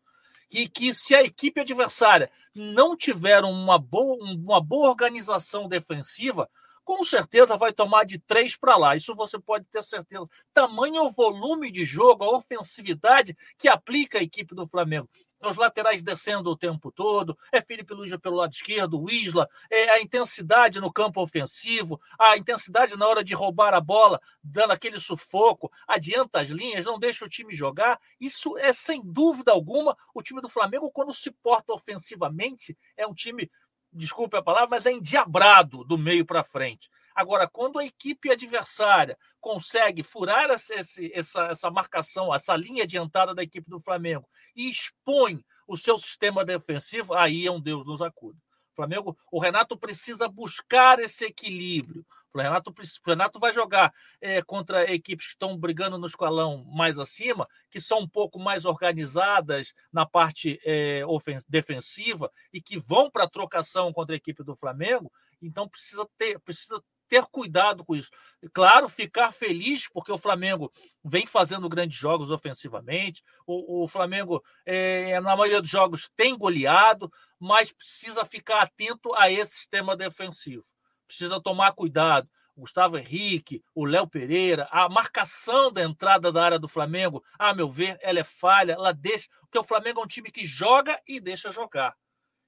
E 0.49 0.69
que 0.69 0.93
se 0.93 1.13
a 1.13 1.23
equipe 1.23 1.59
adversária 1.59 2.31
não 2.55 2.95
tiver 2.95 3.43
uma 3.43 3.77
boa, 3.77 4.17
uma 4.23 4.61
boa 4.61 4.89
organização 4.89 5.67
defensiva, 5.67 6.49
com 6.88 7.03
certeza 7.03 7.57
vai 7.57 7.73
tomar 7.73 8.05
de 8.05 8.17
três 8.17 8.55
para 8.55 8.77
lá. 8.77 8.95
Isso 8.95 9.13
você 9.13 9.38
pode 9.38 9.65
ter 9.65 9.83
certeza. 9.83 10.25
Tamanho 10.53 11.03
o 11.03 11.11
volume 11.11 11.69
de 11.69 11.83
jogo, 11.83 12.23
a 12.23 12.38
ofensividade 12.38 13.35
que 13.57 13.67
aplica 13.67 14.19
a 14.19 14.23
equipe 14.23 14.55
do 14.55 14.65
Flamengo. 14.65 15.09
Os 15.43 15.57
laterais 15.57 16.01
descendo 16.01 16.49
o 16.49 16.57
tempo 16.57 16.91
todo, 16.91 17.38
é 17.51 17.61
Felipe 17.61 17.93
Luiz 17.93 18.15
pelo 18.17 18.38
lado 18.38 18.53
esquerdo, 18.53 18.99
o 18.99 19.11
Isla, 19.11 19.47
é 19.69 19.89
a 19.91 20.01
intensidade 20.01 20.79
no 20.79 20.91
campo 20.91 21.21
ofensivo, 21.21 21.99
a 22.17 22.38
intensidade 22.38 22.97
na 22.97 23.05
hora 23.05 23.23
de 23.23 23.35
roubar 23.35 23.73
a 23.73 23.81
bola, 23.81 24.19
dando 24.41 24.71
aquele 24.71 24.99
sufoco, 24.99 25.69
adianta 25.88 26.39
as 26.39 26.49
linhas, 26.49 26.85
não 26.85 26.97
deixa 26.97 27.23
o 27.23 27.29
time 27.29 27.53
jogar. 27.53 27.99
Isso 28.19 28.57
é 28.57 28.73
sem 28.73 29.01
dúvida 29.03 29.51
alguma 29.51 29.95
o 30.15 30.23
time 30.23 30.41
do 30.41 30.49
Flamengo, 30.49 30.89
quando 30.89 31.13
se 31.13 31.29
porta 31.29 31.71
ofensivamente, 31.73 32.75
é 32.95 33.05
um 33.05 33.13
time 33.13 33.51
desculpe 33.97 34.37
a 34.37 34.41
palavra, 34.41 34.69
mas 34.69 34.85
é 34.85 34.91
endiabrado 34.91 35.83
do 35.83 35.97
meio 35.97 36.25
para 36.25 36.43
frente. 36.43 36.89
Agora, 37.17 37.47
quando 37.47 37.79
a 37.79 37.85
equipe 37.85 38.31
adversária 38.31 39.17
consegue 39.41 40.03
furar 40.03 40.51
essa, 40.51 40.75
essa, 41.11 41.71
marcação, 41.71 42.33
essa 42.33 42.55
linha 42.55 42.83
adiantada 42.83 43.33
da 43.33 43.41
equipe 43.41 43.67
do 43.69 43.81
Flamengo 43.81 44.29
e 44.55 44.69
expõe 44.69 45.43
o 45.67 45.75
seu 45.75 45.97
sistema 45.97 46.45
defensivo, 46.45 47.15
aí 47.15 47.47
é 47.47 47.51
um 47.51 47.59
Deus 47.59 47.85
nos 47.87 48.03
acuda. 48.03 48.37
Flamengo, 48.78 49.17
o 49.32 49.39
Renato 49.39 49.75
precisa 49.75 50.30
buscar 50.30 50.99
esse 50.99 51.25
equilíbrio. 51.25 52.05
O 52.32 52.38
Renato, 52.38 52.69
o 52.69 53.09
Renato 53.09 53.39
vai 53.39 53.51
jogar 53.51 53.91
é, 54.21 54.43
contra 54.43 54.93
equipes 54.93 55.25
que 55.25 55.32
estão 55.32 55.57
brigando 55.57 55.97
no 55.97 56.05
escalão 56.05 56.63
mais 56.65 56.99
acima, 56.99 57.47
que 57.71 57.82
são 57.82 58.01
um 58.01 58.07
pouco 58.07 58.38
mais 58.38 58.63
organizadas 58.65 59.73
na 59.91 60.05
parte 60.05 60.59
é, 60.63 61.01
defensiva 61.49 62.32
e 62.53 62.61
que 62.61 62.78
vão 62.78 63.09
para 63.09 63.23
a 63.23 63.30
trocação 63.30 63.91
contra 63.91 64.13
a 64.13 64.17
equipe 64.17 64.43
do 64.43 64.55
Flamengo. 64.55 65.11
Então 65.41 65.67
precisa 65.67 66.07
ter, 66.15 66.39
precisa 66.39 66.80
ter 67.10 67.24
cuidado 67.26 67.84
com 67.84 67.95
isso. 67.95 68.10
Claro, 68.53 68.89
ficar 68.89 69.32
feliz 69.32 69.88
porque 69.89 70.12
o 70.12 70.18
Flamengo 70.18 70.72
vem 71.03 71.26
fazendo 71.26 71.70
grandes 71.70 71.97
jogos 71.97 72.32
ofensivamente. 72.32 73.24
O, 73.45 73.84
o 73.84 73.88
Flamengo, 73.88 74.43
é, 74.66 75.20
na 75.20 75.36
maioria 75.36 75.62
dos 75.62 75.70
jogos, 75.70 76.10
tem 76.16 76.38
goleado, 76.38 77.12
mas 77.39 77.72
precisa 77.72 78.26
ficar 78.26 78.62
atento 78.62 79.14
a 79.16 79.32
esse 79.32 79.55
sistema 79.55 79.95
defensivo 79.95 80.66
precisa 81.08 81.41
tomar 81.41 81.72
cuidado. 81.72 82.30
Gustavo 82.55 82.97
Henrique, 82.97 83.64
o 83.74 83.86
Léo 83.86 84.08
Pereira, 84.08 84.68
a 84.72 84.89
marcação 84.89 85.72
da 85.72 85.84
entrada 85.84 86.32
da 86.32 86.43
área 86.43 86.60
do 86.60 86.68
Flamengo, 86.68 87.24
a 87.38 87.53
meu 87.53 87.70
ver, 87.70 87.99
ela 88.01 88.20
é 88.20 88.24
falha, 88.24 88.74
ela 88.74 88.91
deixa. 88.91 89.28
Porque 89.41 89.60
o 89.60 89.64
Flamengo 89.64 90.01
é 90.01 90.03
um 90.03 90.08
time 90.08 90.32
que 90.32 90.43
joga 90.43 90.99
e 91.08 91.20
deixa 91.20 91.51
jogar. 91.51 91.95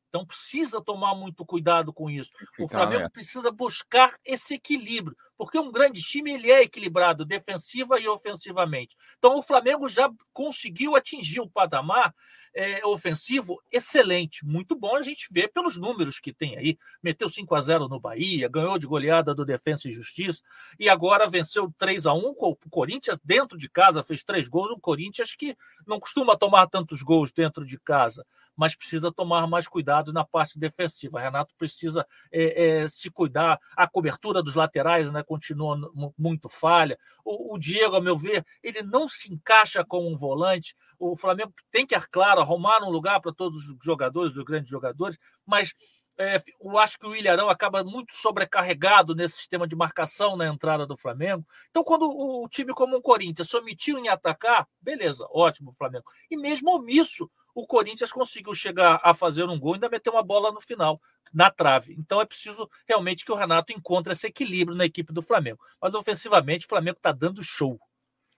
Então 0.10 0.26
precisa 0.26 0.82
tomar 0.82 1.14
muito 1.16 1.46
cuidado 1.46 1.94
com 1.94 2.10
isso. 2.10 2.32
O 2.60 2.68
Flamengo 2.68 3.04
é. 3.04 3.10
precisa 3.10 3.52
buscar 3.52 4.18
esse 4.26 4.56
equilíbrio, 4.56 5.16
porque 5.38 5.58
um 5.58 5.72
grande 5.72 6.02
time 6.02 6.32
ele 6.34 6.52
é 6.52 6.64
equilibrado 6.64 7.24
defensiva 7.24 8.00
e 8.00 8.08
ofensivamente. 8.08 8.98
Então 9.18 9.38
o 9.38 9.44
Flamengo 9.44 9.88
já 9.88 10.10
conseguiu 10.34 10.96
atingir 10.96 11.40
o 11.40 11.50
patamar 11.50 12.14
é, 12.54 12.84
ofensivo 12.86 13.62
excelente, 13.72 14.44
muito 14.44 14.76
bom 14.76 14.96
a 14.96 15.04
gente 15.04 15.28
vê 15.32 15.48
pelos 15.48 15.78
números 15.78 16.20
que 16.20 16.34
tem 16.34 16.58
aí. 16.58 16.78
Meteu 17.02 17.30
5 17.30 17.54
a 17.56 17.62
0 17.62 17.88
no 17.88 18.00
Bahia, 18.00 18.50
ganhou 18.50 18.80
de 18.80 18.88
goleada 18.88 19.36
do 19.36 19.46
Defensa 19.46 19.88
e 19.88 19.92
Justiça 19.92 20.42
e 20.80 20.90
agora 20.90 21.30
venceu 21.30 21.72
3 21.78 22.08
a 22.08 22.14
1 22.14 22.34
com 22.34 22.50
o 22.50 22.70
Corinthians 22.70 23.20
dentro 23.24 23.58
de 23.58 23.70
casa, 23.70 24.04
fez 24.04 24.24
três 24.24 24.48
gols. 24.48 24.72
O 24.72 24.80
Corinthians 24.80 25.36
que 25.36 25.56
não 25.86 26.00
costuma 26.00 26.36
tomar 26.36 26.68
tantos 26.68 27.04
gols 27.04 27.32
dentro 27.32 27.64
de 27.66 27.80
casa 27.80 28.26
mas 28.60 28.76
precisa 28.76 29.10
tomar 29.10 29.48
mais 29.48 29.70
cuidado 29.70 30.12
na 30.12 30.26
parte 30.26 30.60
defensiva. 30.60 31.18
Renato 31.18 31.56
precisa 31.58 32.06
é, 32.30 32.82
é, 32.82 32.88
se 32.90 33.10
cuidar. 33.10 33.58
A 33.74 33.88
cobertura 33.88 34.44
dos 34.44 34.54
laterais 34.54 35.10
né, 35.14 35.24
continua 35.24 35.78
muito 36.18 36.50
falha. 36.50 37.00
O, 37.24 37.56
o, 37.56 37.58
Diego, 37.58 37.96
a 37.96 38.02
meu 38.02 38.18
ver, 38.18 38.46
ele 38.62 38.84
não 38.84 39.08
se 39.08 39.34
encaixa 39.34 39.86
como 39.86 40.10
um 40.10 40.18
volante. 40.18 40.76
O 41.00 41.16
Flamengo 41.16 41.54
tem 41.72 41.88
que, 41.88 41.96
é 41.96 42.02
claro, 42.12 42.42
arrumar 42.42 42.84
um 42.84 42.90
lugar 42.90 43.22
para 43.22 43.32
todos 43.32 43.70
os 43.70 43.78
jogadores, 43.82 44.36
os 44.36 44.44
grandes 44.44 44.70
jogadores, 44.70 45.18
mas 45.46 45.74
é, 46.18 46.36
eu 46.60 46.78
acho 46.78 47.00
que 47.00 47.08
o 47.08 47.16
Ilharão 47.16 47.50
acaba 47.50 47.82
muito 47.82 48.14
sobrecarregado 48.14 49.16
nesse 49.16 49.38
sistema 49.38 49.66
de 49.66 49.74
marcação 49.74 50.36
na 50.36 50.48
entrada 50.48 50.86
do 50.86 50.98
Flamengo. 50.98 51.46
Então, 51.70 51.82
quando 51.82 52.04
o, 52.04 52.44
o 52.44 52.50
time 52.50 52.74
como 52.74 52.98
o 52.98 53.02
Corinthians 53.02 53.50
se 53.50 53.56
omitiu 53.56 53.98
em 53.98 54.10
atacar, 54.10 54.68
beleza, 54.82 55.26
ótimo 55.32 55.74
Flamengo. 55.78 56.04
E 56.30 56.36
mesmo 56.36 56.76
omisso, 56.76 57.32
o 57.60 57.68
Corinthians 57.68 58.12
conseguiu 58.12 58.56
chegar 58.56 59.02
a 59.04 59.14
fazer 59.14 59.44
um 59.44 59.60
gol 59.60 59.74
e 59.74 59.76
ainda 59.76 59.90
meter 59.90 60.10
uma 60.10 60.24
bola 60.24 60.52
no 60.52 60.62
final, 60.62 61.02
na 61.34 61.52
trave. 61.52 61.94
Então 62.00 62.22
é 62.22 62.26
preciso 62.26 62.70
realmente 62.88 63.26
que 63.26 63.32
o 63.32 63.36
Renato 63.36 63.74
encontre 63.74 64.14
esse 64.14 64.28
equilíbrio 64.28 64.78
na 64.78 64.86
equipe 64.86 65.12
do 65.12 65.22
Flamengo. 65.22 65.60
Mas 65.82 65.94
ofensivamente, 65.94 66.66
o 66.66 66.70
Flamengo 66.70 66.98
está 66.98 67.12
dando 67.12 67.44
show. 67.44 67.78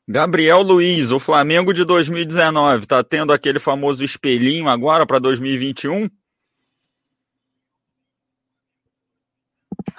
Gabriel 0.08 0.64
Luiz, 0.64 1.12
o 1.12 1.20
Flamengo 1.20 1.72
de 1.72 1.86
2019 1.86 2.84
está 2.84 3.04
tendo 3.04 3.32
aquele 3.32 3.60
famoso 3.60 4.04
espelhinho 4.04 4.68
agora 4.68 5.06
para 5.06 5.20
2021? 5.20 6.10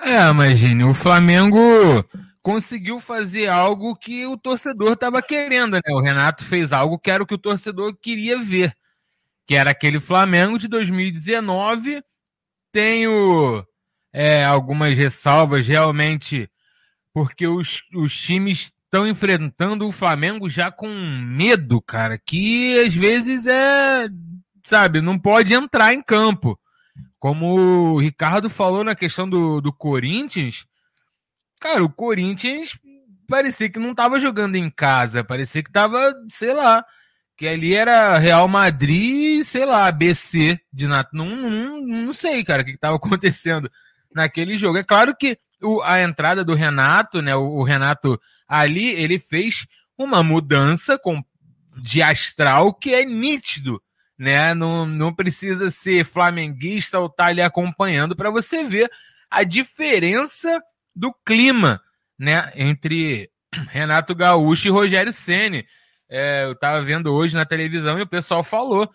É, 0.00 0.28
imagine, 0.28 0.82
o 0.82 0.92
Flamengo 0.92 1.58
conseguiu 2.42 2.98
fazer 2.98 3.48
algo 3.48 3.94
que 3.94 4.26
o 4.26 4.36
torcedor 4.36 4.94
estava 4.94 5.22
querendo, 5.22 5.74
né? 5.74 5.80
O 5.90 6.00
Renato 6.00 6.44
fez 6.44 6.72
algo 6.72 6.98
que 6.98 7.08
era 7.08 7.22
o 7.22 7.26
que 7.26 7.34
o 7.34 7.38
torcedor 7.38 7.96
queria 7.96 8.36
ver 8.42 8.76
que 9.46 9.54
era 9.54 9.70
aquele 9.70 10.00
Flamengo 10.00 10.58
de 10.58 10.68
2019. 10.68 12.02
Tenho 12.72 13.64
é, 14.12 14.44
algumas 14.44 14.96
ressalvas 14.96 15.66
realmente, 15.66 16.48
porque 17.12 17.46
os, 17.46 17.82
os 17.94 18.14
times 18.16 18.72
estão 18.84 19.06
enfrentando 19.06 19.86
o 19.86 19.92
Flamengo 19.92 20.50
já 20.50 20.70
com 20.70 20.88
medo, 20.88 21.80
cara, 21.80 22.18
que 22.18 22.78
às 22.78 22.94
vezes 22.94 23.46
é, 23.46 24.06
sabe, 24.64 25.00
não 25.00 25.18
pode 25.18 25.54
entrar 25.54 25.94
em 25.94 26.02
campo. 26.02 26.58
Como 27.18 27.94
o 27.94 27.98
Ricardo 27.98 28.50
falou 28.50 28.84
na 28.84 28.94
questão 28.94 29.28
do, 29.28 29.60
do 29.60 29.72
Corinthians, 29.72 30.66
cara, 31.58 31.82
o 31.82 31.88
Corinthians 31.88 32.76
parecia 33.28 33.70
que 33.70 33.78
não 33.78 33.92
estava 33.92 34.20
jogando 34.20 34.56
em 34.56 34.68
casa, 34.68 35.24
parecia 35.24 35.62
que 35.62 35.70
estava, 35.70 36.12
sei 36.30 36.52
lá, 36.52 36.84
que 37.36 37.46
ali 37.46 37.74
era 37.74 38.18
Real 38.18 38.46
Madrid, 38.48 39.44
sei 39.44 39.64
lá, 39.64 39.86
ABC 39.86 40.60
de 40.72 40.86
Natal. 40.86 41.12
Não, 41.12 41.26
não, 41.26 41.86
não 41.86 42.12
sei, 42.12 42.44
cara, 42.44 42.62
o 42.62 42.64
que 42.64 42.72
estava 42.72 42.96
acontecendo 42.96 43.70
naquele 44.14 44.56
jogo. 44.56 44.78
É 44.78 44.84
claro 44.84 45.14
que 45.16 45.38
o, 45.62 45.80
a 45.82 46.00
entrada 46.00 46.44
do 46.44 46.54
Renato, 46.54 47.22
né? 47.22 47.34
O, 47.34 47.58
o, 47.58 47.62
Renato 47.62 48.20
ali, 48.46 48.90
ele 48.90 49.18
fez 49.18 49.66
uma 49.96 50.22
mudança 50.22 50.98
com, 50.98 51.22
de 51.76 52.02
astral 52.02 52.74
que 52.74 52.94
é 52.94 53.04
nítido 53.04 53.80
né? 54.22 54.54
Não, 54.54 54.86
não 54.86 55.12
precisa 55.12 55.68
ser 55.68 56.04
flamenguista 56.04 57.00
ou 57.00 57.06
estar 57.06 57.24
tá 57.24 57.30
ali 57.30 57.42
acompanhando 57.42 58.14
para 58.14 58.30
você 58.30 58.62
ver 58.62 58.88
a 59.28 59.42
diferença 59.42 60.62
do 60.94 61.12
clima, 61.26 61.80
né? 62.16 62.52
Entre 62.54 63.28
Renato 63.68 64.14
Gaúcho 64.14 64.68
e 64.68 64.70
Rogério 64.70 65.12
Ceni. 65.12 65.66
É, 66.14 66.44
eu 66.44 66.52
estava 66.52 66.82
vendo 66.82 67.10
hoje 67.10 67.34
na 67.34 67.46
televisão 67.46 67.98
e 67.98 68.02
o 68.02 68.06
pessoal 68.06 68.44
falou. 68.44 68.86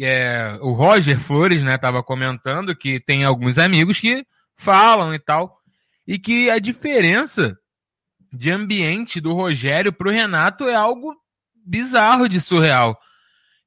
É, 0.00 0.58
o 0.60 0.72
Roger 0.72 1.18
Flores, 1.20 1.62
né, 1.62 1.76
estava 1.76 2.02
comentando 2.02 2.76
que 2.76 2.98
tem 2.98 3.24
alguns 3.24 3.56
amigos 3.56 4.00
que 4.00 4.26
falam 4.56 5.14
e 5.14 5.18
tal, 5.18 5.56
e 6.06 6.18
que 6.18 6.50
a 6.50 6.58
diferença 6.58 7.56
de 8.32 8.50
ambiente 8.50 9.20
do 9.20 9.32
Rogério 9.32 9.92
para 9.92 10.08
o 10.08 10.12
Renato 10.12 10.64
é 10.64 10.74
algo 10.74 11.14
bizarro 11.64 12.28
de 12.28 12.40
surreal 12.40 12.98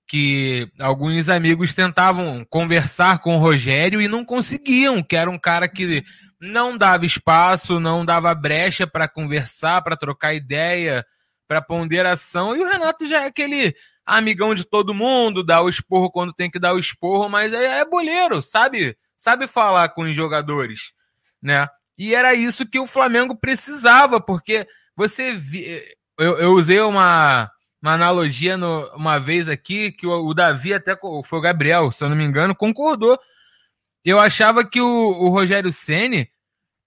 que 0.10 0.68
alguns 0.80 1.30
amigos 1.30 1.76
tentavam 1.76 2.44
conversar 2.50 3.20
com 3.20 3.38
o 3.38 3.40
Rogério 3.40 4.02
e 4.02 4.08
não 4.08 4.26
conseguiam, 4.26 5.04
que 5.04 5.16
era 5.16 5.30
um 5.30 5.38
cara 5.38 5.68
que 5.68 6.04
não 6.42 6.76
dava 6.76 7.06
espaço, 7.06 7.80
não 7.80 8.04
dava 8.04 8.34
brecha 8.34 8.88
para 8.88 9.08
conversar, 9.08 9.84
para 9.84 9.96
trocar 9.96 10.34
ideia, 10.34 11.06
para 11.50 11.64
ponderação. 11.64 12.56
E 12.56 12.62
o 12.62 12.70
Renato 12.70 13.08
já 13.08 13.24
é 13.24 13.26
aquele 13.26 13.76
amigão 14.06 14.54
de 14.54 14.64
todo 14.64 14.94
mundo, 14.94 15.44
dá 15.44 15.62
o 15.62 15.68
esporro 15.68 16.12
quando 16.12 16.32
tem 16.32 16.50
que 16.50 16.60
dar 16.60 16.76
o 16.76 16.80
esporro, 16.80 17.28
mas 17.28 17.52
é, 17.52 17.80
é 17.80 17.86
boleiro, 17.86 18.40
sabe? 18.40 18.96
Sabe 19.18 19.48
falar 19.48 19.90
com 19.90 20.04
os 20.04 20.16
jogadores, 20.16 20.92
né? 21.42 21.68
E 21.98 22.14
era 22.14 22.36
isso 22.36 22.70
que 22.70 22.80
o 22.80 22.86
Flamengo 22.86 23.36
precisava, 23.36 24.22
porque 24.22 24.68
você 24.96 25.34
vi... 25.34 25.84
eu, 26.20 26.38
eu 26.38 26.52
usei 26.52 26.80
uma 26.82 27.52
uma 27.82 27.94
analogia 27.94 28.58
no, 28.58 28.86
uma 28.94 29.18
vez 29.18 29.48
aqui 29.48 29.92
que 29.94 30.06
o, 30.06 30.28
o, 30.28 30.34
Davi 30.34 30.74
até 30.74 30.98
foi 31.24 31.40
o 31.40 31.42
Gabriel, 31.42 31.92
se 31.94 32.04
eu 32.04 32.10
não 32.10 32.16
me 32.16 32.26
engano, 32.26 32.54
concordou. 32.54 33.18
Eu 34.04 34.20
achava 34.20 34.68
que 34.68 34.82
o, 34.82 34.86
o 34.86 35.30
Rogério 35.30 35.72
Ceni 35.72 36.30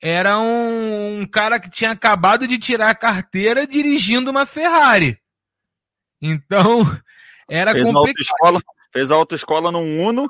era 0.03 0.37
um, 0.39 1.21
um, 1.21 1.27
cara 1.27 1.61
que 1.61 1.71
tinha 1.71 1.93
acabado 1.93 2.49
de 2.49 2.59
tirar 2.59 2.91
a 2.91 2.95
carteira 2.95 3.67
dirigindo 3.67 4.33
uma 4.33 4.45
Ferrari. 4.45 5.17
Então, 6.21 6.81
era 7.49 7.71
fez 7.71 7.85
complicado. 7.85 8.09
Autoescola, 8.09 8.63
fez 8.93 9.11
autoescola 9.13 9.71
num 9.71 10.05
Uno 10.05 10.29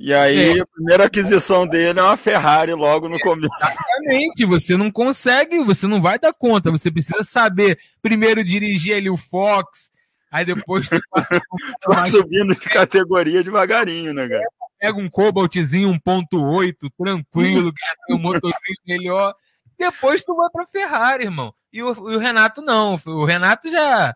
e 0.00 0.14
aí, 0.14 0.56
é. 0.56 0.62
a 0.62 0.66
primeira 0.66 1.06
aquisição 1.06 1.66
dele 1.66 1.98
é 1.98 2.02
uma 2.02 2.16
Ferrari 2.16 2.72
logo 2.72 3.08
no 3.08 3.18
começo. 3.18 3.52
Exatamente, 3.56 4.46
você 4.46 4.76
não 4.76 4.92
consegue, 4.92 5.58
você 5.64 5.88
não 5.88 6.00
vai 6.00 6.20
dar 6.20 6.32
conta, 6.32 6.70
você 6.70 6.88
precisa 6.88 7.24
saber 7.24 7.76
primeiro 8.00 8.44
dirigir 8.44 8.96
ali 8.96 9.10
o 9.10 9.16
Fox, 9.16 9.90
Aí 10.30 10.44
depois 10.44 10.88
tu 10.88 11.00
passa 11.10 11.40
subindo 12.10 12.54
de 12.54 12.60
categoria 12.60 13.42
devagarinho, 13.42 14.12
né, 14.12 14.28
cara? 14.28 14.44
Pega 14.80 14.98
um 14.98 15.08
Cobaltzinho 15.08 15.92
1.8, 15.92 16.90
tranquilo, 16.96 17.72
que 17.72 17.80
já 17.80 17.94
tem 18.06 18.16
um 18.16 18.20
motorzinho 18.20 18.78
melhor. 18.86 19.34
Depois 19.78 20.24
tu 20.24 20.34
vai 20.34 20.48
pra 20.50 20.66
Ferrari, 20.66 21.24
irmão. 21.24 21.54
E 21.72 21.82
o, 21.82 22.10
e 22.10 22.16
o, 22.16 22.18
Renato 22.18 22.60
não. 22.60 22.96
O 23.06 23.24
Renato 23.24 23.70
já, 23.70 24.14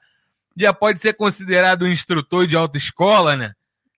já 0.56 0.72
pode 0.72 1.00
ser 1.00 1.14
considerado 1.14 1.84
um 1.84 1.88
instrutor 1.88 2.46
de 2.46 2.56
autoescola, 2.56 3.36
né? 3.36 3.52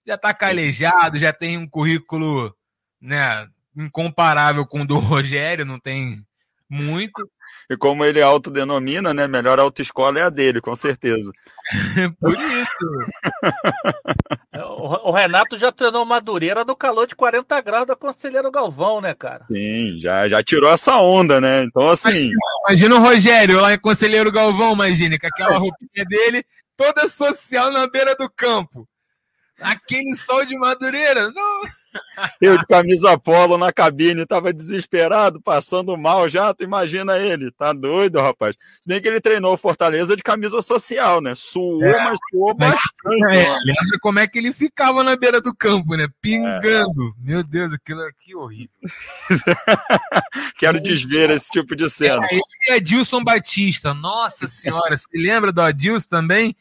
Já 0.07 0.19
tá 0.19 0.35
calejado, 0.35 1.19
já 1.19 1.33
tem 1.33 1.57
um 1.57 1.67
currículo, 1.67 2.55
né, 3.01 3.49
incomparável 3.75 4.67
com 4.67 4.83
o 4.83 4.87
do 4.87 4.99
Rogério, 4.99 5.65
não 5.65 5.81
tem 5.81 6.23
muito. 6.69 7.31
E 7.71 7.77
como 7.77 8.05
ele 8.05 8.21
autodenomina, 8.21 9.15
né? 9.15 9.27
Melhor 9.27 9.59
autoescola 9.59 10.19
é 10.19 10.23
a 10.25 10.31
dele, 10.31 10.61
com 10.61 10.77
certeza. 10.77 11.33
Por 12.21 12.33
isso. 12.33 12.64
O, 15.05 15.11
Renato 15.11 15.59
já 15.59 15.73
treinou 15.73 16.05
Madureira 16.05 16.65
no 16.65 16.77
calor 16.77 17.07
de 17.07 17.15
40 17.15 17.61
graus 17.61 17.87
da 17.87 17.97
Conselheiro 17.97 18.51
Galvão, 18.51 19.01
né, 19.01 19.15
cara? 19.15 19.45
Sim, 19.51 19.99
já, 20.01 20.29
já 20.29 20.43
tirou 20.43 20.71
essa 20.71 20.97
onda, 20.97 21.41
né? 21.41 21.65
Então, 21.65 21.89
assim. 21.89 22.09
Imagina, 22.11 22.39
imagina 22.69 22.95
o 22.95 22.99
Rogério 23.01 23.61
lá 23.61 23.75
em 23.75 23.79
Conselheiro 23.79 24.33
Galvão, 24.33 24.73
imagine, 24.73 25.19
com 25.19 25.27
aquela 25.27 25.59
roupinha 25.59 26.05
dele, 26.07 26.45
toda 26.77 27.09
social 27.09 27.71
na 27.71 27.87
beira 27.87 28.15
do 28.17 28.31
campo. 28.31 28.89
Aquele 29.61 30.17
sol 30.17 30.45
de 30.45 30.57
Madureira. 30.59 31.31
Não. 31.31 31.63
Eu 32.41 32.59
de 32.59 32.67
camisa 32.67 33.19
polo 33.19 33.59
na 33.59 33.73
cabine, 33.73 34.27
tava 34.27 34.53
desesperado, 34.53 35.41
passando 35.41 35.97
mal 35.97 36.29
já, 36.29 36.53
tu 36.55 36.65
imagina 36.65 37.19
ele, 37.19 37.51
tá 37.51 37.73
doido, 37.73 38.21
rapaz. 38.21 38.57
Se 38.81 38.89
bem 38.89 39.01
que 39.01 39.09
ele 39.09 39.21
treinou 39.21 39.57
Fortaleza 39.57 40.17
de 40.17 40.23
camisa 40.23 40.61
social, 40.63 41.21
né? 41.21 41.35
Suou, 41.35 41.83
é, 41.85 42.05
mas 42.05 42.19
suou 42.31 42.55
bastante. 42.55 43.25
É, 43.31 43.53
lembra 43.65 43.99
como 44.01 44.19
é 44.19 44.27
que 44.27 44.39
ele 44.39 44.53
ficava 44.53 45.03
na 45.03 45.17
beira 45.17 45.41
do 45.41 45.55
campo, 45.55 45.97
né? 45.97 46.07
Pingando. 46.21 47.15
É. 47.21 47.31
Meu 47.31 47.43
Deus, 47.43 47.73
aquilo 47.73 48.03
aqui 48.03 48.35
horrível. 48.35 48.71
Quero 50.59 50.81
desver 50.81 51.31
esse 51.31 51.51
tipo 51.51 51.75
de 51.75 51.89
cena. 51.91 52.25
É, 52.31 52.37
esse 52.37 52.73
é 52.73 52.75
Adilson 52.77 53.23
Batista, 53.23 53.95
nossa 53.95 54.47
senhora, 54.47 54.97
você 54.97 55.09
lembra 55.15 55.53
do 55.53 55.61
Adilson 55.61 56.09
também? 56.09 56.57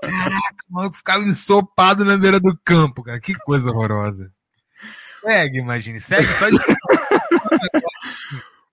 Caraca, 0.00 0.64
o 0.70 0.74
maluco 0.74 0.96
ficava 0.96 1.22
ensopado 1.24 2.04
na 2.04 2.16
beira 2.16 2.40
do 2.40 2.56
campo, 2.64 3.02
cara. 3.02 3.20
Que 3.20 3.34
coisa 3.34 3.70
horrorosa. 3.70 4.30
Segue, 5.24 5.58
imagine. 5.58 6.00
Segue 6.00 6.32
só 6.34 6.48
de. 6.50 6.58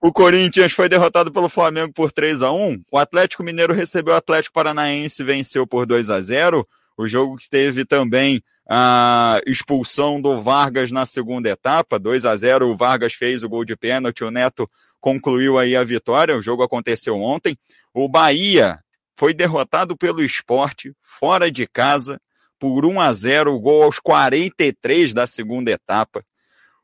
O 0.04 0.12
Corinthians 0.12 0.72
foi 0.72 0.88
derrotado 0.88 1.30
pelo 1.30 1.48
Flamengo 1.48 1.92
por 1.92 2.10
3 2.10 2.42
a 2.42 2.50
1 2.50 2.82
O 2.90 2.98
Atlético 2.98 3.44
Mineiro 3.44 3.72
recebeu 3.72 4.14
o 4.14 4.16
Atlético 4.16 4.52
Paranaense 4.52 5.22
e 5.22 5.24
venceu 5.24 5.64
por 5.64 5.86
2 5.86 6.10
a 6.10 6.20
0 6.20 6.66
O 6.96 7.06
jogo 7.06 7.36
que 7.36 7.48
teve 7.48 7.84
também 7.84 8.42
a 8.68 9.40
expulsão 9.46 10.20
do 10.20 10.42
Vargas 10.42 10.90
na 10.90 11.06
segunda 11.06 11.48
etapa, 11.48 12.00
2 12.00 12.24
a 12.24 12.36
0 12.36 12.68
O 12.68 12.76
Vargas 12.76 13.12
fez 13.12 13.44
o 13.44 13.48
gol 13.48 13.64
de 13.64 13.76
pênalti, 13.76 14.24
o 14.24 14.30
Neto 14.30 14.68
concluiu 15.00 15.58
aí 15.58 15.76
a 15.76 15.84
vitória. 15.84 16.36
O 16.36 16.42
jogo 16.42 16.62
aconteceu 16.62 17.16
ontem. 17.20 17.56
O 17.92 18.08
Bahia 18.08 18.78
foi 19.16 19.34
derrotado 19.34 19.96
pelo 19.96 20.22
esporte, 20.22 20.92
fora 21.02 21.50
de 21.50 21.66
casa, 21.66 22.20
por 22.58 22.86
1 22.86 23.00
a 23.00 23.12
0 23.12 23.54
o 23.54 23.60
gol 23.60 23.82
aos 23.82 23.98
43 23.98 25.12
da 25.12 25.26
segunda 25.26 25.70
etapa. 25.70 26.24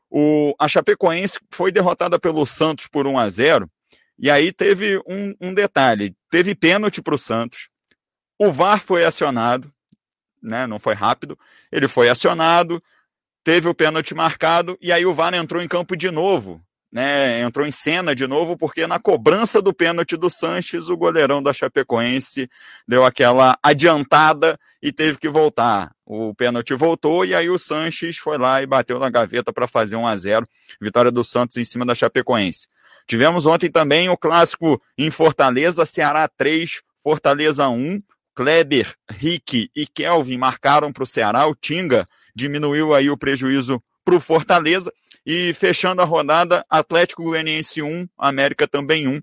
O, 0.09 0.55
a 0.57 0.67
Chapecoense 0.67 1.39
foi 1.51 1.71
derrotada 1.71 2.19
pelo 2.19 2.45
Santos 2.45 2.87
por 2.87 3.05
1 3.05 3.19
a 3.19 3.29
0 3.29 3.69
e 4.17 4.29
aí 4.29 4.51
teve 4.51 4.97
um, 5.07 5.35
um 5.39 5.53
detalhe: 5.53 6.15
teve 6.29 6.55
pênalti 6.55 7.01
para 7.01 7.15
o 7.15 7.17
Santos, 7.17 7.69
o 8.37 8.51
VAR 8.51 8.81
foi 8.81 9.05
acionado, 9.05 9.71
né, 10.41 10.65
não 10.65 10.79
foi 10.79 10.93
rápido, 10.93 11.37
ele 11.71 11.87
foi 11.87 12.09
acionado, 12.09 12.81
teve 13.43 13.67
o 13.67 13.75
pênalti 13.75 14.13
marcado 14.13 14.77
e 14.81 14.91
aí 14.91 15.05
o 15.05 15.13
VAR 15.13 15.33
entrou 15.33 15.61
em 15.61 15.67
campo 15.67 15.95
de 15.95 16.09
novo 16.09 16.61
né, 16.91 17.41
entrou 17.41 17.65
em 17.65 17.71
cena 17.71 18.15
de 18.15 18.25
novo, 18.25 18.57
porque 18.57 18.87
na 18.87 18.99
cobrança 18.99 19.61
do 19.61 19.73
pênalti 19.73 20.17
do 20.17 20.29
Sanches, 20.29 20.89
o 20.89 20.97
goleirão 20.97 21.41
da 21.41 21.53
Chapecoense 21.53 22.49
deu 22.87 23.05
aquela 23.05 23.57
adiantada 23.61 24.57
e 24.81 24.91
teve 24.91 25.17
que 25.17 25.29
voltar. 25.29 25.91
O 26.05 26.33
pênalti 26.33 26.73
voltou 26.73 27.23
e 27.23 27.35
aí 27.35 27.49
o 27.49 27.59
Sanches 27.59 28.17
foi 28.17 28.37
lá 28.37 28.61
e 28.61 28.65
bateu 28.65 28.97
na 28.97 29.09
gaveta 29.09 29.53
para 29.53 29.67
fazer 29.67 29.95
1 29.95 30.07
a 30.07 30.15
0 30.15 30.47
vitória 30.81 31.11
do 31.11 31.23
Santos 31.23 31.57
em 31.57 31.63
cima 31.63 31.85
da 31.85 31.93
Chapecoense. 31.93 32.67
Tivemos 33.07 33.45
ontem 33.45 33.69
também 33.69 34.09
o 34.09 34.17
clássico 34.17 34.81
em 34.97 35.11
Fortaleza, 35.11 35.85
Ceará 35.85 36.27
3, 36.27 36.81
Fortaleza 37.03 37.67
1. 37.67 38.01
Kleber, 38.35 38.95
Rick 39.09 39.69
e 39.75 39.85
Kelvin 39.85 40.37
marcaram 40.37 40.93
para 40.93 41.03
o 41.03 41.07
Ceará. 41.07 41.45
O 41.45 41.53
Tinga 41.53 42.07
diminuiu 42.33 42.93
aí 42.93 43.09
o 43.09 43.17
prejuízo 43.17 43.83
para 44.05 44.15
o 44.15 44.19
Fortaleza. 44.19 44.93
E 45.31 45.53
fechando 45.53 46.01
a 46.01 46.05
rodada, 46.05 46.65
Atlético 46.67 47.21
Goianiense 47.21 47.83
1, 47.83 48.09
América 48.17 48.67
também 48.67 49.07
1. 49.07 49.21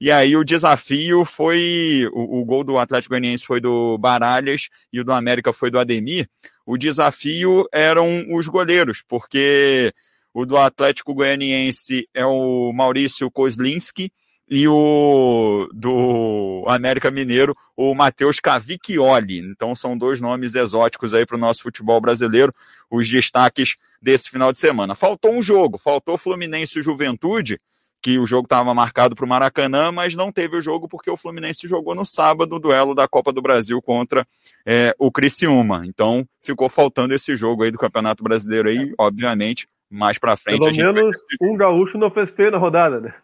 E 0.00 0.10
aí 0.10 0.36
o 0.36 0.42
desafio 0.42 1.24
foi, 1.24 2.10
o, 2.12 2.40
o, 2.40 2.44
gol 2.44 2.64
do 2.64 2.76
Atlético 2.76 3.10
Goianiense 3.10 3.46
foi 3.46 3.60
do 3.60 3.96
Baralhas 3.96 4.68
e 4.92 4.98
o 4.98 5.04
do 5.04 5.12
América 5.12 5.52
foi 5.52 5.70
do 5.70 5.78
Ademir. 5.78 6.28
O 6.66 6.76
desafio 6.76 7.68
eram 7.72 8.26
os 8.34 8.48
goleiros, 8.48 9.04
porque 9.06 9.92
o 10.32 10.44
do 10.44 10.56
Atlético 10.56 11.14
Goianiense 11.14 12.08
é 12.12 12.26
o 12.26 12.72
Maurício 12.72 13.30
Kozlinski 13.30 14.12
e 14.48 14.68
o 14.68 15.68
do 15.72 16.64
América 16.68 17.10
Mineiro, 17.10 17.54
o 17.76 17.94
Matheus 17.94 18.38
Cavicchioli. 18.38 19.38
Então 19.38 19.74
são 19.74 19.96
dois 19.96 20.20
nomes 20.20 20.54
exóticos 20.54 21.14
aí 21.14 21.24
para 21.24 21.36
o 21.36 21.40
nosso 21.40 21.62
futebol 21.62 22.00
brasileiro, 22.00 22.52
os 22.90 23.08
destaques 23.08 23.74
desse 24.00 24.28
final 24.28 24.52
de 24.52 24.58
semana. 24.58 24.94
Faltou 24.94 25.32
um 25.32 25.42
jogo, 25.42 25.78
faltou 25.78 26.18
Fluminense 26.18 26.78
e 26.78 26.82
Juventude, 26.82 27.58
que 28.02 28.18
o 28.18 28.26
jogo 28.26 28.44
estava 28.44 28.74
marcado 28.74 29.14
para 29.14 29.24
o 29.24 29.28
Maracanã, 29.28 29.90
mas 29.90 30.14
não 30.14 30.30
teve 30.30 30.58
o 30.58 30.60
jogo 30.60 30.86
porque 30.86 31.10
o 31.10 31.16
Fluminense 31.16 31.66
jogou 31.66 31.94
no 31.94 32.04
sábado 32.04 32.56
o 32.56 32.60
duelo 32.60 32.94
da 32.94 33.08
Copa 33.08 33.32
do 33.32 33.40
Brasil 33.40 33.80
contra 33.80 34.26
é, 34.66 34.94
o 34.98 35.10
Criciúma. 35.10 35.86
Então 35.86 36.26
ficou 36.42 36.68
faltando 36.68 37.14
esse 37.14 37.34
jogo 37.34 37.62
aí 37.62 37.70
do 37.70 37.78
Campeonato 37.78 38.22
Brasileiro 38.22 38.68
aí, 38.68 38.92
obviamente, 38.98 39.66
mais 39.90 40.18
para 40.18 40.36
frente. 40.36 40.60
Pelo 40.60 40.92
menos 40.92 41.16
um 41.40 41.56
gaúcho 41.56 41.96
não 41.96 42.10
fez 42.10 42.28
feio 42.28 42.50
na 42.50 42.58
rodada, 42.58 43.00
né? 43.00 43.14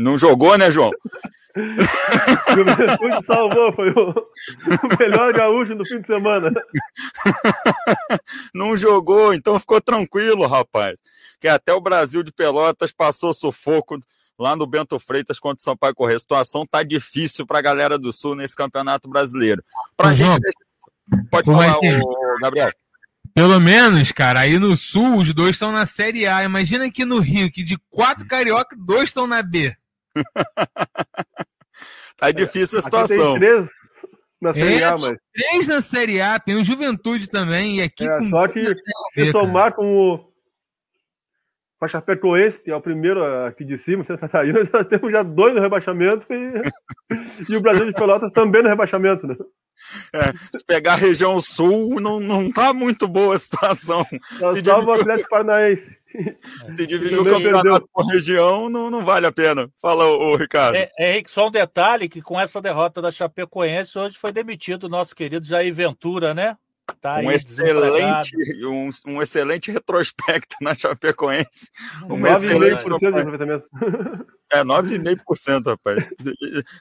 Não 0.00 0.18
jogou, 0.18 0.56
né, 0.56 0.70
João? 0.70 0.90
o 0.90 2.54
Juventude 2.54 3.26
salvou, 3.26 3.72
foi 3.74 3.90
o, 3.90 4.28
melhor 4.98 5.32
gaúcho 5.32 5.74
do 5.74 5.84
fim 5.84 6.00
de 6.00 6.06
semana. 6.06 6.50
Não 8.54 8.76
jogou, 8.76 9.34
então 9.34 9.60
ficou 9.60 9.80
tranquilo, 9.80 10.46
rapaz. 10.46 10.96
Que 11.40 11.48
até 11.48 11.72
o 11.72 11.80
Brasil 11.80 12.22
de 12.22 12.32
Pelotas 12.32 12.92
passou 12.92 13.34
sufoco 13.34 13.98
lá 14.38 14.56
no 14.56 14.66
Bento 14.66 14.98
Freitas 14.98 15.38
contra 15.38 15.60
o 15.60 15.62
Sampaio 15.62 15.94
Correia. 15.94 16.16
A 16.16 16.20
situação 16.20 16.66
tá 16.66 16.82
difícil 16.82 17.46
para 17.46 17.58
a 17.58 17.62
galera 17.62 17.98
do 17.98 18.12
Sul 18.12 18.34
nesse 18.34 18.56
Campeonato 18.56 19.08
Brasileiro. 19.08 19.62
Pra 19.96 20.14
gente... 20.14 20.40
Pode 21.30 21.46
falar, 21.46 21.76
o 21.76 22.38
Gabriel. 22.40 22.70
Pelo 23.34 23.60
menos, 23.60 24.12
cara, 24.12 24.40
aí 24.40 24.58
no 24.58 24.76
Sul 24.76 25.18
os 25.18 25.34
dois 25.34 25.50
estão 25.50 25.72
na 25.72 25.84
Série 25.84 26.26
A. 26.26 26.44
Imagina 26.44 26.86
aqui 26.86 27.04
no 27.04 27.18
Rio, 27.18 27.50
que 27.50 27.64
de 27.64 27.76
quatro 27.90 28.26
carioca, 28.26 28.76
dois 28.78 29.04
estão 29.04 29.26
na 29.26 29.42
B. 29.42 29.76
tá 32.16 32.30
difícil 32.30 32.78
a 32.78 32.82
situação. 32.82 33.34
Aqui 33.34 33.40
tem 33.40 33.40
três 33.40 33.68
na 34.40 34.54
Série 34.54 34.80
é, 34.80 34.84
A, 34.84 34.96
mas. 34.96 35.18
Três 35.34 35.68
na 35.68 35.82
Série 35.82 36.20
A, 36.20 36.38
tem 36.38 36.56
o 36.56 36.64
Juventude 36.64 37.28
também, 37.28 37.76
e 37.76 37.82
aqui 37.82 38.04
é, 38.04 38.18
com. 38.18 38.30
Só 38.30 38.48
que 38.48 38.74
se 39.12 39.30
somar 39.30 39.74
com 39.74 40.14
o. 40.14 40.30
Com 41.78 41.86
a 41.86 41.88
Chapecoense, 41.88 42.58
que 42.58 42.70
é 42.70 42.76
o 42.76 42.80
primeiro 42.80 43.24
aqui 43.46 43.64
de 43.64 43.78
cima, 43.78 44.04
Santa 44.04 44.20
Catarina, 44.20 44.60
nós 44.72 44.86
temos 44.86 45.10
já 45.10 45.22
dois 45.22 45.54
no 45.54 45.60
rebaixamento 45.60 46.26
e, 46.30 46.60
e 47.48 47.56
o 47.56 47.60
Brasil 47.60 47.86
de 47.86 47.92
Pelotas 47.92 48.32
também 48.32 48.62
no 48.62 48.68
rebaixamento, 48.68 49.26
né? 49.26 49.36
É, 50.12 50.58
se 50.58 50.64
pegar 50.66 50.92
a 50.92 50.96
região 50.96 51.40
sul, 51.40 51.98
não, 51.98 52.20
não 52.20 52.52
tá 52.52 52.74
muito 52.74 53.08
boa 53.08 53.34
a 53.34 53.38
situação. 53.38 54.06
Nós 54.38 54.56
se 54.56 54.62
dividir... 54.62 54.86
o 54.86 54.92
Atlético 54.92 55.30
Paranaense. 55.30 55.98
Se 56.76 56.86
dividir 56.86 57.18
o 57.18 57.24
campeonato 57.24 57.88
por 57.92 58.06
região, 58.06 58.68
não, 58.68 58.90
não 58.90 59.04
vale 59.04 59.26
a 59.26 59.32
pena. 59.32 59.70
Fala, 59.80 60.06
o 60.06 60.36
Ricardo. 60.36 60.76
É, 60.76 60.90
Henrique, 60.98 61.30
só 61.30 61.48
um 61.48 61.50
detalhe, 61.50 62.08
que 62.08 62.20
com 62.20 62.38
essa 62.38 62.60
derrota 62.60 63.00
da 63.00 63.10
Chapecoense, 63.10 63.98
hoje 63.98 64.18
foi 64.18 64.32
demitido 64.32 64.84
o 64.84 64.88
nosso 64.88 65.14
querido 65.14 65.46
Jair 65.46 65.72
Ventura, 65.72 66.34
né? 66.34 66.56
Tá 67.00 67.18
um, 67.18 67.30
excelente, 67.30 68.36
um, 68.66 68.90
um, 69.06 69.22
excelente 69.22 69.70
retrospecto 69.70 70.56
na 70.60 70.74
Chapecoense. 70.74 71.70
Um 72.08 72.26
excelente. 72.26 72.84
É, 74.52 74.64
9,5%, 74.64 75.66
rapaz. 75.66 76.08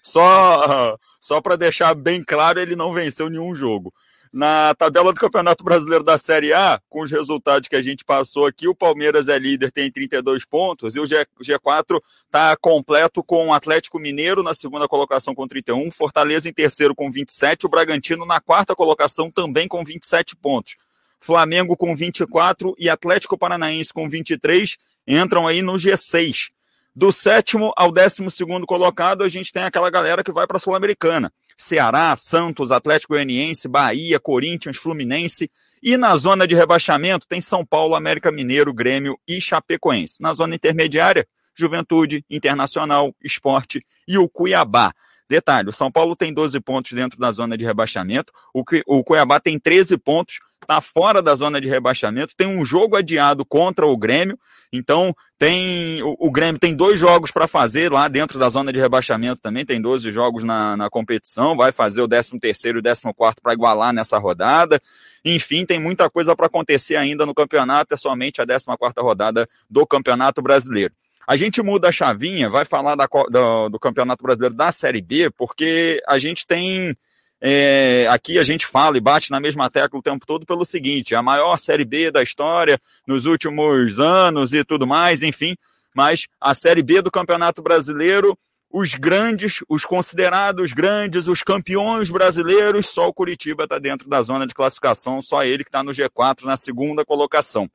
Só, 0.01 0.97
só 1.19 1.39
para 1.39 1.55
deixar 1.55 1.93
bem 1.93 2.23
claro, 2.23 2.59
ele 2.59 2.75
não 2.75 2.91
venceu 2.91 3.29
nenhum 3.29 3.53
jogo. 3.53 3.93
Na 4.31 4.75
tabela 4.75 5.11
do 5.11 5.19
Campeonato 5.19 5.63
Brasileiro 5.63 6.03
da 6.03 6.15
Série 6.15 6.53
A, 6.53 6.79
com 6.87 7.01
os 7.01 7.09
resultados 7.09 7.67
que 7.67 7.75
a 7.75 7.81
gente 7.81 8.05
passou 8.05 8.45
aqui, 8.45 8.67
o 8.67 8.75
Palmeiras 8.75 9.27
é 9.27 9.39
líder, 9.39 9.71
tem 9.71 9.91
32 9.91 10.45
pontos, 10.45 10.95
e 10.95 10.99
o 10.99 11.07
G, 11.07 11.25
G4 11.41 11.99
está 12.25 12.55
completo 12.55 13.23
com 13.23 13.47
o 13.47 13.53
Atlético 13.53 13.97
Mineiro 13.97 14.43
na 14.43 14.53
segunda 14.53 14.87
colocação 14.87 15.33
com 15.33 15.47
31, 15.47 15.89
Fortaleza 15.89 16.47
em 16.47 16.53
terceiro 16.53 16.93
com 16.93 17.11
27, 17.11 17.65
o 17.65 17.69
Bragantino 17.69 18.23
na 18.23 18.39
quarta 18.39 18.75
colocação 18.75 19.31
também 19.31 19.67
com 19.67 19.83
27 19.83 20.35
pontos. 20.35 20.75
Flamengo 21.19 21.75
com 21.75 21.95
24 21.95 22.75
e 22.77 22.87
Atlético 22.87 23.35
Paranaense 23.35 23.91
com 23.91 24.07
23 24.07 24.77
entram 25.07 25.47
aí 25.47 25.63
no 25.63 25.73
G6. 25.73 26.51
Do 26.95 27.11
sétimo 27.11 27.73
ao 27.75 27.91
décimo 27.91 28.29
segundo 28.29 28.67
colocado, 28.67 29.23
a 29.23 29.27
gente 29.27 29.51
tem 29.51 29.63
aquela 29.63 29.89
galera 29.89 30.23
que 30.23 30.31
vai 30.31 30.45
para 30.45 30.57
a 30.57 30.59
Sul-Americana. 30.59 31.33
Ceará, 31.59 32.15
Santos, 32.15 32.71
Atlético 32.71 33.13
Goianiense, 33.13 33.67
Bahia, 33.67 34.19
Corinthians, 34.19 34.77
Fluminense. 34.77 35.51
E 35.83 35.97
na 35.97 36.15
zona 36.15 36.47
de 36.47 36.55
rebaixamento 36.55 37.27
tem 37.27 37.41
São 37.41 37.65
Paulo, 37.65 37.95
América 37.95 38.31
Mineiro, 38.31 38.73
Grêmio 38.73 39.19
e 39.27 39.41
Chapecoense. 39.41 40.21
Na 40.21 40.33
zona 40.33 40.55
intermediária, 40.55 41.27
Juventude, 41.53 42.23
Internacional, 42.29 43.13
Esporte 43.21 43.85
e 44.07 44.17
o 44.17 44.29
Cuiabá. 44.29 44.93
Detalhe, 45.29 45.69
o 45.69 45.73
São 45.73 45.91
Paulo 45.91 46.15
tem 46.15 46.33
12 46.33 46.59
pontos 46.59 46.91
dentro 46.91 47.19
da 47.19 47.31
zona 47.31 47.55
de 47.55 47.63
rebaixamento, 47.63 48.33
o, 48.51 48.63
o 48.87 49.03
Cuiabá 49.03 49.39
tem 49.39 49.59
13 49.59 49.95
pontos, 49.97 50.39
está 50.59 50.81
fora 50.81 51.21
da 51.21 51.35
zona 51.35 51.61
de 51.61 51.67
rebaixamento, 51.67 52.35
tem 52.35 52.47
um 52.47 52.65
jogo 52.65 52.95
adiado 52.95 53.45
contra 53.45 53.85
o 53.85 53.95
Grêmio, 53.95 54.39
então 54.73 55.15
tem 55.37 56.01
o, 56.01 56.15
o 56.19 56.31
Grêmio 56.31 56.59
tem 56.59 56.75
dois 56.75 56.99
jogos 56.99 57.31
para 57.31 57.47
fazer 57.47 57.91
lá 57.91 58.07
dentro 58.07 58.39
da 58.39 58.49
zona 58.49 58.73
de 58.73 58.79
rebaixamento 58.79 59.39
também, 59.39 59.63
tem 59.63 59.79
12 59.79 60.11
jogos 60.11 60.43
na, 60.43 60.75
na 60.75 60.89
competição, 60.89 61.55
vai 61.55 61.71
fazer 61.71 62.01
o 62.01 62.07
13 62.07 62.39
terceiro 62.39 62.79
e 62.79 62.81
o 62.81 62.83
14 62.83 63.13
quarto 63.15 63.41
para 63.41 63.53
igualar 63.53 63.93
nessa 63.93 64.17
rodada. 64.17 64.81
Enfim, 65.23 65.65
tem 65.65 65.79
muita 65.79 66.09
coisa 66.09 66.35
para 66.35 66.47
acontecer 66.47 66.95
ainda 66.95 67.25
no 67.25 67.35
campeonato, 67.35 67.93
é 67.93 67.97
somente 67.97 68.41
a 68.41 68.47
14 68.47 68.65
quarta 68.77 69.01
rodada 69.01 69.45
do 69.69 69.85
Campeonato 69.85 70.41
Brasileiro. 70.41 70.93
A 71.29 71.37
gente 71.37 71.61
muda 71.61 71.89
a 71.89 71.91
chavinha, 71.91 72.49
vai 72.49 72.65
falar 72.65 72.95
da, 72.95 73.05
do, 73.05 73.69
do 73.69 73.79
Campeonato 73.79 74.23
Brasileiro 74.23 74.55
da 74.55 74.71
Série 74.71 74.99
B, 74.99 75.29
porque 75.29 76.01
a 76.07 76.17
gente 76.17 76.43
tem 76.47 76.97
é, 77.39 78.07
aqui 78.09 78.39
a 78.39 78.43
gente 78.43 78.65
fala 78.65 78.97
e 78.97 78.99
bate 78.99 79.29
na 79.29 79.39
mesma 79.39 79.69
tecla 79.69 79.99
o 79.99 80.01
tempo 80.01 80.25
todo 80.25 80.43
pelo 80.43 80.65
seguinte: 80.65 81.13
a 81.13 81.21
maior 81.21 81.59
Série 81.59 81.85
B 81.85 82.09
da 82.09 82.23
história 82.23 82.81
nos 83.05 83.27
últimos 83.27 83.99
anos 83.99 84.55
e 84.55 84.63
tudo 84.63 84.87
mais, 84.87 85.21
enfim. 85.21 85.55
Mas 85.95 86.25
a 86.41 86.55
Série 86.55 86.81
B 86.81 86.99
do 86.99 87.11
Campeonato 87.11 87.61
Brasileiro, 87.61 88.35
os 88.67 88.95
grandes, 88.95 89.59
os 89.69 89.85
considerados 89.85 90.73
grandes, 90.73 91.27
os 91.27 91.43
campeões 91.43 92.09
brasileiros, 92.09 92.87
só 92.87 93.07
o 93.07 93.13
Curitiba 93.13 93.65
está 93.65 93.77
dentro 93.77 94.09
da 94.09 94.19
zona 94.23 94.47
de 94.47 94.55
classificação, 94.55 95.21
só 95.21 95.43
ele 95.43 95.63
que 95.63 95.69
está 95.69 95.83
no 95.83 95.91
G4 95.91 96.45
na 96.45 96.57
segunda 96.57 97.05
colocação. 97.05 97.69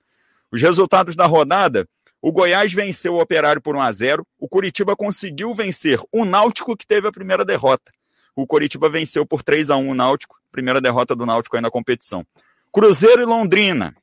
Os 0.51 0.61
resultados 0.61 1.15
da 1.15 1.27
rodada: 1.27 1.87
o 2.27 2.33
Goiás 2.33 2.72
venceu 2.72 3.14
o 3.14 3.20
Operário 3.20 3.61
por 3.61 3.77
1 3.77 3.83
a 3.83 3.93
0 3.93 4.27
o 4.39 4.49
Curitiba 4.49 4.97
conseguiu 4.97 5.53
vencer 5.53 6.01
o 6.12 6.25
Náutico, 6.25 6.77
que 6.77 6.87
teve 6.87 7.07
a 7.07 7.12
primeira 7.12 7.45
derrota 7.45 7.93
o 8.37 8.47
Coritiba 8.47 8.89
venceu 8.89 9.25
por 9.25 9.43
3 9.43 9.70
a 9.70 9.77
1 9.77 9.91
o 9.91 9.95
Náutico, 9.95 10.37
primeira 10.51 10.81
derrota 10.81 11.14
do 11.14 11.27
Náutico 11.27 11.57
aí 11.57 11.62
na 11.62 11.70
competição. 11.70 12.27
Cruzeiro 12.72 13.22
e 13.22 13.25
Londrina. 13.25 13.95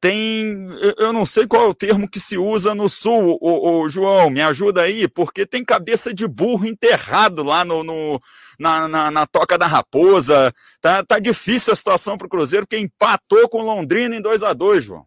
Tem, 0.00 0.68
eu 0.98 1.14
não 1.14 1.24
sei 1.24 1.46
qual 1.46 1.64
é 1.64 1.66
o 1.66 1.74
termo 1.74 2.06
que 2.06 2.20
se 2.20 2.36
usa 2.36 2.74
no 2.74 2.90
sul, 2.90 3.38
o, 3.40 3.88
João, 3.88 4.28
me 4.28 4.42
ajuda 4.42 4.82
aí, 4.82 5.08
porque 5.08 5.46
tem 5.46 5.64
cabeça 5.64 6.12
de 6.12 6.28
burro 6.28 6.66
enterrado 6.66 7.42
lá 7.42 7.64
no, 7.64 7.82
no 7.82 8.20
na, 8.58 8.86
na, 8.86 9.10
na, 9.10 9.26
toca 9.26 9.56
da 9.56 9.66
raposa. 9.66 10.52
Tá, 10.78 11.02
tá 11.02 11.18
difícil 11.18 11.72
a 11.72 11.76
situação 11.76 12.18
para 12.18 12.26
o 12.26 12.28
Cruzeiro, 12.30 12.66
porque 12.66 12.84
empatou 12.84 13.48
com 13.48 13.62
Londrina 13.62 14.14
em 14.14 14.20
2 14.20 14.42
a 14.42 14.52
2 14.52 14.84
João. 14.84 15.06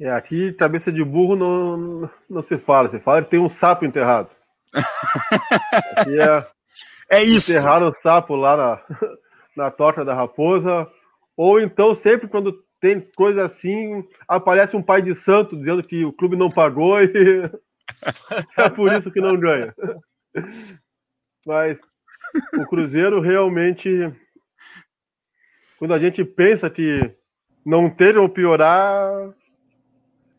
É, 0.00 0.10
aqui 0.10 0.54
cabeça 0.54 0.90
de 0.90 1.04
burro 1.04 1.36
não, 1.36 2.10
não 2.28 2.40
se 2.40 2.56
fala, 2.56 2.88
se 2.88 2.98
fala 3.00 3.22
que 3.22 3.30
tem 3.30 3.38
um 3.38 3.50
sapo 3.50 3.84
enterrado. 3.84 4.30
aqui 5.94 6.18
é, 6.18 6.42
é 7.18 7.22
isso. 7.22 7.52
Enterraram 7.52 7.88
o 7.88 7.92
sapo 7.92 8.34
lá 8.34 8.56
na, 8.56 8.82
na 9.66 9.70
toca 9.70 10.02
da 10.02 10.14
raposa. 10.14 10.90
Ou 11.36 11.60
então, 11.60 11.94
sempre 11.94 12.28
quando 12.28 12.64
tem 12.80 12.98
coisa 13.14 13.44
assim, 13.44 14.02
aparece 14.26 14.74
um 14.74 14.82
pai 14.82 15.02
de 15.02 15.14
santo 15.14 15.54
dizendo 15.54 15.82
que 15.82 16.02
o 16.02 16.12
clube 16.12 16.34
não 16.34 16.50
pagou 16.50 16.98
e 17.02 17.50
é 18.56 18.70
por 18.70 18.90
isso 18.94 19.10
que 19.10 19.20
não 19.20 19.38
ganha. 19.38 19.74
Mas 21.46 21.78
o 22.54 22.64
Cruzeiro 22.64 23.20
realmente, 23.20 23.90
quando 25.78 25.92
a 25.92 25.98
gente 25.98 26.24
pensa 26.24 26.70
que 26.70 27.14
não 27.66 27.90
ter 27.90 28.16
ou 28.16 28.30
piorar, 28.30 29.34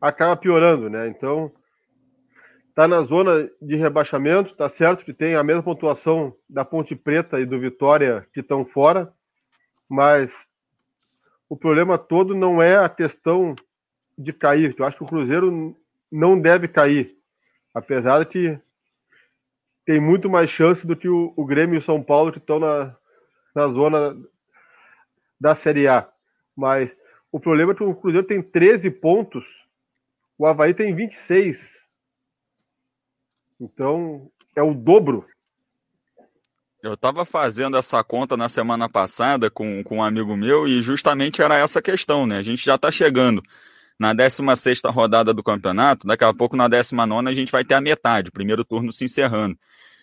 acaba 0.02 0.36
piorando, 0.36 0.90
né? 0.90 1.08
Então, 1.08 1.52
está 2.70 2.88
na 2.88 3.04
zona 3.04 3.50
de 3.62 3.76
rebaixamento, 3.76 4.56
tá 4.56 4.68
certo 4.68 5.06
que 5.06 5.14
tem 5.14 5.36
a 5.36 5.44
mesma 5.44 5.62
pontuação 5.62 6.36
da 6.50 6.66
Ponte 6.66 6.96
Preta 6.96 7.40
e 7.40 7.46
do 7.46 7.60
Vitória 7.60 8.28
que 8.34 8.40
estão 8.40 8.66
fora, 8.66 9.14
mas 9.88 10.34
o 11.48 11.56
problema 11.56 11.98
todo 11.98 12.34
não 12.34 12.62
é 12.62 12.78
a 12.78 12.90
questão 12.90 13.56
de 14.18 14.34
cair. 14.34 14.74
Eu 14.78 14.86
acho 14.86 14.98
que 14.98 15.04
o 15.04 15.08
Cruzeiro 15.08 15.78
não 16.12 16.40
deve 16.40 16.68
cair, 16.68 17.16
apesar 17.74 18.20
de 18.20 18.26
que 18.26 18.60
tem 19.86 20.00
muito 20.00 20.30
mais 20.30 20.50
chance 20.50 20.88
do 20.88 20.96
que 20.96 21.10
o, 21.10 21.34
o 21.36 21.46
Grêmio 21.46 21.76
e 21.76 21.80
o 21.80 21.82
São 21.82 22.02
Paulo 22.02 22.32
que 22.32 22.38
estão 22.38 22.60
na, 22.60 22.96
na 23.54 23.68
zona 23.68 24.18
da 25.40 25.54
Série 25.56 25.88
A. 25.88 26.08
Mas 26.56 26.96
o 27.32 27.40
problema 27.40 27.74
é 27.74 27.76
que 27.76 27.84
o 27.84 27.96
Cruzeiro 27.96 28.26
tem 28.26 28.42
13 28.42 28.90
pontos, 28.90 29.44
o 30.42 30.46
Havaí 30.48 30.74
tem 30.74 30.96
26 30.96 31.82
então, 33.62 34.28
é 34.56 34.64
o 34.64 34.74
dobro. 34.74 35.24
Eu 36.82 36.96
estava 36.96 37.24
fazendo 37.26 37.78
essa 37.78 38.04
conta 38.04 38.36
na 38.36 38.50
semana 38.50 38.90
passada 38.90 39.52
com, 39.52 39.84
com 39.84 39.98
um 39.98 40.04
amigo 40.04 40.36
meu 40.36 40.68
e 40.68 40.82
justamente 40.82 41.44
era 41.44 41.60
essa 41.60 41.80
questão, 41.80 42.26
né? 42.26 42.38
A 42.38 42.44
gente 42.44 42.66
já 42.66 42.74
está 42.74 42.90
chegando 42.90 43.44
na 44.00 44.14
16 44.14 44.82
rodada 44.86 45.32
do 45.32 45.44
campeonato, 45.44 46.08
daqui 46.08 46.24
a 46.24 46.34
pouco 46.34 46.58
na 46.58 46.68
19 46.68 47.30
a 47.30 47.34
gente 47.36 47.52
vai 47.52 47.64
ter 47.64 47.76
a 47.76 47.82
metade, 47.82 48.30
o 48.30 48.34
primeiro 48.34 48.66
turno 48.66 48.92
se 48.92 49.06
encerrando. 49.06 49.56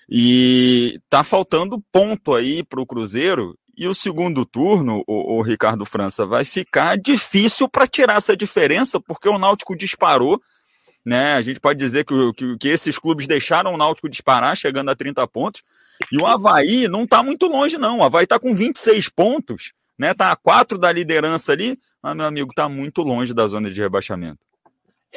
E 0.09 1.01
tá 1.09 1.25
faltando 1.25 1.83
ponto 1.91 2.33
aí 2.33 2.63
para 2.63 2.81
o 2.81 2.87
Cruzeiro 2.87 3.59
e 3.79 3.87
o 3.87 3.95
segundo 3.95 4.45
turno, 4.45 5.05
o, 5.07 5.37
o, 5.37 5.43
Ricardo 5.43 5.87
França, 5.87 6.27
vai 6.27 6.45
ficar 6.45 6.99
difícil 6.99 7.69
para 7.69 7.87
tirar 7.87 8.17
essa 8.17 8.37
diferença, 8.37 9.01
porque 9.01 9.29
o 9.29 9.39
Náutico 9.39 9.77
disparou, 9.77 10.43
né? 11.07 11.35
A 11.35 11.43
gente 11.43 11.61
pode 11.61 11.79
dizer 11.79 12.05
que, 12.05 12.33
que, 12.35 12.59
que 12.59 12.69
esses 12.69 12.99
clubes 12.99 13.29
deixaram 13.29 13.73
o 13.73 13.77
Náutico 13.77 14.09
disparar, 14.09 14.57
chegando 14.57 14.91
a 14.91 14.97
30 14.97 15.25
pontos. 15.29 15.63
E 16.13 16.19
o 16.19 16.27
Havaí 16.27 16.89
não 16.89 17.05
está 17.05 17.23
muito 17.23 17.47
longe, 17.47 17.79
não. 17.79 17.99
O 17.99 18.03
Havaí 18.03 18.25
está 18.25 18.37
com 18.37 18.53
26 18.53 19.09
pontos, 19.11 19.73
né? 19.97 20.13
Tá 20.13 20.33
a 20.33 20.37
4 20.37 20.77
da 20.77 20.91
liderança 20.91 21.53
ali, 21.53 21.79
mas, 22.03 22.17
meu 22.17 22.27
amigo, 22.27 22.51
está 22.51 22.69
muito 22.69 23.03
longe 23.03 23.33
da 23.33 23.47
zona 23.47 23.71
de 23.71 23.81
rebaixamento. 23.81 24.41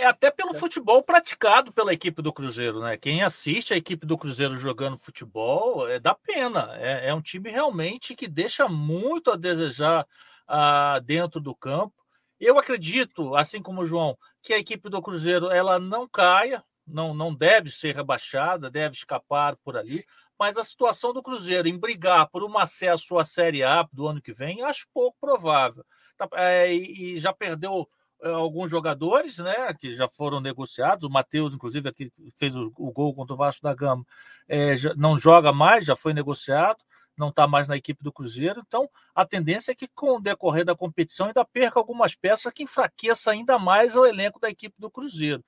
É 0.02 0.08
até 0.08 0.32
pelo 0.32 0.56
futebol 0.56 1.04
praticado 1.04 1.72
pela 1.72 1.93
equipe 1.93 2.24
do 2.24 2.34
Cruzeiro, 2.34 2.80
né? 2.80 2.97
Quem 2.97 3.22
assiste 3.22 3.72
a 3.72 3.78
equipe 3.78 4.04
do 4.04 4.18
Cruzeiro 4.18 4.58
jogando 4.58 4.97
futebol 4.97 5.88
é 5.88 5.99
dá 5.99 6.16
pena. 6.16 6.72
É, 6.80 7.10
é 7.10 7.14
um 7.14 7.22
time 7.22 7.52
realmente 7.52 8.16
que 8.16 8.28
deixa 8.28 8.68
muito 8.68 9.30
a 9.30 9.36
desejar 9.36 10.08
ah, 10.47 10.99
dentro 11.04 11.39
do 11.39 11.54
campo. 11.54 11.93
Eu 12.39 12.58
acredito, 12.58 13.36
assim 13.36 13.62
como 13.62 13.84
o 13.84 13.86
João, 13.86 14.18
que 14.41 14.56
a 14.56 14.58
equipe 14.58 14.89
do 14.89 15.04
Cruzeiro 15.04 15.52
ela 15.52 15.78
não 15.78 16.08
caia, 16.08 16.64
não, 16.88 17.14
não 17.14 17.32
deve 17.32 17.70
ser 17.70 17.95
rebaixada, 17.95 18.72
deve 18.72 18.95
escapar 18.95 19.56
por 19.58 19.78
ali. 19.78 20.04
Mas 20.39 20.58
a 20.58 20.64
situação 20.64 21.14
do 21.14 21.22
Cruzeiro 21.22 21.68
em 21.68 21.78
brigar 21.78 22.28
por 22.32 22.43
um 22.43 22.58
acesso 22.58 23.20
à 23.20 23.24
Série 23.24 23.62
A 23.62 23.88
do 23.93 24.08
ano 24.08 24.20
que 24.20 24.34
vem, 24.34 24.64
acho 24.64 24.88
pouco 24.91 25.16
provável. 25.22 25.86
Tá, 26.18 26.28
é, 26.34 26.74
e 26.74 27.20
já 27.20 27.32
perdeu 27.32 27.72
é, 27.82 27.88
alguns 28.24 28.69
jogadores, 28.69 29.38
né, 29.38 29.74
que 29.74 29.95
já 29.95 30.07
foram 30.07 30.39
negociados. 30.39 31.03
O 31.03 31.09
Matheus, 31.09 31.53
inclusive, 31.53 31.89
aqui 31.89 32.11
fez 32.38 32.55
o, 32.55 32.72
o, 32.78 32.91
gol 32.91 33.13
contra 33.13 33.34
o 33.34 33.38
Vasco 33.38 33.63
da 33.63 33.74
Gama, 33.74 34.05
é, 34.47 34.76
já, 34.76 34.93
não 34.95 35.17
joga 35.17 35.51
mais, 35.51 35.86
já 35.86 35.95
foi 35.95 36.13
negociado 36.13 36.84
não 37.17 37.30
está 37.30 37.47
mais 37.47 37.67
na 37.67 37.78
equipe 37.78 38.03
do 38.03 38.11
Cruzeiro. 38.11 38.63
Então, 38.65 38.89
a 39.13 39.26
tendência 39.26 39.72
é 39.72 39.76
que, 39.76 39.88
com 39.88 40.17
o 40.17 40.19
decorrer 40.19 40.65
da 40.65 40.76
competição, 40.76 41.28
ainda 41.28 41.45
perca 41.45 41.80
algumas 41.80 42.15
peças 42.15 42.51
que 42.51 42.63
enfraqueça 42.63 43.32
ainda 43.32 43.59
mais 43.59 43.95
o 43.95 44.05
elenco 44.05 44.39
da 44.39 44.49
equipe 44.49 44.76
do 44.80 44.89
Cruzeiro. 44.89 45.43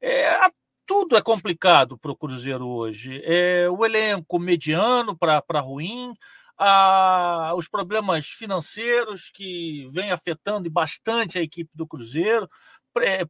É, 0.00 0.38
tudo 0.86 1.16
é 1.16 1.22
complicado 1.22 1.98
para 1.98 2.12
o 2.12 2.16
Cruzeiro 2.16 2.66
hoje. 2.66 3.20
É, 3.24 3.68
o 3.68 3.84
elenco 3.84 4.38
mediano 4.38 5.16
para 5.16 5.60
ruim, 5.60 6.14
a, 6.58 7.52
os 7.56 7.68
problemas 7.68 8.26
financeiros 8.26 9.30
que 9.32 9.88
vêm 9.90 10.10
afetando 10.10 10.70
bastante 10.70 11.38
a 11.38 11.42
equipe 11.42 11.70
do 11.74 11.86
Cruzeiro, 11.86 12.48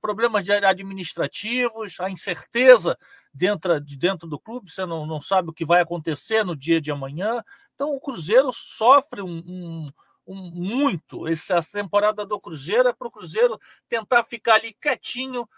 problemas 0.01 0.49
administrativos, 0.49 1.99
a 1.99 2.09
incerteza 2.09 2.97
dentro, 3.35 3.81
de 3.81 3.97
dentro 3.97 4.29
do 4.29 4.39
clube, 4.39 4.71
você 4.71 4.87
não, 4.87 5.05
não 5.05 5.21
sabe 5.21 5.51
o 5.51 5.53
que 5.53 5.65
vai 5.65 5.83
acontecer 5.83 6.45
no 6.45 6.57
dia 6.57 6.81
de 6.81 6.91
amanhã. 6.91 7.43
Então 7.75 7.95
o 7.95 8.01
Cruzeiro 8.01 8.53
sofre 8.53 9.23
um, 9.23 9.39
um, 9.39 9.93
um 10.27 10.51
muito. 10.55 11.27
Essa 11.27 11.61
temporada 11.61 12.25
do 12.25 12.41
Cruzeiro 12.41 12.89
é 12.89 12.93
para 12.93 13.09
o 13.09 13.11
Cruzeiro 13.11 13.59
tentar 13.89 14.25
ficar 14.25 14.55
ali 14.55 14.73
quietinho, 14.73 15.49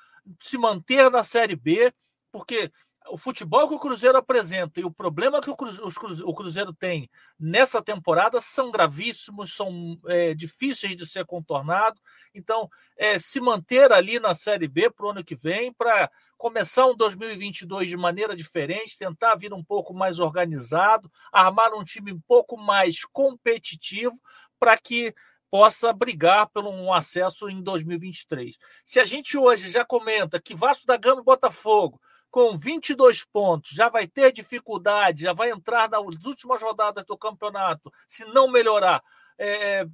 se 0.43 0.57
manter 0.57 1.11
na 1.11 1.23
Série 1.23 1.57
B, 1.57 1.93
porque 2.33 2.73
o 3.11 3.19
futebol 3.19 3.69
que 3.69 3.75
o 3.75 3.79
Cruzeiro 3.79 4.19
apresenta 4.19 4.81
e 4.81 4.85
o 4.85 4.91
problema 4.91 5.41
que 5.41 5.51
o 5.51 5.57
Cruzeiro, 5.57 5.89
o 6.29 6.35
Cruzeiro 6.35 6.73
tem 6.73 7.11
nessa 7.39 7.83
temporada 7.83 8.41
são 8.41 8.71
gravíssimos, 8.71 9.55
são 9.55 9.99
é, 10.07 10.35
difíceis 10.35 10.97
de 10.97 11.07
ser 11.07 11.25
contornados. 11.25 12.01
Então, 12.35 12.69
é, 12.97 13.19
se 13.19 13.41
manter 13.41 13.93
ali 13.93 14.19
na 14.19 14.35
Série 14.35 14.69
B 14.69 14.91
para 14.91 15.07
o 15.07 15.11
ano 15.11 15.25
que 15.25 15.35
vem, 15.35 15.73
para 15.73 16.11
começar 16.37 16.87
um 16.87 16.97
2022 16.97 17.89
de 17.89 17.97
maneira 17.97 18.37
diferente, 18.37 18.99
tentar 18.99 19.35
vir 19.35 19.53
um 19.53 19.65
pouco 19.65 19.93
mais 19.93 20.21
organizado, 20.21 21.11
armar 21.33 21.75
um 21.75 21.85
time 21.85 22.13
um 22.13 22.21
pouco 22.21 22.57
mais 22.57 23.05
competitivo 23.05 24.17
para 24.59 24.77
que 24.77 25.15
possa 25.51 25.93
brigar 25.93 26.49
pelo 26.49 26.71
um 26.71 26.93
acesso 26.93 27.49
em 27.49 27.63
2023. 27.63 28.57
Se 28.85 29.01
a 29.01 29.05
gente 29.05 29.37
hoje 29.37 29.71
já 29.71 29.85
comenta 29.85 30.41
que 30.41 30.55
Vasco 30.55 30.87
da 30.87 30.97
Gama 30.97 31.23
e 31.23 31.25
Botafogo 31.25 32.01
com 32.31 32.59
22 32.59 33.25
pontos, 33.25 33.71
já 33.71 33.89
vai 33.89 34.07
ter 34.07 34.33
dificuldade, 34.33 35.23
já 35.23 35.33
vai 35.33 35.51
entrar 35.51 35.89
nas 35.89 36.03
últimas 36.25 36.63
rodadas 36.63 37.05
do 37.05 37.17
campeonato, 37.17 37.93
se 38.07 38.25
não 38.27 38.49
melhorar, 38.49 39.03
é, 39.39 39.83
é, 39.83 39.87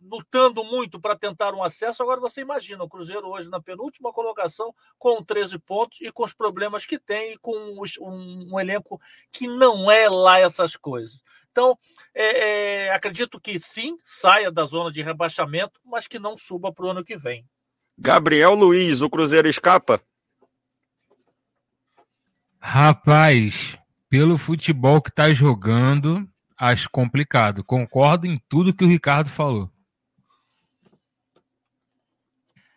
lutando 0.00 0.64
muito 0.64 1.00
para 1.00 1.16
tentar 1.16 1.52
um 1.52 1.62
acesso. 1.62 2.02
Agora 2.02 2.20
você 2.20 2.40
imagina 2.40 2.84
o 2.84 2.88
Cruzeiro 2.88 3.28
hoje 3.28 3.50
na 3.50 3.60
penúltima 3.60 4.12
colocação, 4.12 4.72
com 4.96 5.22
13 5.22 5.58
pontos 5.58 6.00
e 6.00 6.12
com 6.12 6.24
os 6.24 6.32
problemas 6.32 6.86
que 6.86 6.98
tem, 6.98 7.32
e 7.32 7.38
com 7.38 7.80
os, 7.80 7.98
um, 7.98 8.54
um, 8.54 8.60
elenco 8.60 9.00
que 9.32 9.48
não 9.48 9.90
é 9.90 10.08
lá 10.08 10.38
essas 10.38 10.76
coisas. 10.76 11.20
Então, 11.50 11.76
é, 12.14 12.84
é 12.86 12.94
acredito 12.94 13.40
que 13.40 13.58
sim, 13.58 13.96
saia 14.04 14.52
da 14.52 14.64
zona 14.64 14.92
de 14.92 15.02
rebaixamento, 15.02 15.80
mas 15.84 16.06
que 16.06 16.18
não 16.18 16.36
suba 16.36 16.72
para 16.72 16.86
o 16.86 16.90
ano 16.90 17.04
que 17.04 17.16
vem. 17.16 17.44
Gabriel 17.98 18.54
Luiz, 18.54 19.00
o 19.00 19.10
Cruzeiro 19.10 19.48
escapa? 19.48 20.00
Rapaz, 22.68 23.78
pelo 24.10 24.36
futebol 24.36 25.00
que 25.00 25.12
tá 25.12 25.30
jogando, 25.30 26.28
acho 26.58 26.90
complicado. 26.90 27.62
Concordo 27.62 28.26
em 28.26 28.42
tudo 28.48 28.74
que 28.74 28.84
o 28.84 28.88
Ricardo 28.88 29.30
falou. 29.30 29.70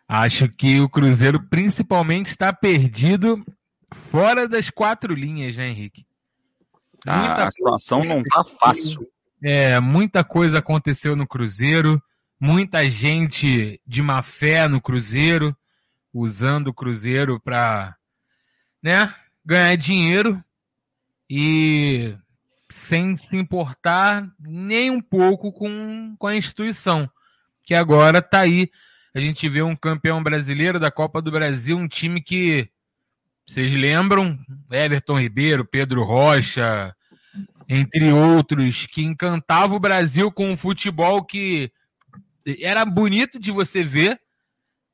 Acho 0.06 0.48
que 0.48 0.78
o 0.80 0.88
Cruzeiro 0.88 1.42
principalmente 1.48 2.28
está 2.28 2.52
perdido 2.52 3.44
fora 3.92 4.48
das 4.48 4.70
quatro 4.70 5.12
linhas, 5.12 5.56
né, 5.56 5.68
Henrique? 5.70 6.06
Muita 7.04 7.42
a 7.42 7.50
situação 7.50 8.04
não 8.04 8.22
tá 8.22 8.44
fácil. 8.44 9.04
É, 9.42 9.80
muita 9.80 10.22
coisa 10.22 10.60
aconteceu 10.60 11.16
no 11.16 11.26
Cruzeiro, 11.26 12.00
muita 12.38 12.88
gente 12.88 13.82
de 13.84 14.02
má 14.02 14.22
fé 14.22 14.68
no 14.68 14.80
Cruzeiro, 14.80 15.54
usando 16.14 16.68
o 16.68 16.74
Cruzeiro 16.74 17.40
para, 17.40 17.96
né, 18.80 19.12
ganhar 19.50 19.74
dinheiro 19.74 20.44
e 21.28 22.16
sem 22.70 23.16
se 23.16 23.36
importar 23.36 24.32
nem 24.38 24.92
um 24.92 25.00
pouco 25.00 25.52
com, 25.52 26.14
com 26.16 26.26
a 26.28 26.36
instituição, 26.36 27.10
que 27.64 27.74
agora 27.74 28.20
está 28.20 28.42
aí. 28.42 28.70
A 29.12 29.18
gente 29.18 29.48
vê 29.48 29.60
um 29.60 29.74
campeão 29.74 30.22
brasileiro 30.22 30.78
da 30.78 30.88
Copa 30.88 31.20
do 31.20 31.32
Brasil, 31.32 31.76
um 31.76 31.88
time 31.88 32.22
que 32.22 32.70
vocês 33.44 33.74
lembram? 33.74 34.38
Everton 34.70 35.18
Ribeiro, 35.18 35.64
Pedro 35.64 36.04
Rocha, 36.04 36.94
entre 37.68 38.12
outros, 38.12 38.86
que 38.86 39.02
encantava 39.02 39.74
o 39.74 39.80
Brasil 39.80 40.30
com 40.30 40.48
um 40.48 40.56
futebol 40.56 41.24
que 41.24 41.72
era 42.60 42.84
bonito 42.84 43.36
de 43.36 43.50
você 43.50 43.82
ver, 43.82 44.20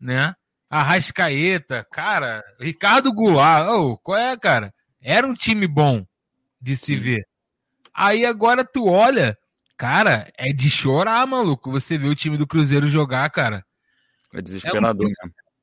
né? 0.00 0.34
Arrascaeta, 0.68 1.86
cara, 1.92 2.42
Ricardo 2.60 3.12
Goulart, 3.12 3.68
oh, 3.68 3.96
qual 3.98 4.18
é, 4.18 4.36
cara? 4.36 4.74
Era 5.00 5.26
um 5.26 5.34
time 5.34 5.66
bom 5.66 6.04
de 6.60 6.76
se 6.76 6.86
Sim. 6.86 6.96
ver. 6.96 7.28
Aí 7.94 8.26
agora 8.26 8.64
tu 8.64 8.86
olha, 8.86 9.38
cara, 9.76 10.30
é 10.36 10.52
de 10.52 10.68
chorar, 10.68 11.26
maluco. 11.26 11.70
Você 11.70 11.96
vê 11.96 12.08
o 12.08 12.14
time 12.14 12.36
do 12.36 12.46
Cruzeiro 12.46 12.88
jogar, 12.88 13.30
cara. 13.30 13.64
É 14.34 14.42
desesperador, 14.42 15.08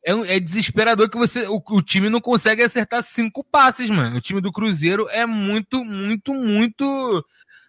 é, 0.03 0.15
um, 0.15 0.25
é, 0.25 0.35
é, 0.35 0.39
desesperador 0.39 1.09
que 1.09 1.17
você 1.17 1.47
o, 1.47 1.61
o, 1.65 1.81
time 1.81 2.09
não 2.09 2.19
consegue 2.19 2.63
acertar 2.63 3.03
cinco 3.03 3.43
passes, 3.43 3.89
mano. 3.89 4.17
O 4.17 4.21
time 4.21 4.41
do 4.41 4.51
Cruzeiro 4.51 5.07
é 5.09 5.25
muito, 5.25 5.83
muito, 5.83 6.33
muito. 6.33 7.25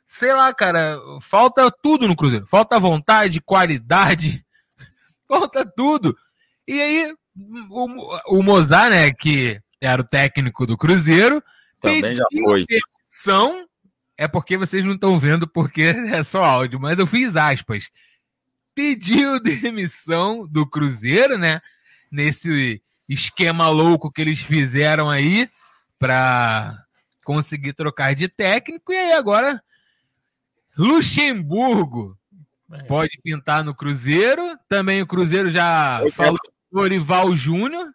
Sei 0.06 0.32
lá, 0.32 0.54
cara. 0.54 0.98
Falta 1.20 1.70
tudo 1.70 2.08
no 2.08 2.16
Cruzeiro. 2.16 2.46
Falta 2.46 2.78
vontade, 2.78 3.40
qualidade. 3.40 4.44
Falta 5.28 5.64
tudo. 5.64 6.16
E 6.66 6.80
aí, 6.80 7.14
o, 7.70 8.38
o 8.38 8.42
Mozart, 8.42 8.90
né, 8.90 9.12
que 9.12 9.60
era 9.80 10.00
o 10.00 10.06
técnico 10.06 10.66
do 10.66 10.76
Cruzeiro, 10.76 11.42
também 11.80 12.12
já 12.12 12.24
foi. 12.42 12.64
Demissão, 12.66 13.66
é 14.16 14.26
porque 14.26 14.56
vocês 14.56 14.84
não 14.84 14.94
estão 14.94 15.18
vendo 15.18 15.46
porque 15.46 15.82
é 16.12 16.22
só 16.22 16.42
áudio, 16.42 16.80
mas 16.80 16.98
eu 16.98 17.06
fiz 17.06 17.36
aspas. 17.36 17.90
Pediu 18.74 19.40
demissão 19.42 20.46
do 20.46 20.66
Cruzeiro, 20.66 21.38
né? 21.38 21.60
Nesse 22.10 22.82
esquema 23.08 23.68
louco 23.68 24.10
que 24.10 24.22
eles 24.22 24.40
fizeram 24.40 25.10
aí 25.10 25.48
para 25.98 26.82
conseguir 27.24 27.72
trocar 27.72 28.14
de 28.14 28.28
técnico 28.28 28.92
e 28.92 28.96
aí 28.96 29.12
agora 29.12 29.62
Luxemburgo 30.76 32.18
é. 32.72 32.82
pode 32.84 33.18
pintar 33.22 33.64
no 33.64 33.74
Cruzeiro. 33.74 34.58
Também 34.68 35.02
o 35.02 35.06
Cruzeiro 35.06 35.50
já 35.50 36.00
falou 36.12 36.38
Dorival 36.74 37.36
Júnior. 37.36 37.94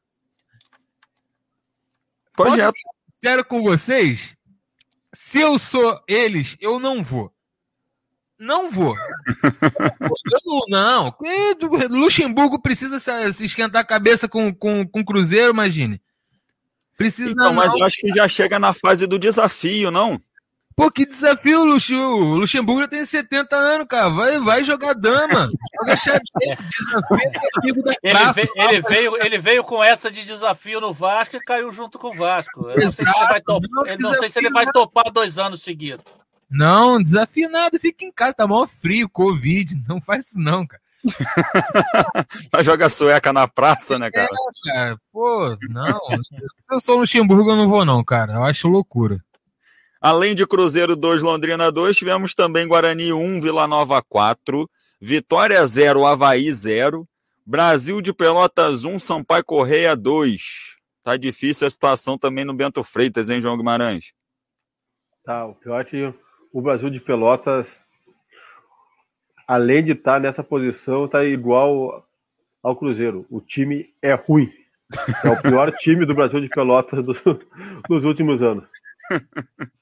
Posso 2.34 2.62
é. 2.62 2.66
ser 2.66 2.72
sincero 3.14 3.44
com 3.44 3.62
vocês? 3.62 4.38
Se 5.14 5.42
eu 5.42 5.60
sou 5.60 6.02
eles, 6.08 6.56
eu 6.62 6.80
não 6.80 7.04
vou. 7.04 7.30
Não 8.40 8.72
vou. 8.72 8.96
eu 9.44 10.40
não, 10.46 10.62
não. 10.70 11.18
Luxemburgo 11.90 12.62
precisa 12.62 13.02
se, 13.02 13.44
esquentar 13.44 13.82
a 13.82 13.86
cabeça 13.86 14.30
com, 14.30 14.56
com, 14.56 14.88
com 14.88 15.04
Cruzeiro, 15.04 15.52
imagine. 15.52 16.02
Precisa 16.96 17.32
então, 17.32 17.54
mas 17.54 17.74
eu 17.76 17.84
acho 17.86 17.98
que 17.98 18.08
já 18.08 18.30
chega 18.30 18.58
na 18.58 18.74
fase 18.74 19.06
do 19.06 19.20
desafio, 19.20 19.92
não? 19.92 20.22
Pô, 20.80 20.90
que 20.90 21.06
desafio, 21.06 21.66
Luxo. 21.66 21.94
O 21.94 22.38
Luxemburgo 22.38 22.88
tem 22.88 23.04
70 23.04 23.54
anos, 23.54 23.86
cara. 23.86 24.08
Vai, 24.08 24.40
vai 24.40 24.64
jogar 24.64 24.94
dama. 24.94 25.52
Joga 25.76 25.98
xadrez. 25.98 26.30
Desafio 26.80 27.18
é 27.20 27.60
amigo 27.60 27.84
da 27.84 27.94
ele, 28.02 28.18
praça, 28.18 28.34
veio, 28.34 28.70
ele, 28.70 28.82
veio, 28.82 29.26
ele 29.26 29.38
veio 29.38 29.64
com 29.66 29.84
essa 29.84 30.10
de 30.10 30.24
desafio 30.24 30.80
no 30.80 30.94
Vasco 30.94 31.36
e 31.36 31.42
caiu 31.42 31.70
junto 31.74 32.00
com 32.00 32.08
o 32.08 32.14
Vasco. 32.14 32.70
Eu 32.70 32.86
não 32.86 32.92
sei 32.92 33.06
se 33.06 33.12
ele 33.12 33.28
vai, 33.28 33.42
top, 33.42 33.68
Não, 33.70 33.98
não 34.00 34.14
sei 34.20 34.30
se 34.30 34.40
ele 34.40 34.50
vai 34.52 34.66
topar 34.68 35.12
dois 35.12 35.38
anos 35.38 35.62
seguidos. 35.62 36.06
Não, 36.50 37.04
desafio 37.04 37.50
nada. 37.50 37.78
Fica 37.78 38.06
em 38.06 38.12
casa. 38.14 38.36
Tá 38.36 38.48
mó 38.48 38.66
frio, 38.66 39.10
Covid. 39.10 39.84
Não 39.86 40.00
faz 40.00 40.28
isso 40.28 40.40
não, 40.40 40.66
cara. 40.66 40.82
Vai 42.52 42.64
jogar 42.64 42.90
sueca 42.90 43.34
na 43.34 43.48
praça, 43.48 44.00
né, 44.00 44.10
cara? 44.10 44.28
É, 44.28 44.72
cara. 44.72 44.98
Pô, 45.12 45.58
não. 45.70 46.24
Se 46.24 46.36
eu 46.72 46.80
sou 46.80 47.00
Luxemburgo, 47.00 47.52
eu 47.52 47.58
não 47.58 47.68
vou 47.68 47.84
não, 47.84 48.02
cara. 48.02 48.34
Eu 48.34 48.44
acho 48.46 48.70
loucura. 48.70 49.22
Além 50.02 50.34
de 50.34 50.48
Cruzeiro 50.48 50.96
2, 50.96 51.22
Londrina 51.22 51.70
2, 51.70 51.98
tivemos 51.98 52.34
também 52.34 52.66
Guarani 52.66 53.12
1, 53.12 53.42
Vila 53.42 53.68
Nova 53.68 54.02
4, 54.02 54.70
Vitória 55.02 55.66
0, 55.66 56.06
Havaí 56.06 56.54
0, 56.54 57.06
Brasil 57.46 58.02
de 58.02 58.14
Pelotas 58.14 58.86
1, 58.86 58.98
Sampaio 58.98 59.44
Correia 59.44 59.98
2. 59.98 60.42
Tá 61.04 61.18
difícil 61.18 61.68
a 61.68 61.70
situação 61.70 62.18
também 62.18 62.46
no 62.46 62.54
Bento 62.54 62.82
Freitas, 62.82 63.30
hein, 63.30 63.42
João 63.42 63.58
Guimarães? 63.58 64.14
Tá, 65.26 65.46
o 65.46 65.56
pior 65.56 65.82
é 65.82 65.84
que 65.84 66.14
o 66.54 66.62
Brasil 66.62 66.90
de 66.90 67.02
Pelotas, 67.02 67.84
além 69.46 69.84
de 69.84 69.92
estar 69.92 70.22
nessa 70.22 70.42
posição, 70.42 71.10
tá 71.10 71.26
igual 71.26 72.08
ao 72.64 72.74
Cruzeiro. 72.74 73.26
O 73.30 73.42
time 73.42 73.94
é 74.02 74.14
ruim. 74.14 74.50
É 75.26 75.30
o 75.30 75.42
pior 75.42 75.72
time 75.78 76.06
do 76.06 76.16
Brasil 76.16 76.40
de 76.40 76.48
Pelotas 76.48 77.04
do, 77.04 77.14
dos 77.90 78.06
últimos 78.06 78.42
anos. 78.42 78.64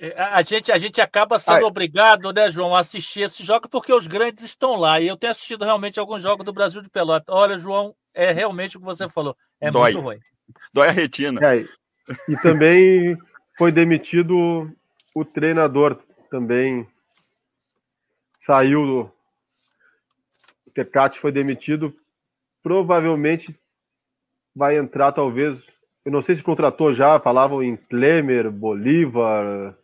É, 0.00 0.20
A 0.20 0.42
gente, 0.42 0.72
a 0.72 0.78
gente 0.78 1.00
acaba 1.00 1.38
sendo 1.38 1.56
Ai. 1.58 1.62
obrigado, 1.62 2.32
né, 2.32 2.50
João, 2.50 2.74
a 2.74 2.80
assistir 2.80 3.20
esse 3.20 3.44
jogo 3.44 3.68
porque 3.68 3.92
os 3.92 4.06
grandes 4.06 4.44
estão 4.44 4.76
lá. 4.76 5.00
E 5.00 5.06
eu 5.06 5.16
tenho 5.16 5.30
assistido 5.30 5.64
realmente 5.64 6.00
alguns 6.00 6.22
jogos 6.22 6.44
do 6.44 6.52
Brasil 6.52 6.82
de 6.82 6.88
Pelota. 6.88 7.32
Olha, 7.32 7.58
João, 7.58 7.94
é 8.14 8.32
realmente 8.32 8.76
o 8.76 8.80
que 8.80 8.86
você 8.86 9.08
falou. 9.08 9.36
É 9.60 9.70
Dói. 9.70 9.92
muito 9.92 10.04
ruim. 10.04 10.18
Dói 10.72 10.88
a 10.88 10.92
retina. 10.92 11.40
É, 11.44 11.64
e 12.28 12.36
também 12.42 13.16
foi 13.56 13.70
demitido 13.70 14.70
o 15.14 15.24
treinador 15.24 15.98
também 16.30 16.86
saiu 18.36 18.86
do 18.86 19.12
o 20.66 20.70
Tecate 20.70 21.20
foi 21.20 21.30
demitido 21.30 21.94
provavelmente 22.62 23.54
vai 24.56 24.78
entrar 24.78 25.12
talvez 25.12 25.58
eu 26.04 26.12
não 26.12 26.22
sei 26.22 26.34
se 26.34 26.42
contratou 26.42 26.92
já 26.94 27.18
falavam 27.20 27.62
em 27.62 27.76
Klemer 27.76 28.50
Bolívar 28.50 29.76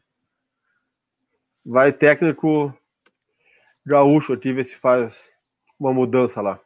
vai 1.65 1.93
técnico 1.93 2.75
gaúcho 3.85 4.33
aqui 4.33 4.53
ver 4.53 4.65
se 4.65 4.77
faz 4.77 5.17
uma 5.79 5.93
mudança 5.93 6.41
lá 6.41 6.61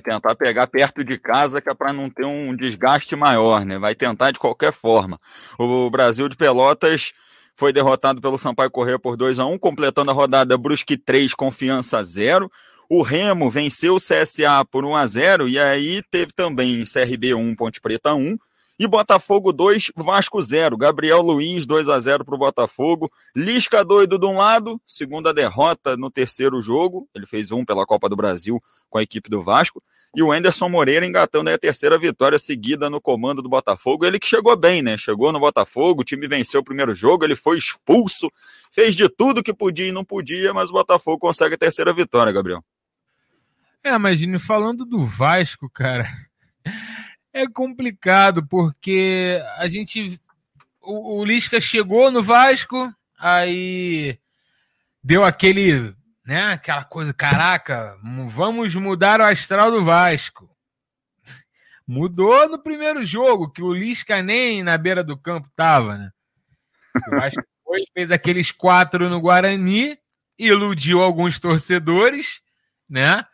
tentar 0.00 0.34
pegar 0.34 0.66
perto 0.66 1.04
de 1.04 1.18
casa, 1.18 1.60
que 1.60 1.68
é 1.68 1.74
para 1.74 1.92
não 1.92 2.08
ter 2.08 2.24
um 2.24 2.56
desgaste 2.56 3.14
maior, 3.14 3.64
né? 3.64 3.78
Vai 3.78 3.94
tentar 3.94 4.30
de 4.30 4.38
qualquer 4.38 4.72
forma. 4.72 5.18
O 5.58 5.90
Brasil 5.90 6.28
de 6.28 6.36
Pelotas 6.36 7.12
foi 7.54 7.72
derrotado 7.72 8.20
pelo 8.20 8.38
Sampaio 8.38 8.70
Corrêa 8.70 8.98
por 8.98 9.16
2 9.16 9.38
a 9.38 9.44
1 9.44 9.58
completando 9.58 10.10
a 10.10 10.14
rodada 10.14 10.56
Brusque 10.56 10.96
3, 10.96 11.34
Confiança 11.34 12.02
0. 12.02 12.50
O 12.92 13.02
Remo 13.02 13.48
venceu 13.48 13.94
o 13.94 14.00
CSA 14.00 14.64
por 14.68 14.84
1 14.84 14.96
a 14.96 15.06
0 15.06 15.48
e 15.48 15.60
aí 15.60 16.02
teve 16.10 16.32
também 16.32 16.82
CRB 16.82 17.34
1, 17.34 17.54
Ponte 17.54 17.80
Preta 17.80 18.14
1. 18.14 18.36
E 18.80 18.86
Botafogo 18.88 19.52
2, 19.52 19.92
Vasco 19.94 20.42
0. 20.42 20.76
Gabriel 20.76 21.22
Luiz 21.22 21.64
2 21.66 21.88
a 21.88 22.00
0 22.00 22.24
para 22.24 22.34
o 22.34 22.38
Botafogo. 22.38 23.08
Lisca 23.36 23.84
doido 23.84 24.18
de 24.18 24.26
um 24.26 24.38
lado, 24.38 24.80
segunda 24.84 25.32
derrota 25.32 25.96
no 25.96 26.10
terceiro 26.10 26.60
jogo. 26.60 27.08
Ele 27.14 27.26
fez 27.26 27.52
um 27.52 27.64
pela 27.64 27.86
Copa 27.86 28.08
do 28.08 28.16
Brasil 28.16 28.58
com 28.88 28.98
a 28.98 29.02
equipe 29.04 29.30
do 29.30 29.40
Vasco. 29.40 29.80
E 30.16 30.20
o 30.20 30.32
Anderson 30.32 30.68
Moreira 30.68 31.06
engatando 31.06 31.48
a 31.48 31.56
terceira 31.56 31.96
vitória 31.96 32.40
seguida 32.40 32.90
no 32.90 33.00
comando 33.00 33.40
do 33.40 33.48
Botafogo. 33.48 34.04
Ele 34.04 34.18
que 34.18 34.26
chegou 34.26 34.56
bem, 34.56 34.82
né? 34.82 34.98
Chegou 34.98 35.30
no 35.30 35.38
Botafogo, 35.38 36.00
o 36.00 36.04
time 36.04 36.26
venceu 36.26 36.60
o 36.60 36.64
primeiro 36.64 36.92
jogo, 36.92 37.22
ele 37.22 37.36
foi 37.36 37.56
expulso, 37.56 38.28
fez 38.72 38.96
de 38.96 39.08
tudo 39.08 39.44
que 39.44 39.54
podia 39.54 39.86
e 39.86 39.92
não 39.92 40.04
podia, 40.04 40.52
mas 40.52 40.70
o 40.70 40.72
Botafogo 40.72 41.20
consegue 41.20 41.54
a 41.54 41.58
terceira 41.58 41.92
vitória, 41.92 42.32
Gabriel. 42.32 42.64
É, 43.82 43.94
imagine 43.94 44.38
falando 44.38 44.84
do 44.84 45.04
Vasco, 45.04 45.68
cara. 45.68 46.06
É 47.32 47.46
complicado 47.46 48.44
porque 48.44 49.40
a 49.58 49.68
gente 49.68 50.20
o, 50.80 51.20
o 51.20 51.24
Lisca 51.24 51.60
chegou 51.60 52.10
no 52.10 52.22
Vasco, 52.22 52.92
aí 53.18 54.18
deu 55.02 55.22
aquele, 55.22 55.94
né, 56.26 56.52
aquela 56.52 56.84
coisa, 56.84 57.12
caraca, 57.12 57.96
vamos 58.28 58.74
mudar 58.74 59.20
o 59.20 59.24
astral 59.24 59.70
do 59.70 59.84
Vasco. 59.84 60.50
Mudou 61.86 62.48
no 62.48 62.58
primeiro 62.58 63.04
jogo, 63.04 63.50
que 63.50 63.62
o 63.62 63.72
Lisca 63.72 64.22
nem 64.22 64.62
na 64.62 64.76
beira 64.76 65.04
do 65.04 65.16
campo 65.16 65.48
tava, 65.54 65.96
né? 65.96 66.10
O 67.06 67.10
Vasco 67.10 67.42
foi, 67.64 67.78
fez 67.94 68.10
aqueles 68.10 68.50
quatro 68.50 69.08
no 69.08 69.20
Guarani, 69.20 69.96
iludiu 70.38 71.00
alguns 71.00 71.38
torcedores, 71.38 72.40
né? 72.88 73.24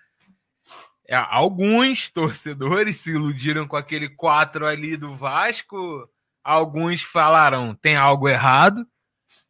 É, 1.08 1.16
Alguns 1.16 2.10
torcedores 2.10 2.96
se 2.98 3.10
iludiram 3.10 3.66
com 3.66 3.76
aquele 3.76 4.08
4 4.08 4.66
ali 4.66 4.96
do 4.96 5.14
Vasco. 5.14 6.08
Alguns 6.42 7.02
falaram 7.02 7.74
tem 7.74 7.96
algo 7.96 8.28
errado. 8.28 8.86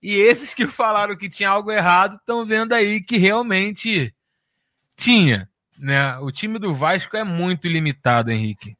E 0.02 0.14
esses 0.14 0.54
que 0.54 0.66
falaram 0.66 1.16
que 1.16 1.28
tinha 1.28 1.48
algo 1.48 1.72
errado 1.72 2.16
estão 2.16 2.44
vendo 2.44 2.72
aí 2.72 3.00
que 3.00 3.16
realmente 3.16 4.14
tinha. 4.96 5.48
Né? 5.78 6.16
O 6.18 6.30
time 6.30 6.59
do 6.59 6.74
Vasco 6.74 7.16
é 7.16 7.24
muito 7.24 7.66
limitado, 7.68 8.30
Henrique. 8.30 8.76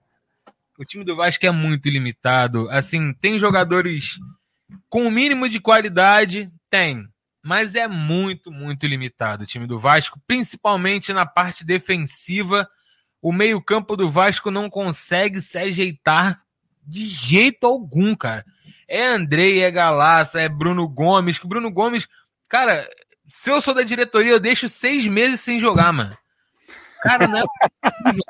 O 0.79 0.85
time 0.85 1.05
do 1.05 1.17
Vasco 1.17 1.45
é 1.47 1.51
muito 1.51 1.89
limitado. 1.89 2.69
Assim, 2.71 3.13
tem 3.15 3.39
jogadores 3.39 4.19
com 4.89 5.07
o 5.07 5.11
mínimo 5.11 5.49
de 5.49 5.61
qualidade? 5.61 6.51
Tem. 6.71 7.09
Mas 7.47 7.77
é 7.77 7.87
muito, 7.87 8.51
muito 8.51 8.89
limitado 8.89 9.45
o 9.45 9.47
time 9.47 9.69
do 9.69 9.79
Vasco, 9.79 10.21
principalmente 10.27 11.13
na 11.13 11.25
parte 11.25 11.65
defensiva. 11.65 12.69
O 13.23 13.33
meio-campo 13.33 13.97
do 13.97 14.11
Vasco 14.11 14.51
não 14.51 14.69
consegue 14.69 15.41
se 15.41 15.57
ajeitar 15.57 16.43
de 16.83 17.05
jeito 17.05 17.65
algum, 17.65 18.17
cara. 18.17 18.45
É 18.89 19.07
Andrei, 19.07 19.63
é 19.63 19.71
Galaça, 19.71 20.41
é 20.41 20.49
Bruno 20.49 20.89
Gomes. 20.89 21.39
Que 21.39 21.47
Bruno 21.47 21.71
Gomes, 21.71 22.09
cara, 22.51 22.85
se 23.29 23.49
eu 23.49 23.61
sou 23.61 23.73
da 23.73 23.83
diretoria, 23.83 24.33
eu 24.33 24.41
deixo 24.41 24.69
seis 24.69 25.07
meses 25.07 25.41
sem 25.41 25.61
jogar, 25.61 25.93
mano. 25.93 26.19
Cara, 27.01 27.29
não 27.29 27.39
é 27.39 27.45
possível. 27.45 28.23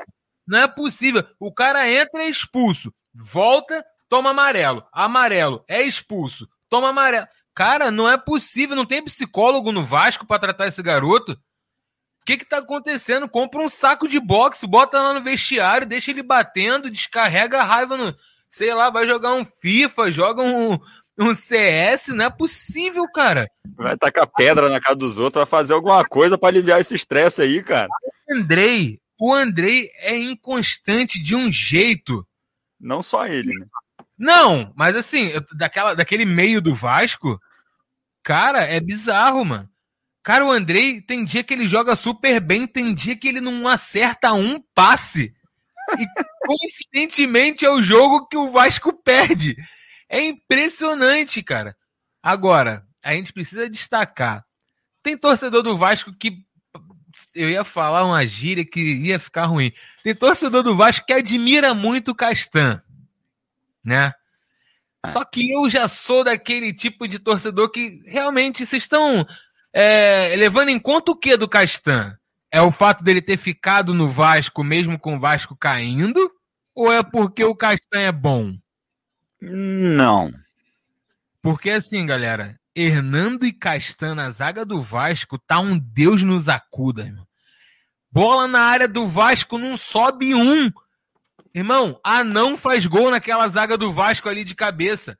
Não 0.46 0.58
é 0.58 0.68
possível. 0.68 1.26
O 1.40 1.50
cara 1.50 1.90
entra 1.90 2.22
e 2.22 2.26
é 2.26 2.28
expulso. 2.28 2.92
Volta, 3.14 3.82
toma 4.10 4.28
amarelo. 4.28 4.86
Amarelo, 4.92 5.64
é 5.66 5.80
expulso. 5.80 6.46
Toma 6.68 6.90
amarelo. 6.90 7.26
Cara, 7.56 7.90
não 7.90 8.06
é 8.06 8.18
possível. 8.18 8.76
Não 8.76 8.84
tem 8.84 9.02
psicólogo 9.02 9.72
no 9.72 9.82
Vasco 9.82 10.26
pra 10.26 10.38
tratar 10.38 10.66
esse 10.66 10.82
garoto. 10.82 11.32
O 11.32 12.24
que 12.26 12.36
que 12.36 12.44
tá 12.44 12.58
acontecendo? 12.58 13.26
Compra 13.26 13.62
um 13.62 13.68
saco 13.68 14.06
de 14.06 14.20
boxe, 14.20 14.66
bota 14.66 15.00
lá 15.00 15.14
no 15.14 15.24
vestiário, 15.24 15.86
deixa 15.86 16.10
ele 16.10 16.22
batendo, 16.22 16.90
descarrega 16.90 17.60
a 17.60 17.64
raiva 17.64 17.96
no. 17.96 18.14
Sei 18.50 18.74
lá, 18.74 18.90
vai 18.90 19.06
jogar 19.06 19.34
um 19.34 19.44
FIFA, 19.44 20.10
joga 20.10 20.42
um, 20.42 20.78
um 21.18 21.34
CS. 21.34 22.08
Não 22.08 22.26
é 22.26 22.30
possível, 22.30 23.10
cara. 23.10 23.48
Vai 23.74 23.96
tacar 23.96 24.26
pedra 24.26 24.68
na 24.68 24.78
cara 24.78 24.94
dos 24.94 25.18
outros, 25.18 25.40
vai 25.40 25.46
fazer 25.46 25.72
alguma 25.72 26.04
coisa 26.04 26.36
para 26.36 26.50
aliviar 26.50 26.80
esse 26.80 26.94
estresse 26.94 27.40
aí, 27.40 27.62
cara. 27.62 27.88
Andrei, 28.30 29.00
o 29.18 29.32
Andrei 29.32 29.90
é 30.00 30.14
inconstante 30.14 31.22
de 31.22 31.34
um 31.34 31.50
jeito. 31.50 32.26
Não 32.78 33.02
só 33.02 33.26
ele, 33.26 33.54
né? 33.54 33.66
Não, 34.18 34.72
mas 34.76 34.94
assim, 34.94 35.32
daquela, 35.52 35.94
daquele 35.94 36.24
meio 36.24 36.60
do 36.60 36.74
Vasco, 36.74 37.40
cara, 38.26 38.62
é 38.62 38.80
bizarro, 38.80 39.44
mano. 39.44 39.70
Cara, 40.20 40.44
o 40.44 40.50
Andrei 40.50 41.00
tem 41.00 41.24
dia 41.24 41.44
que 41.44 41.54
ele 41.54 41.64
joga 41.64 41.94
super 41.94 42.40
bem, 42.40 42.66
tem 42.66 42.92
dia 42.92 43.16
que 43.16 43.28
ele 43.28 43.40
não 43.40 43.68
acerta 43.68 44.32
um 44.32 44.60
passe. 44.74 45.32
E 45.96 46.06
coincidentemente 46.44 47.64
é 47.64 47.70
o 47.70 47.80
jogo 47.80 48.26
que 48.26 48.36
o 48.36 48.50
Vasco 48.50 48.92
perde. 48.92 49.54
É 50.08 50.20
impressionante, 50.20 51.40
cara. 51.40 51.76
Agora, 52.20 52.84
a 53.04 53.12
gente 53.12 53.32
precisa 53.32 53.70
destacar. 53.70 54.44
Tem 55.04 55.16
torcedor 55.16 55.62
do 55.62 55.76
Vasco 55.76 56.12
que 56.12 56.44
eu 57.32 57.48
ia 57.48 57.62
falar 57.62 58.04
uma 58.04 58.26
gíria 58.26 58.64
que 58.64 58.80
ia 58.80 59.20
ficar 59.20 59.46
ruim. 59.46 59.72
Tem 60.02 60.16
torcedor 60.16 60.64
do 60.64 60.74
Vasco 60.74 61.06
que 61.06 61.12
admira 61.12 61.72
muito 61.72 62.10
o 62.10 62.14
Castan, 62.14 62.82
né? 63.84 64.12
Só 65.12 65.24
que 65.24 65.52
eu 65.52 65.68
já 65.68 65.88
sou 65.88 66.24
daquele 66.24 66.72
tipo 66.72 67.06
de 67.06 67.18
torcedor 67.18 67.70
que 67.70 68.02
realmente 68.06 68.64
vocês 68.64 68.82
estão 68.82 69.26
é, 69.72 70.34
levando 70.36 70.68
em 70.68 70.78
conta 70.78 71.12
o 71.12 71.16
que 71.16 71.36
do 71.36 71.48
Castan? 71.48 72.16
É 72.50 72.60
o 72.60 72.70
fato 72.70 73.04
dele 73.04 73.20
ter 73.20 73.36
ficado 73.36 73.92
no 73.92 74.08
Vasco 74.08 74.62
mesmo 74.64 74.98
com 74.98 75.16
o 75.16 75.20
Vasco 75.20 75.56
caindo? 75.56 76.30
Ou 76.74 76.92
é 76.92 77.02
porque 77.02 77.44
o 77.44 77.54
Castan 77.54 78.00
é 78.00 78.12
bom? 78.12 78.54
Não. 79.40 80.32
Porque 81.42 81.70
assim, 81.70 82.04
galera, 82.06 82.58
Hernando 82.74 83.46
e 83.46 83.52
Castan 83.52 84.14
na 84.14 84.30
zaga 84.30 84.64
do 84.64 84.82
Vasco 84.82 85.38
tá 85.38 85.60
um 85.60 85.78
Deus 85.78 86.22
nos 86.22 86.48
acuda, 86.48 87.02
irmão. 87.02 87.26
Bola 88.10 88.48
na 88.48 88.60
área 88.60 88.88
do 88.88 89.06
Vasco, 89.06 89.58
não 89.58 89.76
sobe 89.76 90.34
um. 90.34 90.72
Irmão, 91.56 91.98
a 92.04 92.22
não 92.22 92.54
faz 92.54 92.84
gol 92.84 93.10
naquela 93.10 93.48
zaga 93.48 93.78
do 93.78 93.90
Vasco 93.90 94.28
ali 94.28 94.44
de 94.44 94.54
cabeça. 94.54 95.18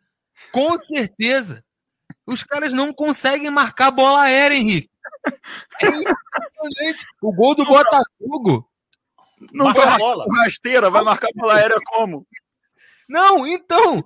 Com 0.52 0.78
certeza. 0.82 1.64
Os 2.26 2.42
caras 2.44 2.74
não 2.74 2.92
conseguem 2.92 3.48
marcar 3.50 3.90
bola 3.90 4.24
aérea, 4.24 4.54
Henrique. 4.54 4.90
É 5.80 5.86
impressionante. 5.86 7.06
O 7.22 7.32
gol 7.32 7.54
do 7.54 7.64
Botafogo. 7.64 8.68
Não 9.50 9.66
Marca 9.66 9.80
vai 9.80 9.94
a 9.94 9.98
bola. 9.98 10.24
rasteira, 10.42 10.90
vai 10.90 11.02
marcar 11.02 11.28
bola 11.34 11.54
aérea 11.54 11.78
como? 11.86 12.26
Não, 13.08 13.46
então. 13.46 14.04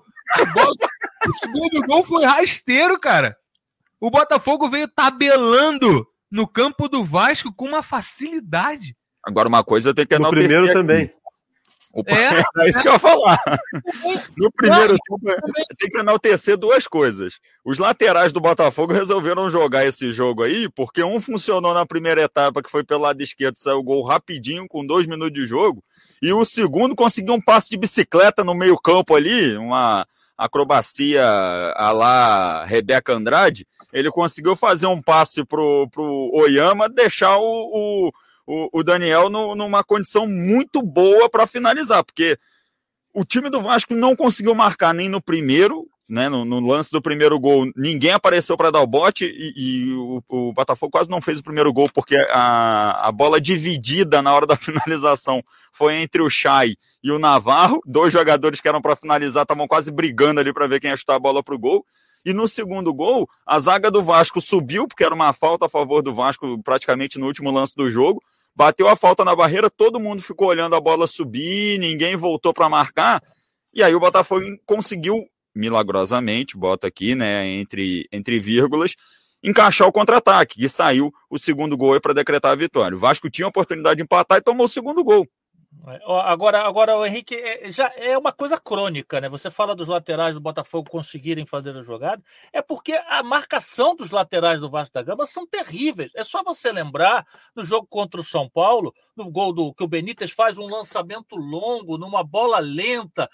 bola- 0.55 0.73
o 1.29 1.33
segundo 1.33 1.83
gol 1.85 2.05
foi 2.05 2.25
rasteiro, 2.25 2.97
cara. 3.01 3.37
O 4.01 4.09
Botafogo 4.09 4.69
veio 4.71 4.87
tabelando 4.87 6.07
no 6.31 6.47
campo 6.47 6.89
do 6.89 7.03
Vasco 7.03 7.53
com 7.53 7.65
uma 7.67 7.83
facilidade. 7.83 8.97
Agora, 9.25 9.49
uma 9.49 9.65
coisa 9.65 9.91
eu 9.91 9.95
tenho 9.95 10.07
que 10.07 10.15
No 10.17 10.23
enaltecer 10.23 10.49
primeiro 10.49 10.65
aqui. 10.67 10.75
também. 10.75 11.13
O- 11.93 12.03
É. 12.07 12.43
É 12.63 12.69
isso 12.71 12.81
que 12.83 12.89
eu 12.89 12.93
ia 12.93 12.99
falar. 12.99 13.39
No 14.37 14.51
primeiro 14.53 14.97
tempo, 14.99 15.43
tem 15.79 15.89
que 15.91 15.99
enaltecer 15.99 16.57
duas 16.57 16.87
coisas. 16.87 17.39
Os 17.65 17.79
laterais 17.79 18.33
do 18.33 18.41
Botafogo 18.41 18.93
resolveram 18.93 19.51
jogar 19.51 19.85
esse 19.87 20.13
jogo 20.13 20.43
aí, 20.43 20.69
porque 20.69 21.03
um 21.03 21.21
funcionou 21.21 21.75
na 21.75 21.85
primeira 21.87 22.23
etapa, 22.23 22.63
que 22.63 22.71
foi 22.71 22.85
pelo 22.85 23.03
lado 23.03 23.21
esquerdo, 23.23 23.57
saiu 23.57 23.79
o 23.79 23.83
gol 23.83 24.03
rapidinho, 24.05 24.69
com 24.69 24.87
dois 24.87 25.07
minutos 25.07 25.35
de 25.35 25.47
jogo, 25.47 25.83
e 26.23 26.33
o 26.33 26.45
segundo 26.45 26.95
conseguiu 26.95 27.35
um 27.35 27.41
passe 27.41 27.71
de 27.71 27.77
bicicleta 27.77 28.45
no 28.45 28.55
meio-campo 28.55 29.15
ali, 29.17 29.57
uma 29.57 30.07
acrobacia 30.37 31.25
a 31.77 31.91
lá 31.93 32.65
Rebeca 32.65 33.13
Andrade. 33.13 33.67
Ele 33.93 34.11
conseguiu 34.11 34.55
fazer 34.55 34.87
um 34.87 35.01
passe 35.03 35.45
pro, 35.45 35.89
pro 35.91 36.31
Oyama, 36.33 36.89
deixar 36.89 37.37
o, 37.39 37.43
o, 38.07 38.13
o, 38.51 38.81
o 38.81 38.83
Daniel 38.83 39.31
no- 39.31 39.55
numa 39.55 39.85
condição 39.85 40.27
muito 40.27 40.83
boa 40.83 41.31
para 41.31 41.47
finalizar, 41.47 42.05
porque 42.05 42.37
o 43.15 43.25
time 43.25 43.49
do 43.49 43.61
Vasco 43.61 43.95
não 43.95 44.17
conseguiu 44.17 44.55
marcar 44.55 44.93
nem 44.93 45.09
no 45.09 45.21
primeiro, 45.21 45.87
né? 46.09 46.29
No, 46.29 46.45
no 46.45 46.59
lance 46.59 46.91
do 46.91 47.01
primeiro 47.01 47.39
gol, 47.39 47.71
ninguém 47.77 48.11
apareceu 48.11 48.57
para 48.57 48.73
dar 48.73 48.81
o 48.81 48.87
bote 48.87 49.25
e, 49.27 49.53
e 49.57 49.93
o, 49.95 50.23
o 50.29 50.53
Botafogo 50.53 50.91
quase 50.91 51.09
não 51.09 51.21
fez 51.21 51.39
o 51.39 51.43
primeiro 51.45 51.73
gol 51.73 51.89
porque 51.95 52.17
a, 52.31 53.09
a 53.09 53.13
bola 53.13 53.41
dividida 53.41 54.21
na 54.21 54.35
hora 54.35 54.47
da 54.47 54.57
finalização 54.59 55.41
foi 55.73 55.95
entre 55.95 56.21
o 56.21 56.29
Chay 56.29 56.77
e 57.03 57.13
o 57.13 57.19
Navarro, 57.21 57.81
dois 57.87 58.13
jogadores 58.13 58.61
que 58.61 58.69
eram 58.69 58.83
para 58.83 58.97
finalizar 58.97 59.43
estavam 59.45 59.69
quase 59.69 59.93
brigando 59.93 60.41
ali 60.41 60.53
para 60.53 60.67
ver 60.67 60.81
quem 60.81 60.91
ia 60.91 60.97
chutar 60.97 61.15
a 61.15 61.21
bola 61.21 61.43
pro 61.43 61.59
gol. 61.59 61.87
E 62.25 62.33
no 62.35 62.47
segundo 62.47 62.93
gol, 62.93 63.27
a 63.47 63.59
zaga 63.59 63.91
do 63.91 64.03
Vasco 64.03 64.41
subiu, 64.43 64.87
porque 64.87 65.05
era 65.05 65.15
uma 65.15 65.33
falta 65.33 65.67
a 65.67 65.69
favor 65.71 66.03
do 66.03 66.13
Vasco 66.13 66.63
praticamente 66.63 67.19
no 67.19 67.27
último 67.27 67.51
lance 67.51 67.75
do 67.75 67.91
jogo. 67.91 68.21
Bateu 68.55 68.89
a 68.89 68.97
falta 68.97 69.25
na 69.25 69.35
barreira, 69.35 69.71
todo 69.71 70.01
mundo 70.01 70.23
ficou 70.23 70.49
olhando 70.49 70.75
a 70.77 70.81
bola 70.81 71.07
subir, 71.07 71.79
ninguém 71.79 72.17
voltou 72.17 72.53
para 72.53 72.69
marcar. 72.69 73.23
E 73.73 73.83
aí 73.83 73.95
o 73.95 74.01
Botafogo 74.01 74.45
conseguiu, 74.67 75.25
milagrosamente, 75.55 76.57
bota 76.57 76.87
aqui, 76.87 77.15
né, 77.15 77.47
entre, 77.47 78.09
entre 78.13 78.41
vírgulas, 78.41 78.97
encaixar 79.43 79.89
o 79.89 79.93
contra-ataque. 79.93 80.65
E 80.65 80.69
saiu 80.69 81.13
o 81.29 81.39
segundo 81.39 81.77
gol 81.77 82.01
para 82.01 82.13
decretar 82.13 82.53
a 82.53 82.57
vitória. 82.57 82.97
O 82.97 83.01
Vasco 83.01 83.31
tinha 83.31 83.47
a 83.47 83.49
oportunidade 83.49 83.97
de 83.97 84.03
empatar 84.03 84.39
e 84.39 84.43
tomou 84.43 84.67
o 84.67 84.69
segundo 84.69 85.03
gol. 85.05 85.27
É, 85.87 86.01
Agora, 86.05 86.63
agora 86.63 86.97
o 86.97 87.07
Henrique, 87.07 87.35
é, 87.35 87.71
já 87.71 87.93
é 87.97 88.19
uma 88.19 88.33
coisa 88.33 88.59
crônica, 88.59 89.21
né? 89.21 89.29
Você 89.29 89.51
fala 89.51 89.75
dos 89.75 89.89
laterais 89.89 90.35
do 90.35 90.41
Botafogo 90.41 90.91
conseguirem 90.91 91.47
fazer 91.47 91.77
a 91.77 91.83
jogada, 91.83 92.23
é 92.53 92.61
porque 92.61 92.93
a 92.93 93.23
marcação 93.23 93.95
dos 93.95 94.11
laterais 94.11 94.61
do 94.61 94.69
Vasco 94.69 94.93
da 94.93 95.03
Gama 95.03 95.27
são 95.27 95.47
terríveis. 95.47 96.11
É 96.15 96.25
só 96.25 96.43
você 96.43 96.73
lembrar 96.73 97.27
no 97.55 97.65
jogo 97.65 97.87
contra 97.89 98.21
o 98.21 98.25
São 98.25 98.49
Paulo, 98.49 98.93
no 99.17 99.31
gol 99.31 99.53
do 99.53 99.73
que 99.73 99.85
o 99.85 99.89
Benítez 99.89 100.33
faz 100.33 100.59
um 100.59 100.67
lançamento 100.67 101.37
longo, 101.37 101.97
numa 101.97 102.25
bola 102.25 102.59
lenta, 102.59 103.31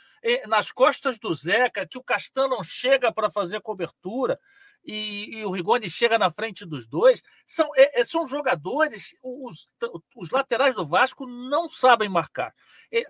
nas 0.46 0.70
costas 0.70 1.18
do 1.18 1.32
Zeca, 1.32 1.86
que 1.86 1.98
o 1.98 2.02
Castan 2.02 2.48
não 2.48 2.62
chega 2.62 3.12
para 3.12 3.30
fazer 3.30 3.60
cobertura. 3.60 4.38
E, 4.86 5.38
e 5.38 5.44
o 5.44 5.50
Rigoni 5.50 5.90
chega 5.90 6.16
na 6.16 6.30
frente 6.30 6.64
dos 6.64 6.86
dois. 6.86 7.20
São, 7.44 7.68
é, 7.74 8.00
é, 8.00 8.04
são 8.04 8.24
jogadores, 8.26 9.16
os, 9.20 9.68
os 10.14 10.30
laterais 10.30 10.76
do 10.76 10.86
Vasco 10.86 11.26
não 11.26 11.68
sabem 11.68 12.08
marcar. 12.08 12.54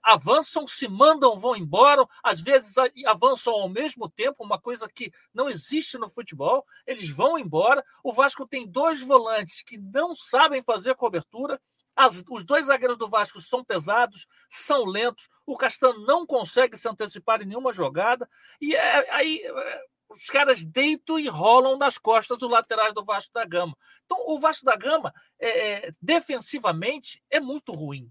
Avançam, 0.02 0.66
se 0.66 0.88
mandam, 0.88 1.38
vão 1.38 1.54
embora, 1.54 2.06
às 2.22 2.40
vezes 2.40 2.74
avançam 3.04 3.52
ao 3.52 3.68
mesmo 3.68 4.08
tempo, 4.08 4.42
uma 4.42 4.58
coisa 4.58 4.88
que 4.88 5.12
não 5.34 5.50
existe 5.50 5.98
no 5.98 6.08
futebol. 6.08 6.64
Eles 6.86 7.10
vão 7.10 7.38
embora. 7.38 7.84
O 8.02 8.12
Vasco 8.12 8.46
tem 8.46 8.66
dois 8.66 9.02
volantes 9.02 9.62
que 9.62 9.76
não 9.76 10.14
sabem 10.14 10.62
fazer 10.62 10.94
cobertura. 10.94 11.60
As- 11.94 12.22
os 12.30 12.44
dois 12.44 12.66
zagueiros 12.66 12.98
do 12.98 13.08
Vasco 13.08 13.40
são 13.40 13.64
pesados, 13.64 14.26
são 14.50 14.84
lentos. 14.84 15.28
O 15.46 15.56
Castan 15.56 15.94
não 16.06 16.26
consegue 16.26 16.76
se 16.76 16.88
antecipar 16.88 17.40
em 17.42 17.46
nenhuma 17.46 17.72
jogada. 17.72 18.28
E 18.60 18.74
é- 18.74 19.14
aí 19.14 19.40
é, 19.42 19.84
os 20.08 20.26
caras 20.26 20.64
deitam 20.64 21.18
e 21.18 21.28
rolam 21.28 21.76
nas 21.76 21.98
costas 21.98 22.38
dos 22.38 22.50
laterais 22.50 22.94
do 22.94 23.04
Vasco 23.04 23.32
da 23.32 23.44
Gama. 23.44 23.76
Então, 24.04 24.18
o 24.26 24.38
Vasco 24.38 24.64
da 24.64 24.76
Gama, 24.76 25.12
é, 25.38 25.88
é, 25.88 25.92
defensivamente, 26.00 27.22
é 27.30 27.40
muito 27.40 27.72
ruim. 27.72 28.10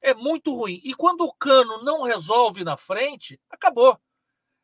É 0.00 0.14
muito 0.14 0.54
ruim. 0.54 0.80
E 0.84 0.94
quando 0.94 1.22
o 1.22 1.32
Cano 1.32 1.82
não 1.82 2.02
resolve 2.02 2.64
na 2.64 2.76
frente, 2.76 3.40
acabou. 3.50 3.98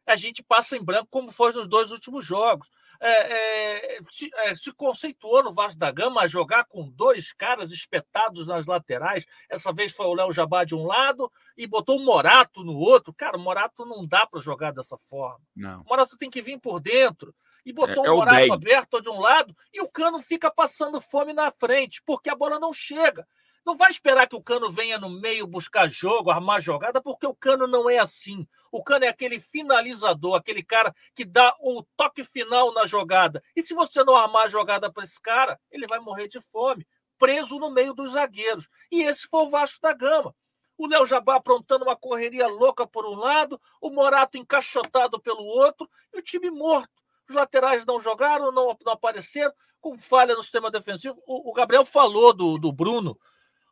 A 0.06 0.16
gente 0.16 0.42
passa 0.42 0.76
em 0.76 0.82
branco, 0.82 1.08
como 1.10 1.32
foi 1.32 1.52
nos 1.52 1.66
dois 1.66 1.90
últimos 1.90 2.24
jogos. 2.24 2.70
É, 3.00 3.96
é, 3.96 3.98
se, 4.10 4.30
é, 4.34 4.54
se 4.54 4.72
conceituou 4.72 5.42
no 5.42 5.52
Vasco 5.52 5.78
da 5.78 5.90
Gama 5.90 6.22
a 6.22 6.26
jogar 6.26 6.64
com 6.64 6.88
dois 6.90 7.32
caras 7.32 7.70
espetados 7.72 8.46
nas 8.46 8.66
laterais. 8.66 9.26
Essa 9.48 9.72
vez 9.72 9.92
foi 9.92 10.06
o 10.06 10.14
Léo 10.14 10.32
Jabá 10.32 10.64
de 10.64 10.74
um 10.74 10.84
lado 10.86 11.30
e 11.56 11.66
botou 11.66 11.98
o 11.98 12.04
Morato 12.04 12.62
no 12.62 12.76
outro. 12.76 13.12
Cara, 13.12 13.36
o 13.36 13.40
Morato 13.40 13.84
não 13.84 14.06
dá 14.06 14.26
para 14.26 14.40
jogar 14.40 14.72
dessa 14.72 14.96
forma. 14.96 15.40
Não. 15.56 15.80
O 15.82 15.88
Morato 15.88 16.16
tem 16.16 16.30
que 16.30 16.42
vir 16.42 16.58
por 16.58 16.80
dentro. 16.80 17.34
E 17.64 17.72
botou 17.72 18.04
É- 18.04 18.08
é 18.08 18.10
o 18.10 18.14
o 18.14 18.18
Morato 18.18 18.36
10. 18.36 18.50
aberto 18.50 19.00
de 19.00 19.08
um 19.08 19.18
lado 19.18 19.56
e 19.72 19.80
o 19.80 19.88
Cano 19.88 20.20
fica 20.20 20.50
passando 20.50 21.00
fome 21.00 21.32
na 21.32 21.50
frente, 21.50 22.02
porque 22.04 22.28
a 22.28 22.34
bola 22.36 22.60
não 22.60 22.72
chega. 22.72 23.26
Não 23.64 23.76
vai 23.76 23.90
esperar 23.90 24.28
que 24.28 24.36
o 24.36 24.42
Cano 24.42 24.70
venha 24.70 24.98
no 24.98 25.08
meio 25.08 25.46
buscar 25.46 25.88
jogo, 25.88 26.30
armar 26.30 26.60
jogada, 26.60 27.00
porque 27.00 27.26
o 27.26 27.34
Cano 27.34 27.66
não 27.66 27.88
é 27.88 27.98
assim. 27.98 28.46
O 28.70 28.84
Cano 28.84 29.06
é 29.06 29.08
aquele 29.08 29.40
finalizador, 29.40 30.34
aquele 30.34 30.62
cara 30.62 30.94
que 31.14 31.24
dá 31.24 31.56
o 31.60 31.82
toque 31.96 32.22
final 32.24 32.74
na 32.74 32.86
jogada. 32.86 33.42
E 33.56 33.62
se 33.62 33.72
você 33.72 34.04
não 34.04 34.16
armar 34.16 34.44
a 34.44 34.48
jogada 34.48 34.92
para 34.92 35.04
esse 35.04 35.18
cara, 35.18 35.58
ele 35.70 35.86
vai 35.86 35.98
morrer 35.98 36.28
de 36.28 36.40
fome, 36.42 36.86
preso 37.18 37.58
no 37.58 37.70
meio 37.70 37.94
dos 37.94 38.12
zagueiros. 38.12 38.68
E 38.92 39.02
esse 39.02 39.26
foi 39.26 39.40
o 39.40 39.50
Vasco 39.50 39.80
da 39.80 39.94
Gama. 39.94 40.34
O 40.76 40.86
Léo 40.86 41.06
Jabá 41.06 41.36
aprontando 41.36 41.84
uma 41.84 41.96
correria 41.96 42.46
louca 42.46 42.86
por 42.86 43.06
um 43.06 43.14
lado, 43.14 43.58
o 43.80 43.88
Morato 43.88 44.36
encaixotado 44.36 45.20
pelo 45.20 45.42
outro 45.42 45.88
e 46.12 46.18
o 46.18 46.22
time 46.22 46.50
morto. 46.50 47.02
Os 47.28 47.34
laterais 47.34 47.86
não 47.86 47.98
jogaram, 47.98 48.52
não, 48.52 48.76
não 48.84 48.92
apareceram, 48.92 49.54
com 49.80 49.96
falha 49.96 50.34
no 50.34 50.42
sistema 50.42 50.70
defensivo. 50.70 51.16
O, 51.26 51.50
o 51.50 51.52
Gabriel 51.54 51.86
falou 51.86 52.34
do, 52.34 52.58
do 52.58 52.70
Bruno. 52.70 53.18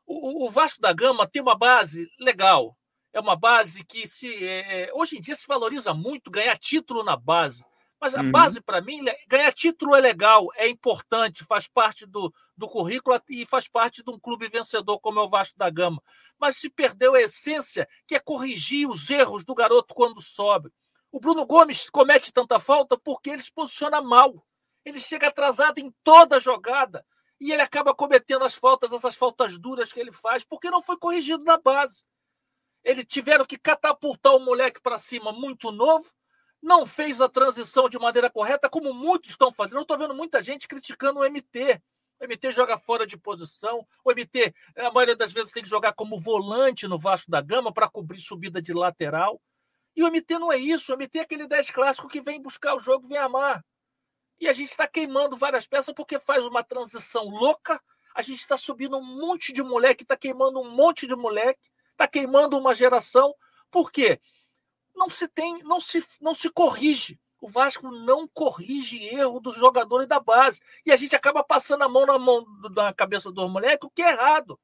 O, 0.06 0.46
o- 0.46 0.50
Vasco 0.50 0.80
da 0.80 0.92
Gama 0.92 1.26
tem 1.26 1.40
uma 1.42 1.56
base 1.56 2.10
legal. 2.18 2.76
É 3.12 3.20
uma 3.20 3.36
base 3.36 3.84
que 3.84 4.06
se 4.06 4.44
é, 4.44 4.84
é, 4.84 4.90
hoje 4.94 5.16
em 5.18 5.20
dia 5.20 5.34
se 5.34 5.46
valoriza 5.46 5.92
muito 5.94 6.30
ganhar 6.30 6.56
título 6.58 7.02
na 7.04 7.16
base. 7.16 7.64
Mas 8.00 8.14
a 8.16 8.20
Uhum. 8.22 8.32
base, 8.32 8.60
para 8.60 8.80
mim, 8.80 9.04
ganhar 9.28 9.52
título 9.52 9.94
é 9.94 10.00
legal, 10.00 10.48
é 10.56 10.66
importante, 10.66 11.44
faz 11.44 11.68
parte 11.68 12.04
do, 12.04 12.34
do 12.56 12.66
currículo 12.68 13.20
e 13.28 13.46
faz 13.46 13.68
parte 13.68 14.02
de 14.02 14.10
um 14.10 14.18
clube 14.18 14.48
vencedor 14.48 14.98
como 14.98 15.20
é 15.20 15.22
o 15.22 15.28
Vasco 15.28 15.56
da 15.56 15.70
Gama. 15.70 16.02
Mas 16.36 16.56
se 16.56 16.68
perdeu 16.68 17.14
a 17.14 17.20
essência, 17.22 17.88
que 18.06 18.16
é 18.16 18.18
corrigir 18.18 18.88
os 18.88 19.08
erros 19.08 19.44
do 19.44 19.54
garoto 19.54 19.94
quando 19.94 20.20
sobe. 20.20 20.72
O 21.12 21.20
Bruno 21.20 21.46
Gomes 21.46 21.88
comete 21.90 22.32
tanta 22.32 22.58
falta 22.58 22.98
porque 22.98 23.30
ele 23.30 23.42
se 23.42 23.52
posiciona 23.52 24.00
mal. 24.02 24.44
Ele 24.84 24.98
chega 24.98 25.28
atrasado 25.28 25.78
em 25.78 25.94
toda 26.02 26.40
jogada. 26.40 27.06
E 27.42 27.50
ele 27.50 27.60
acaba 27.60 27.92
cometendo 27.92 28.44
as 28.44 28.54
faltas, 28.54 28.92
essas 28.92 29.16
faltas 29.16 29.58
duras 29.58 29.92
que 29.92 29.98
ele 29.98 30.12
faz, 30.12 30.44
porque 30.44 30.70
não 30.70 30.80
foi 30.80 30.96
corrigido 30.96 31.42
na 31.42 31.56
base. 31.56 32.04
Eles 32.84 33.04
tiveram 33.04 33.44
que 33.44 33.58
catapultar 33.58 34.32
o 34.32 34.38
moleque 34.38 34.80
para 34.80 34.96
cima 34.96 35.32
muito 35.32 35.72
novo, 35.72 36.08
não 36.62 36.86
fez 36.86 37.20
a 37.20 37.28
transição 37.28 37.88
de 37.88 37.98
maneira 37.98 38.30
correta, 38.30 38.70
como 38.70 38.94
muitos 38.94 39.30
estão 39.30 39.52
fazendo. 39.52 39.78
Eu 39.78 39.82
estou 39.82 39.98
vendo 39.98 40.14
muita 40.14 40.40
gente 40.40 40.68
criticando 40.68 41.18
o 41.18 41.24
MT. 41.24 41.82
O 42.20 42.24
MT 42.28 42.52
joga 42.52 42.78
fora 42.78 43.04
de 43.04 43.16
posição. 43.16 43.84
O 44.04 44.12
MT, 44.12 44.54
a 44.76 44.92
maioria 44.92 45.16
das 45.16 45.32
vezes, 45.32 45.50
tem 45.50 45.64
que 45.64 45.68
jogar 45.68 45.94
como 45.94 46.20
volante 46.20 46.86
no 46.86 46.96
Vasco 46.96 47.28
da 47.28 47.40
Gama 47.40 47.74
para 47.74 47.90
cobrir 47.90 48.20
subida 48.20 48.62
de 48.62 48.72
lateral. 48.72 49.42
E 49.96 50.04
o 50.04 50.06
MT 50.08 50.38
não 50.38 50.52
é 50.52 50.58
isso. 50.58 50.92
O 50.92 50.96
MT 50.96 51.18
é 51.18 51.22
aquele 51.22 51.48
10 51.48 51.72
clássico 51.72 52.06
que 52.06 52.20
vem 52.20 52.40
buscar 52.40 52.76
o 52.76 52.78
jogo, 52.78 53.08
vem 53.08 53.18
amar. 53.18 53.64
E 54.40 54.48
a 54.48 54.52
gente 54.52 54.70
está 54.70 54.86
queimando 54.86 55.36
várias 55.36 55.66
peças 55.66 55.94
porque 55.94 56.18
faz 56.18 56.44
uma 56.44 56.64
transição 56.64 57.28
louca. 57.28 57.80
A 58.14 58.22
gente 58.22 58.40
está 58.40 58.58
subindo 58.58 58.96
um 58.96 59.04
monte 59.04 59.52
de 59.52 59.62
moleque, 59.62 60.02
está 60.02 60.16
queimando 60.16 60.60
um 60.60 60.70
monte 60.70 61.06
de 61.06 61.14
moleque, 61.14 61.70
está 61.92 62.06
queimando 62.06 62.58
uma 62.58 62.74
geração. 62.74 63.34
Por 63.70 63.90
quê? 63.90 64.20
Não 64.94 65.08
se 65.08 65.26
tem, 65.28 65.62
não 65.62 65.80
se, 65.80 66.04
não 66.20 66.34
se 66.34 66.50
corrige. 66.50 67.18
O 67.40 67.48
Vasco 67.48 67.90
não 67.90 68.28
corrige 68.28 69.04
erro 69.04 69.40
dos 69.40 69.56
jogadores 69.56 70.06
da 70.06 70.20
base. 70.20 70.60
E 70.86 70.92
a 70.92 70.96
gente 70.96 71.16
acaba 71.16 71.42
passando 71.42 71.82
a 71.82 71.88
mão 71.88 72.06
na, 72.06 72.18
mão, 72.18 72.46
na 72.70 72.92
cabeça 72.92 73.32
dos 73.32 73.50
moleques, 73.50 73.84
o 73.86 73.90
que 73.90 74.02
é 74.02 74.12
errado. 74.12 74.60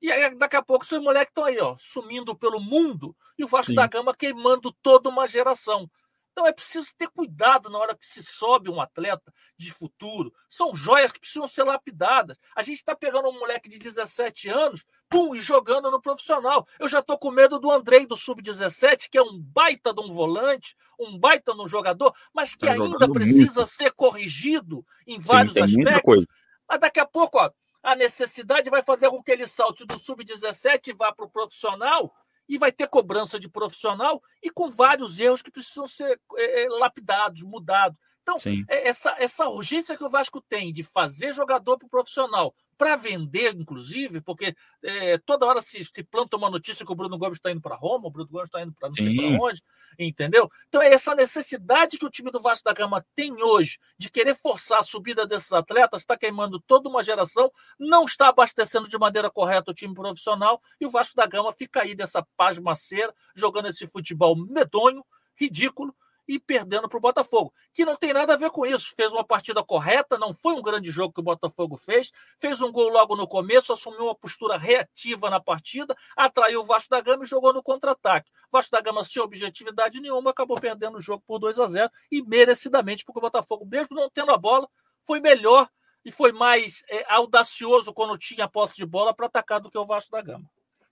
E 0.00 0.12
aí, 0.12 0.32
daqui 0.36 0.54
a 0.54 0.62
pouco, 0.62 0.84
esses 0.84 1.00
moleques 1.00 1.30
estão 1.30 1.44
aí, 1.44 1.58
ó, 1.58 1.76
sumindo 1.78 2.36
pelo 2.36 2.60
mundo, 2.60 3.16
e 3.36 3.44
o 3.44 3.48
Vasco 3.48 3.72
Sim. 3.72 3.74
da 3.74 3.86
Gama 3.88 4.14
queimando 4.14 4.72
toda 4.80 5.08
uma 5.08 5.26
geração. 5.26 5.90
Então 6.38 6.46
é 6.46 6.52
preciso 6.52 6.94
ter 6.96 7.08
cuidado 7.08 7.68
na 7.68 7.80
hora 7.80 7.96
que 7.96 8.06
se 8.06 8.22
sobe 8.22 8.70
um 8.70 8.80
atleta 8.80 9.34
de 9.56 9.72
futuro. 9.72 10.32
São 10.48 10.72
joias 10.72 11.10
que 11.10 11.18
precisam 11.18 11.48
ser 11.48 11.64
lapidadas. 11.64 12.38
A 12.54 12.62
gente 12.62 12.76
está 12.76 12.94
pegando 12.94 13.28
um 13.28 13.40
moleque 13.40 13.68
de 13.68 13.76
17 13.76 14.48
anos, 14.48 14.86
pum, 15.10 15.34
e 15.34 15.40
jogando 15.40 15.90
no 15.90 16.00
profissional. 16.00 16.64
Eu 16.78 16.86
já 16.86 17.00
estou 17.00 17.18
com 17.18 17.32
medo 17.32 17.58
do 17.58 17.72
Andrei 17.72 18.06
do 18.06 18.16
Sub-17, 18.16 19.08
que 19.10 19.18
é 19.18 19.22
um 19.22 19.36
baita 19.36 19.92
de 19.92 20.00
um 20.00 20.14
volante, 20.14 20.76
um 20.96 21.18
baita 21.18 21.52
de 21.52 21.60
um 21.60 21.66
jogador, 21.66 22.14
mas 22.32 22.54
que 22.54 22.66
tá 22.66 22.72
ainda 22.74 23.10
precisa 23.10 23.62
muito. 23.62 23.66
ser 23.66 23.90
corrigido 23.90 24.86
em 25.08 25.18
vários 25.18 25.54
Sim, 25.54 25.62
aspectos. 25.62 26.24
Mas 26.68 26.78
daqui 26.78 27.00
a 27.00 27.06
pouco, 27.06 27.38
ó, 27.38 27.50
a 27.82 27.96
necessidade 27.96 28.70
vai 28.70 28.84
fazer 28.84 29.10
com 29.10 29.20
que 29.20 29.32
ele 29.32 29.48
salte 29.48 29.84
do 29.84 29.98
Sub-17 29.98 30.90
e 30.90 30.92
vá 30.92 31.12
para 31.12 31.24
o 31.24 31.30
profissional 31.30 32.14
e 32.48 32.58
vai 32.58 32.72
ter 32.72 32.88
cobrança 32.88 33.38
de 33.38 33.48
profissional 33.48 34.22
e 34.42 34.50
com 34.50 34.70
vários 34.70 35.18
erros 35.18 35.42
que 35.42 35.50
precisam 35.50 35.86
ser 35.86 36.20
é, 36.36 36.64
é 36.64 36.68
lapidados, 36.68 37.42
mudados. 37.42 37.98
Então, 38.22 38.36
é, 38.68 38.88
essa, 38.88 39.14
essa 39.18 39.48
urgência 39.48 39.96
que 39.96 40.04
o 40.04 40.10
Vasco 40.10 40.40
tem 40.40 40.72
de 40.72 40.82
fazer 40.82 41.32
jogador 41.32 41.78
para 41.78 41.86
o 41.86 41.90
profissional, 41.90 42.54
para 42.78 42.94
vender, 42.94 43.56
inclusive, 43.56 44.20
porque 44.20 44.54
é, 44.82 45.18
toda 45.18 45.44
hora 45.44 45.60
se, 45.60 45.84
se, 45.84 46.04
planta 46.04 46.36
uma 46.36 46.48
notícia 46.48 46.86
que 46.86 46.92
o 46.92 46.94
Bruno 46.94 47.18
Gomes 47.18 47.38
está 47.38 47.50
indo 47.50 47.60
para 47.60 47.74
Roma, 47.74 48.06
o 48.06 48.10
Bruno 48.10 48.30
Gomes 48.30 48.48
está 48.48 48.62
indo 48.62 48.72
para 48.72 48.88
não 48.88 48.94
sei 48.94 49.16
para 49.16 49.44
onde, 49.44 49.62
entendeu? 49.98 50.48
Então 50.68 50.80
é 50.80 50.92
essa 50.92 51.12
necessidade 51.14 51.98
que 51.98 52.06
o 52.06 52.10
time 52.10 52.30
do 52.30 52.40
Vasco 52.40 52.64
da 52.64 52.72
Gama 52.72 53.04
tem 53.16 53.42
hoje 53.42 53.78
de 53.98 54.08
querer 54.08 54.36
forçar 54.36 54.78
a 54.78 54.84
subida 54.84 55.26
desses 55.26 55.52
atletas, 55.52 56.02
está 56.02 56.16
queimando 56.16 56.60
toda 56.60 56.88
uma 56.88 57.02
geração, 57.02 57.50
não 57.78 58.04
está 58.04 58.28
abastecendo 58.28 58.88
de 58.88 58.96
maneira 58.96 59.28
correta 59.28 59.72
o 59.72 59.74
time 59.74 59.92
profissional 59.92 60.62
e 60.80 60.86
o 60.86 60.90
Vasco 60.90 61.16
da 61.16 61.26
Gama 61.26 61.52
fica 61.52 61.82
aí 61.82 61.96
dessa 61.96 62.24
pasmaceira, 62.36 63.12
jogando 63.34 63.66
esse 63.66 63.88
futebol 63.88 64.36
medonho, 64.36 65.04
ridículo, 65.34 65.92
e 66.28 66.38
perdendo 66.38 66.88
para 66.88 66.98
o 66.98 67.00
Botafogo, 67.00 67.52
que 67.72 67.86
não 67.86 67.96
tem 67.96 68.12
nada 68.12 68.34
a 68.34 68.36
ver 68.36 68.50
com 68.50 68.66
isso. 68.66 68.92
Fez 68.94 69.10
uma 69.10 69.24
partida 69.24 69.64
correta, 69.64 70.18
não 70.18 70.34
foi 70.34 70.52
um 70.52 70.62
grande 70.62 70.90
jogo 70.90 71.14
que 71.14 71.20
o 71.20 71.22
Botafogo 71.22 71.76
fez, 71.78 72.12
fez 72.38 72.60
um 72.60 72.70
gol 72.70 72.90
logo 72.90 73.16
no 73.16 73.26
começo, 73.26 73.72
assumiu 73.72 74.04
uma 74.04 74.14
postura 74.14 74.58
reativa 74.58 75.30
na 75.30 75.40
partida, 75.40 75.96
atraiu 76.14 76.60
o 76.60 76.66
Vasco 76.66 76.90
da 76.90 77.00
Gama 77.00 77.24
e 77.24 77.26
jogou 77.26 77.54
no 77.54 77.62
contra-ataque. 77.62 78.30
Vasco 78.52 78.70
da 78.70 78.82
Gama, 78.82 79.02
sem 79.04 79.22
objetividade 79.22 79.98
nenhuma, 79.98 80.30
acabou 80.30 80.60
perdendo 80.60 80.98
o 80.98 81.00
jogo 81.00 81.24
por 81.26 81.38
2 81.38 81.58
a 81.58 81.66
0 81.66 81.90
e 82.12 82.22
merecidamente, 82.22 83.04
porque 83.04 83.18
o 83.18 83.22
Botafogo, 83.22 83.64
mesmo 83.64 83.96
não 83.96 84.10
tendo 84.10 84.30
a 84.30 84.36
bola, 84.36 84.68
foi 85.06 85.20
melhor 85.20 85.66
e 86.04 86.10
foi 86.10 86.30
mais 86.30 86.82
é, 86.90 87.04
audacioso 87.08 87.92
quando 87.92 88.18
tinha 88.18 88.46
posse 88.46 88.74
de 88.76 88.84
bola 88.84 89.14
para 89.14 89.26
atacar 89.26 89.60
do 89.60 89.70
que 89.70 89.78
o 89.78 89.86
Vasco 89.86 90.12
da 90.12 90.20
Gama 90.20 90.48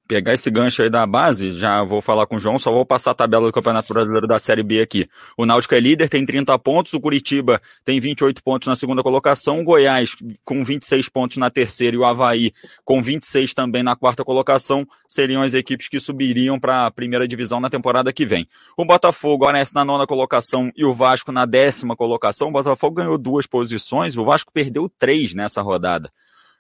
pegar 0.07 0.33
esse 0.33 0.51
gancho 0.51 0.83
aí 0.83 0.89
da 0.89 1.07
base, 1.07 1.53
já 1.53 1.83
vou 1.83 2.01
falar 2.01 2.27
com 2.27 2.37
o 2.37 2.41
João, 2.41 2.59
só 2.59 2.73
vou 2.73 2.87
passar 2.87 3.11
a 3.11 3.15
tabela 3.15 3.47
do 3.47 3.53
Campeonato 3.53 3.93
Brasileiro 3.93 4.27
da 4.27 4.39
Série 4.39 4.63
B 4.63 4.81
aqui. 4.81 5.09
O 5.37 5.45
Náutico 5.45 5.75
é 5.75 5.81
líder, 5.81 6.09
tem 6.09 6.25
30 6.25 6.59
pontos, 6.59 6.93
o 6.95 7.01
Curitiba 7.01 7.61
tem 7.85 7.99
28 7.99 8.43
pontos 8.43 8.69
na 8.69 8.77
segunda 8.77 9.03
colocação, 9.03 9.61
o 9.61 9.65
Goiás 9.65 10.15
com 10.45 10.65
26 10.65 11.09
pontos 11.09 11.37
na 11.37 11.51
terceira 11.51 11.97
e 11.97 11.99
o 11.99 12.05
Havaí 12.05 12.53
com 12.85 13.03
26 13.03 13.53
também 13.53 13.83
na 13.83 13.97
quarta 13.97 14.25
colocação, 14.25 14.87
seriam 15.09 15.43
as 15.43 15.55
equipes 15.55 15.89
que 15.89 16.01
subiriam 16.01 16.59
para 16.59 16.87
a 16.87 16.91
primeira 16.91 17.27
divisão 17.27 17.61
na 17.61 17.69
temporada 17.69 18.13
que 18.13 18.25
vem. 18.25 18.49
O 18.77 18.85
Botafogo 18.85 19.45
aparece 19.45 19.75
na 19.75 19.85
nona 19.85 20.07
colocação 20.07 20.71
e 20.77 20.85
o 20.85 20.95
Vasco 20.95 21.33
na 21.33 21.45
décima 21.47 21.97
colocação. 21.97 22.49
O 22.49 22.53
Botafogo 22.53 22.97
ganhou 22.97 23.19
duas 23.19 23.47
posições, 23.47 24.17
o 24.17 24.25
Vasco 24.25 24.53
perdeu 24.53 24.89
três 24.99 25.35
nessa 25.35 25.63
rodada. 25.63 26.11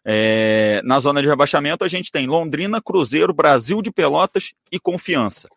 É, 0.08 0.80
na 0.84 1.00
zona 1.00 1.20
de 1.20 1.26
rebaixamento, 1.26 1.84
a 1.84 1.88
gente 1.88 2.12
tem 2.12 2.28
Londrina, 2.28 2.80
Cruzeiro, 2.80 3.34
Brasil 3.34 3.82
de 3.82 3.90
Pelotas 3.90 4.52
e 4.70 4.78
Confiança. 4.78 5.48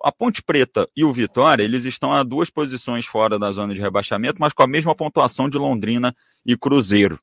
A 0.00 0.12
Ponte 0.12 0.40
Preta 0.44 0.88
e 0.96 1.04
o 1.04 1.12
Vitória, 1.12 1.64
eles 1.64 1.84
estão 1.84 2.12
a 2.12 2.22
duas 2.22 2.48
posições 2.48 3.04
fora 3.04 3.36
da 3.36 3.50
zona 3.50 3.74
de 3.74 3.80
rebaixamento, 3.80 4.40
mas 4.40 4.52
com 4.52 4.62
a 4.62 4.66
mesma 4.68 4.94
pontuação 4.94 5.48
de 5.48 5.58
Londrina 5.58 6.14
e 6.46 6.56
Cruzeiro. 6.56 7.18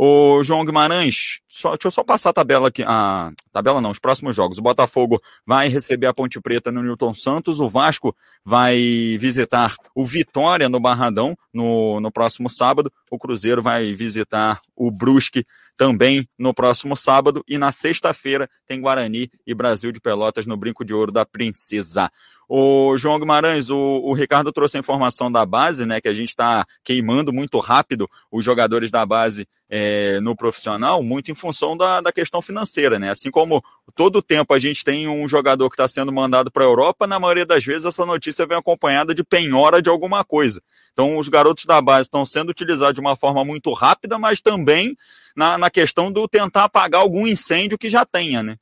O 0.00 0.44
João 0.44 0.64
Guimarães, 0.64 1.40
só, 1.48 1.70
deixa 1.70 1.88
eu 1.88 1.90
só 1.90 2.04
passar 2.04 2.30
a 2.30 2.32
tabela 2.32 2.68
aqui. 2.68 2.84
A 2.86 3.32
tabela 3.52 3.80
não, 3.80 3.90
os 3.90 3.98
próximos 3.98 4.34
jogos. 4.34 4.58
O 4.58 4.62
Botafogo 4.62 5.20
vai 5.44 5.68
receber 5.68 6.06
a 6.06 6.14
Ponte 6.14 6.40
Preta 6.40 6.70
no 6.70 6.82
Newton 6.82 7.12
Santos. 7.14 7.58
O 7.58 7.68
Vasco 7.68 8.14
vai 8.44 8.78
visitar 9.18 9.74
o 9.96 10.04
Vitória 10.04 10.68
no 10.68 10.78
Barradão 10.78 11.36
no, 11.52 12.00
no 12.00 12.12
próximo 12.12 12.48
sábado. 12.48 12.92
O 13.10 13.18
Cruzeiro 13.18 13.60
vai 13.60 13.92
visitar 13.92 14.60
o 14.76 14.88
Brusque 14.88 15.44
também 15.78 16.28
no 16.36 16.52
próximo 16.52 16.96
sábado. 16.96 17.42
E 17.48 17.56
na 17.56 17.72
sexta-feira 17.72 18.50
tem 18.66 18.80
Guarani 18.80 19.30
e 19.46 19.54
Brasil 19.54 19.92
de 19.92 20.00
Pelotas 20.00 20.44
no 20.44 20.56
Brinco 20.56 20.84
de 20.84 20.92
Ouro 20.92 21.12
da 21.12 21.24
Princesa. 21.24 22.10
O 22.48 22.96
João 22.96 23.20
Guimarães, 23.20 23.68
o, 23.68 23.76
o 23.76 24.14
Ricardo 24.14 24.50
trouxe 24.50 24.78
a 24.78 24.80
informação 24.80 25.30
da 25.30 25.44
base, 25.44 25.84
né, 25.84 26.00
que 26.00 26.08
a 26.08 26.14
gente 26.14 26.30
está 26.30 26.64
queimando 26.82 27.30
muito 27.30 27.58
rápido 27.58 28.08
os 28.32 28.42
jogadores 28.42 28.90
da 28.90 29.04
base 29.04 29.46
é, 29.68 30.18
no 30.20 30.34
profissional, 30.34 31.02
muito 31.02 31.30
em 31.30 31.34
função 31.34 31.76
da, 31.76 32.00
da 32.00 32.10
questão 32.10 32.40
financeira, 32.40 32.98
né? 32.98 33.10
Assim 33.10 33.30
como 33.30 33.62
todo 33.94 34.22
tempo 34.22 34.54
a 34.54 34.58
gente 34.58 34.82
tem 34.82 35.06
um 35.06 35.28
jogador 35.28 35.68
que 35.68 35.74
está 35.74 35.86
sendo 35.86 36.10
mandado 36.10 36.50
para 36.50 36.64
a 36.64 36.66
Europa, 36.66 37.06
na 37.06 37.20
maioria 37.20 37.44
das 37.44 37.62
vezes 37.62 37.84
essa 37.84 38.06
notícia 38.06 38.46
vem 38.46 38.56
acompanhada 38.56 39.14
de 39.14 39.22
penhora 39.22 39.82
de 39.82 39.90
alguma 39.90 40.24
coisa. 40.24 40.62
Então, 40.94 41.18
os 41.18 41.28
garotos 41.28 41.66
da 41.66 41.82
base 41.82 42.06
estão 42.06 42.24
sendo 42.24 42.48
utilizados 42.48 42.94
de 42.94 43.00
uma 43.00 43.14
forma 43.14 43.44
muito 43.44 43.72
rápida, 43.74 44.18
mas 44.18 44.40
também 44.40 44.96
na, 45.36 45.58
na 45.58 45.70
questão 45.70 46.10
do 46.10 46.26
tentar 46.26 46.64
apagar 46.64 47.02
algum 47.02 47.26
incêndio 47.26 47.76
que 47.76 47.90
já 47.90 48.06
tenha, 48.06 48.42
né? 48.42 48.56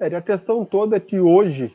É, 0.00 0.06
a 0.06 0.22
questão 0.22 0.64
toda 0.64 0.96
é 0.96 1.00
que 1.00 1.20
hoje 1.20 1.72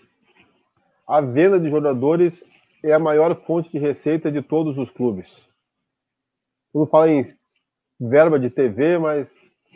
a 1.10 1.22
venda 1.22 1.60
de 1.60 1.72
jogadores 1.72 2.44
é 2.84 2.94
a 2.94 3.00
maior 3.00 3.36
fonte 3.42 3.72
de 3.72 3.80
receita 3.80 4.32
de 4.32 4.44
todos 4.44 4.78
os 4.78 4.92
clubes. 4.92 5.28
Não 6.72 6.86
fala 6.86 7.10
em 7.10 7.26
verba 8.00 8.40
de 8.40 8.52
TV, 8.52 9.00
mas 9.00 9.28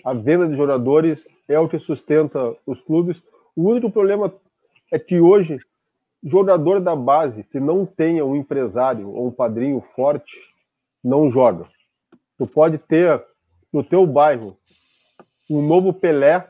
a 0.05 0.13
venda 0.13 0.47
de 0.47 0.55
jogadores 0.55 1.27
é 1.49 1.57
o 1.57 1.67
que 1.67 1.79
sustenta 1.79 2.55
os 2.67 2.79
clubes. 2.81 3.19
O 3.55 3.67
único 3.67 3.89
problema 3.89 4.31
é 4.91 4.99
que 4.99 5.19
hoje, 5.19 5.57
jogador 6.23 6.79
da 6.79 6.95
base 6.95 7.43
que 7.45 7.59
não 7.59 7.83
tenha 7.83 8.23
um 8.23 8.35
empresário 8.35 9.09
ou 9.09 9.27
um 9.27 9.31
padrinho 9.31 9.81
forte, 9.81 10.39
não 11.03 11.31
joga. 11.31 11.67
Tu 12.37 12.45
pode 12.45 12.77
ter 12.77 13.23
no 13.73 13.83
teu 13.83 14.05
bairro 14.05 14.55
um 15.49 15.65
novo 15.65 15.91
Pelé, 15.91 16.47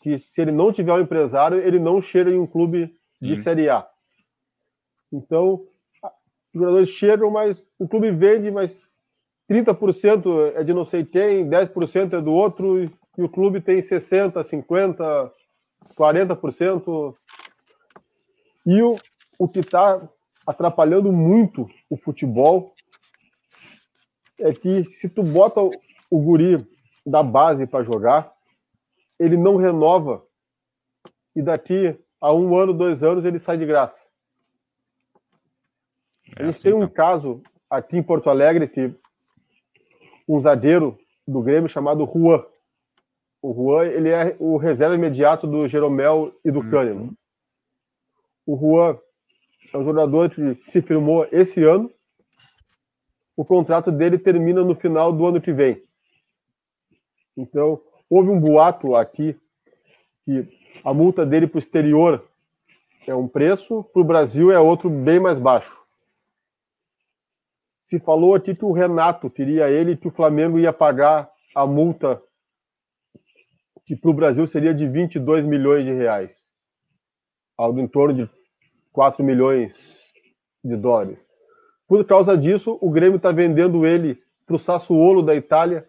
que 0.00 0.18
se 0.18 0.40
ele 0.40 0.50
não 0.50 0.72
tiver 0.72 0.94
um 0.94 1.00
empresário, 1.00 1.58
ele 1.58 1.78
não 1.78 2.00
chega 2.00 2.30
em 2.30 2.38
um 2.38 2.46
clube 2.46 2.90
Sim. 3.18 3.26
de 3.26 3.36
Série 3.36 3.68
A. 3.68 3.86
Então, 5.14 5.64
os 6.52 6.60
jogadores 6.60 6.88
chegam, 6.88 7.30
mas 7.30 7.62
o 7.78 7.88
clube 7.88 8.10
vende, 8.10 8.50
mas 8.50 8.74
30% 9.50 10.52
é 10.54 10.64
de 10.64 10.74
não 10.74 10.84
sei 10.84 11.04
quem, 11.04 11.48
10% 11.48 12.14
é 12.14 12.20
do 12.20 12.32
outro, 12.32 12.82
e 12.82 13.22
o 13.22 13.28
clube 13.28 13.60
tem 13.60 13.80
60%, 13.80 14.32
50%, 14.44 15.30
40%. 15.96 17.14
E 18.66 18.82
o, 18.82 18.96
o 19.38 19.48
que 19.48 19.60
está 19.60 20.08
atrapalhando 20.46 21.12
muito 21.12 21.68
o 21.88 21.96
futebol 21.96 22.74
é 24.38 24.52
que 24.52 24.84
se 24.92 25.08
tu 25.08 25.22
bota 25.22 25.60
o 25.60 26.18
guri 26.18 26.56
da 27.06 27.22
base 27.22 27.66
para 27.66 27.84
jogar, 27.84 28.32
ele 29.18 29.36
não 29.36 29.56
renova 29.56 30.24
e 31.36 31.42
daqui 31.42 31.96
a 32.20 32.32
um 32.32 32.56
ano, 32.56 32.72
dois 32.72 33.02
anos 33.02 33.24
ele 33.24 33.38
sai 33.38 33.58
de 33.58 33.66
graça. 33.66 34.03
É 36.36 36.46
assim, 36.46 36.70
tem 36.70 36.74
um 36.74 36.88
caso 36.88 37.42
aqui 37.70 37.96
em 37.96 38.02
Porto 38.02 38.28
Alegre 38.28 38.66
que 38.68 38.92
um 40.28 40.40
zagueiro 40.40 40.98
do 41.26 41.42
Grêmio 41.42 41.68
chamado 41.68 42.04
Juan. 42.06 42.44
O 43.40 43.52
Juan 43.54 43.86
ele 43.86 44.08
é 44.08 44.36
o 44.38 44.56
reserva 44.56 44.94
imediato 44.94 45.46
do 45.46 45.68
Jeromel 45.68 46.34
e 46.44 46.50
do 46.50 46.60
uhum. 46.60 46.70
Kahneman. 46.70 47.10
O 48.46 48.56
Juan 48.56 48.98
é 49.72 49.78
um 49.78 49.84
jogador 49.84 50.30
que 50.30 50.54
se 50.70 50.82
firmou 50.82 51.26
esse 51.30 51.62
ano. 51.62 51.90
O 53.36 53.44
contrato 53.44 53.90
dele 53.92 54.18
termina 54.18 54.62
no 54.62 54.74
final 54.74 55.12
do 55.12 55.26
ano 55.26 55.40
que 55.40 55.52
vem. 55.52 55.82
Então, 57.36 57.80
houve 58.08 58.30
um 58.30 58.40
boato 58.40 58.94
aqui 58.94 59.36
que 60.24 60.48
a 60.84 60.94
multa 60.94 61.26
dele 61.26 61.46
para 61.46 61.56
o 61.56 61.58
exterior 61.58 62.24
é 63.06 63.14
um 63.14 63.28
preço, 63.28 63.84
para 63.92 64.00
o 64.00 64.04
Brasil 64.04 64.50
é 64.50 64.58
outro 64.58 64.88
bem 64.88 65.20
mais 65.20 65.38
baixo 65.38 65.83
se 67.84 67.98
falou 67.98 68.34
aqui 68.34 68.54
que 68.54 68.64
o 68.64 68.72
Renato 68.72 69.28
teria 69.28 69.68
ele 69.68 69.96
que 69.96 70.08
o 70.08 70.10
Flamengo 70.10 70.58
ia 70.58 70.72
pagar 70.72 71.30
a 71.54 71.66
multa 71.66 72.22
que 73.86 73.94
para 73.94 74.10
o 74.10 74.14
Brasil 74.14 74.46
seria 74.46 74.74
de 74.74 74.88
22 74.88 75.44
milhões 75.44 75.84
de 75.84 75.92
reais, 75.92 76.34
algo 77.56 77.78
em 77.80 77.86
torno 77.86 78.14
de 78.14 78.30
4 78.92 79.22
milhões 79.22 79.74
de 80.64 80.74
dólares. 80.76 81.18
Por 81.86 82.04
causa 82.06 82.36
disso, 82.36 82.78
o 82.80 82.90
Grêmio 82.90 83.16
está 83.16 83.30
vendendo 83.30 83.86
ele 83.86 84.18
para 84.46 84.56
o 84.56 84.58
Sassuolo 84.58 85.22
da 85.22 85.34
Itália 85.34 85.86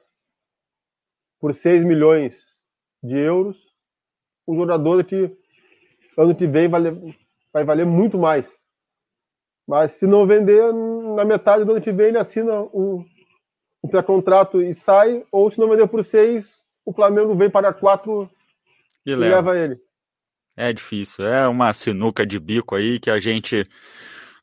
por 1.39 1.53
6 1.53 1.85
milhões 1.85 2.35
de 3.01 3.17
euros. 3.17 3.57
Um 4.45 4.55
jogador 4.55 5.03
que 5.05 5.31
ano 6.17 6.35
que 6.35 6.45
vem 6.47 6.67
vale, 6.67 7.15
vai 7.53 7.63
valer 7.63 7.85
muito 7.85 8.17
mais. 8.17 8.45
Mas 9.68 9.94
se 9.94 10.06
não 10.06 10.28
vender, 10.28 10.72
na 11.16 11.26
metade 11.26 11.64
do 11.64 11.72
ano 11.72 11.82
que 11.82 11.92
vem 11.92 12.08
ele 12.08 12.18
assina 12.18 12.62
um, 12.74 13.04
um 13.84 13.88
pré-contrato 13.90 14.62
e 14.62 14.76
sai, 14.76 15.24
ou 15.32 15.50
se 15.50 15.60
não 15.60 15.70
vender 15.70 15.88
por 15.88 16.04
6, 16.04 16.48
o 16.86 16.94
Flamengo 16.94 17.36
vem 17.36 17.50
para 17.50 17.74
4 17.74 18.30
e, 19.06 19.12
e 19.12 19.16
leva. 19.16 19.36
leva 19.36 19.58
ele. 19.58 19.80
É 20.56 20.72
difícil, 20.72 21.26
é 21.26 21.48
uma 21.48 21.74
sinuca 21.74 22.26
de 22.26 22.40
bico 22.40 22.76
aí 22.76 23.00
que 23.00 23.10
a 23.10 23.20
gente 23.20 23.68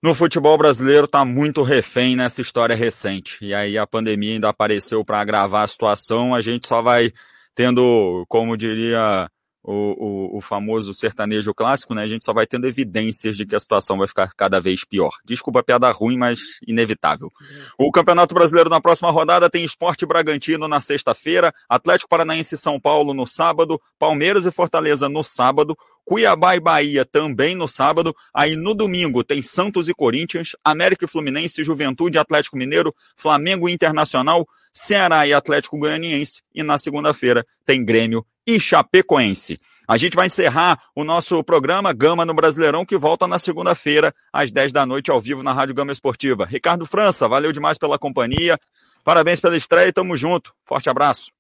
no 0.03 0.15
futebol 0.15 0.59
brasileiro 0.59 1.05
está 1.05 1.25
muito 1.25 1.63
refém 1.63 2.17
nessa 2.17 2.41
história 2.41 2.75
recente. 2.75 3.39
E 3.41 3.55
aí 3.55 3.79
a 3.79 3.87
pandemia 3.87 4.35
ainda 4.35 4.49
apareceu 4.49 5.05
para 5.05 5.21
agravar 5.21 5.63
a 5.63 5.69
situação, 5.69 6.35
a 6.35 6.43
gente 6.43 6.67
só 6.67 6.83
vai 6.83 7.13
tendo, 7.55 8.25
como 8.29 8.57
diria 8.57 9.31
o, 9.65 10.35
o, 10.35 10.39
o, 10.39 10.41
famoso 10.41 10.93
sertanejo 10.93 11.55
clássico, 11.55 11.95
né? 11.95 12.03
A 12.03 12.09
gente 12.09 12.25
só 12.25 12.33
vai 12.33 12.47
tendo 12.47 12.67
evidências 12.67 13.37
de 13.37 13.47
que 13.47 13.55
a 13.55 13.61
situação 13.61 13.97
vai 13.97 14.09
ficar 14.09 14.33
cada 14.37 14.61
vez 14.61 14.85
pior. 14.85 15.13
Desculpa 15.25 15.61
a 15.61 15.63
piada 15.63 15.91
ruim, 15.93 16.17
mas 16.17 16.41
inevitável. 16.67 17.31
O 17.79 17.93
Campeonato 17.93 18.35
Brasileiro 18.35 18.69
na 18.69 18.81
próxima 18.81 19.11
rodada 19.11 19.49
tem 19.49 19.65
Esporte 19.65 20.05
Bragantino 20.05 20.67
na 20.67 20.81
sexta-feira, 20.81 21.53
Atlético 21.69 22.09
Paranaense 22.09 22.57
e 22.57 22.59
São 22.59 22.81
Paulo 22.81 23.15
no 23.15 23.27
sábado, 23.27 23.81
Palmeiras 23.99 24.47
e 24.47 24.51
Fortaleza 24.51 25.09
no 25.09 25.23
sábado, 25.23 25.77
Cuiabá 26.05 26.57
e 26.57 26.61
Bahia 26.61 27.05
também 27.05 27.55
no 27.55 27.69
sábado. 27.69 28.15
Aí 28.35 28.57
no 28.57 28.75
domingo 28.75 29.23
tem 29.23 29.43
Santos 29.43 29.89
e 29.89 29.95
Corinthians, 29.95 30.57
América 30.65 31.05
e 31.05 31.09
Fluminense, 31.09 31.63
Juventude, 31.63 32.19
Atlético 32.19 32.57
Mineiro, 32.57 32.93
Flamengo 33.17 33.69
e 33.69 33.73
Internacional, 33.73 34.45
Ceará 34.75 35.25
e 35.27 35.33
Atlético 35.33 35.79
Goianiense. 35.79 36.43
E 36.53 36.65
na 36.65 36.79
segunda-feira 36.79 37.47
tem 37.65 37.85
Grêmio 37.85 38.27
e 38.47 38.59
Chapecoense. 38.61 39.59
A 39.87 39.97
gente 39.97 40.15
vai 40.15 40.27
encerrar 40.27 40.81
o 40.95 41.05
nosso 41.05 41.43
programa 41.43 41.93
Gama 41.93 42.25
no 42.25 42.33
Brasileirão, 42.33 42.87
que 42.87 42.97
volta 42.97 43.27
na 43.27 43.39
segunda-feira, 43.39 44.15
às 44.33 44.51
10 44.51 44.73
da 44.73 44.87
noite, 44.87 45.11
ao 45.11 45.21
vivo 45.21 45.43
na 45.43 45.53
Rádio 45.53 45.75
Gama 45.75 45.93
Esportiva. 45.93 46.45
Ricardo 46.45 46.87
França, 46.87 47.29
valeu 47.29 47.53
demais 47.53 47.79
pela 47.79 47.99
companhia. 47.99 48.59
Parabéns 49.05 49.41
pela 49.41 49.57
estreia 49.57 49.89
e 49.89 49.93
tamo 49.93 50.17
junto. 50.17 50.55
Forte 50.65 50.89
abraço. 50.89 51.31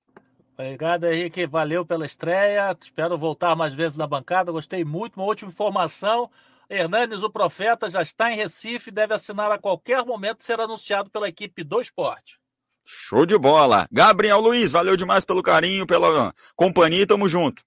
Obrigado, 0.58 1.04
Henrique. 1.04 1.46
Valeu 1.46 1.86
pela 1.86 2.04
estreia. 2.04 2.76
Espero 2.80 3.16
voltar 3.16 3.56
mais 3.56 3.74
vezes 3.74 3.96
na 3.96 4.06
bancada. 4.06 4.52
Gostei 4.52 4.84
muito. 4.84 5.16
Uma 5.16 5.26
última 5.26 5.50
informação. 5.50 6.28
Hernanes, 6.68 7.22
o 7.22 7.30
Profeta, 7.30 7.88
já 7.88 8.02
está 8.02 8.32
em 8.32 8.36
Recife 8.36 8.90
deve 8.90 9.14
assinar 9.14 9.50
a 9.52 9.58
qualquer 9.58 10.04
momento 10.04 10.44
ser 10.44 10.58
anunciado 10.60 11.10
pela 11.10 11.28
equipe 11.28 11.62
do 11.62 11.80
esporte. 11.80 12.41
Show 12.84 13.26
de 13.26 13.36
bola. 13.38 13.86
Gabriel 13.90 14.40
Luiz, 14.40 14.72
valeu 14.72 14.96
demais 14.96 15.24
pelo 15.24 15.42
carinho, 15.42 15.86
pela 15.86 16.32
companhia. 16.56 17.06
Tamo 17.06 17.28
junto. 17.28 17.62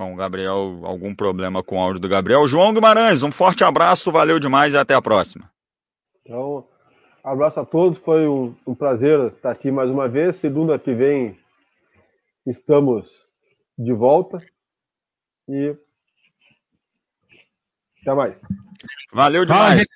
Bom, 0.00 0.16
Gabriel, 0.16 0.80
algum 0.82 1.14
problema 1.14 1.62
com 1.62 1.76
o 1.76 1.78
áudio 1.78 2.00
do 2.00 2.08
Gabriel. 2.08 2.48
João 2.48 2.72
Guimarães, 2.72 3.22
um 3.22 3.30
forte 3.30 3.62
abraço, 3.62 4.10
valeu 4.10 4.38
demais 4.38 4.72
e 4.72 4.78
até 4.78 4.94
a 4.94 5.02
próxima. 5.02 5.52
Então, 6.24 6.66
abraço 7.22 7.60
a 7.60 7.64
todos, 7.64 7.98
foi 7.98 8.26
um, 8.26 8.54
um 8.66 8.74
prazer 8.74 9.32
estar 9.32 9.50
aqui 9.50 9.70
mais 9.70 9.90
uma 9.90 10.08
vez. 10.08 10.36
Segunda 10.36 10.78
que 10.78 10.94
vem 10.94 11.38
estamos 12.46 13.08
de 13.78 13.92
volta 13.92 14.38
e 15.48 15.76
até 18.02 18.14
mais. 18.14 18.42
Valeu 19.12 19.44
demais. 19.44 19.86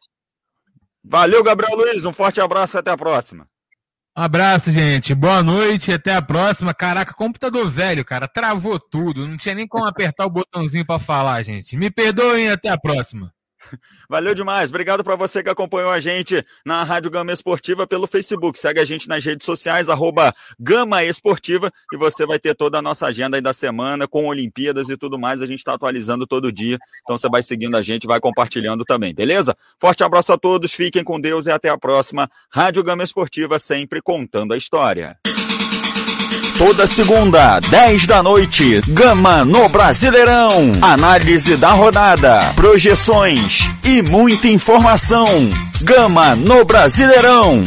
Valeu, 1.02 1.42
Gabriel 1.42 1.76
Luiz, 1.76 2.04
um 2.04 2.12
forte 2.12 2.40
abraço 2.40 2.76
e 2.76 2.78
até 2.78 2.90
a 2.90 2.96
próxima. 2.96 3.46
Um 4.16 4.22
abraço, 4.22 4.70
gente. 4.70 5.12
Boa 5.14 5.42
noite 5.42 5.90
e 5.90 5.94
até 5.94 6.14
a 6.14 6.22
próxima. 6.22 6.72
Caraca, 6.72 7.12
computador 7.12 7.68
velho, 7.68 8.04
cara. 8.04 8.28
Travou 8.28 8.78
tudo. 8.78 9.26
Não 9.26 9.36
tinha 9.36 9.56
nem 9.56 9.66
como 9.66 9.86
apertar 9.86 10.24
o 10.24 10.30
botãozinho 10.30 10.86
para 10.86 11.00
falar, 11.00 11.42
gente. 11.42 11.76
Me 11.76 11.90
perdoem 11.90 12.46
e 12.46 12.50
até 12.50 12.68
a 12.68 12.78
próxima. 12.78 13.34
Valeu 14.08 14.34
demais. 14.34 14.70
Obrigado 14.70 15.02
para 15.02 15.16
você 15.16 15.42
que 15.42 15.48
acompanhou 15.48 15.90
a 15.90 16.00
gente 16.00 16.42
na 16.64 16.82
Rádio 16.84 17.10
Gama 17.10 17.32
Esportiva 17.32 17.86
pelo 17.86 18.06
Facebook. 18.06 18.58
Segue 18.58 18.80
a 18.80 18.84
gente 18.84 19.08
nas 19.08 19.24
redes 19.24 19.44
sociais, 19.44 19.88
arroba 19.88 20.34
Gama 20.58 21.02
Esportiva, 21.04 21.70
e 21.92 21.96
você 21.96 22.26
vai 22.26 22.38
ter 22.38 22.54
toda 22.54 22.78
a 22.78 22.82
nossa 22.82 23.06
agenda 23.06 23.36
aí 23.36 23.42
da 23.42 23.52
semana, 23.52 24.06
com 24.06 24.26
Olimpíadas 24.26 24.88
e 24.88 24.96
tudo 24.96 25.18
mais. 25.18 25.42
A 25.42 25.46
gente 25.46 25.58
está 25.58 25.74
atualizando 25.74 26.26
todo 26.26 26.52
dia. 26.52 26.78
Então 27.02 27.18
você 27.18 27.28
vai 27.28 27.42
seguindo 27.42 27.76
a 27.76 27.82
gente, 27.82 28.06
vai 28.06 28.20
compartilhando 28.20 28.84
também, 28.84 29.14
beleza? 29.14 29.56
Forte 29.80 30.04
abraço 30.04 30.32
a 30.32 30.38
todos, 30.38 30.72
fiquem 30.72 31.04
com 31.04 31.20
Deus 31.20 31.46
e 31.46 31.50
até 31.50 31.68
a 31.68 31.78
próxima. 31.78 32.30
Rádio 32.50 32.82
Gama 32.82 33.02
Esportiva, 33.02 33.58
sempre 33.58 34.00
contando 34.00 34.52
a 34.52 34.56
história. 34.56 35.18
Toda 36.64 36.86
segunda, 36.86 37.60
10 37.60 38.06
da 38.06 38.22
noite, 38.22 38.80
Gama 38.88 39.44
no 39.44 39.68
Brasileirão. 39.68 40.72
Análise 40.80 41.58
da 41.58 41.72
rodada, 41.72 42.40
projeções 42.56 43.70
e 43.84 44.00
muita 44.00 44.48
informação. 44.48 45.26
Gama 45.82 46.34
no 46.34 46.64
Brasileirão. 46.64 47.64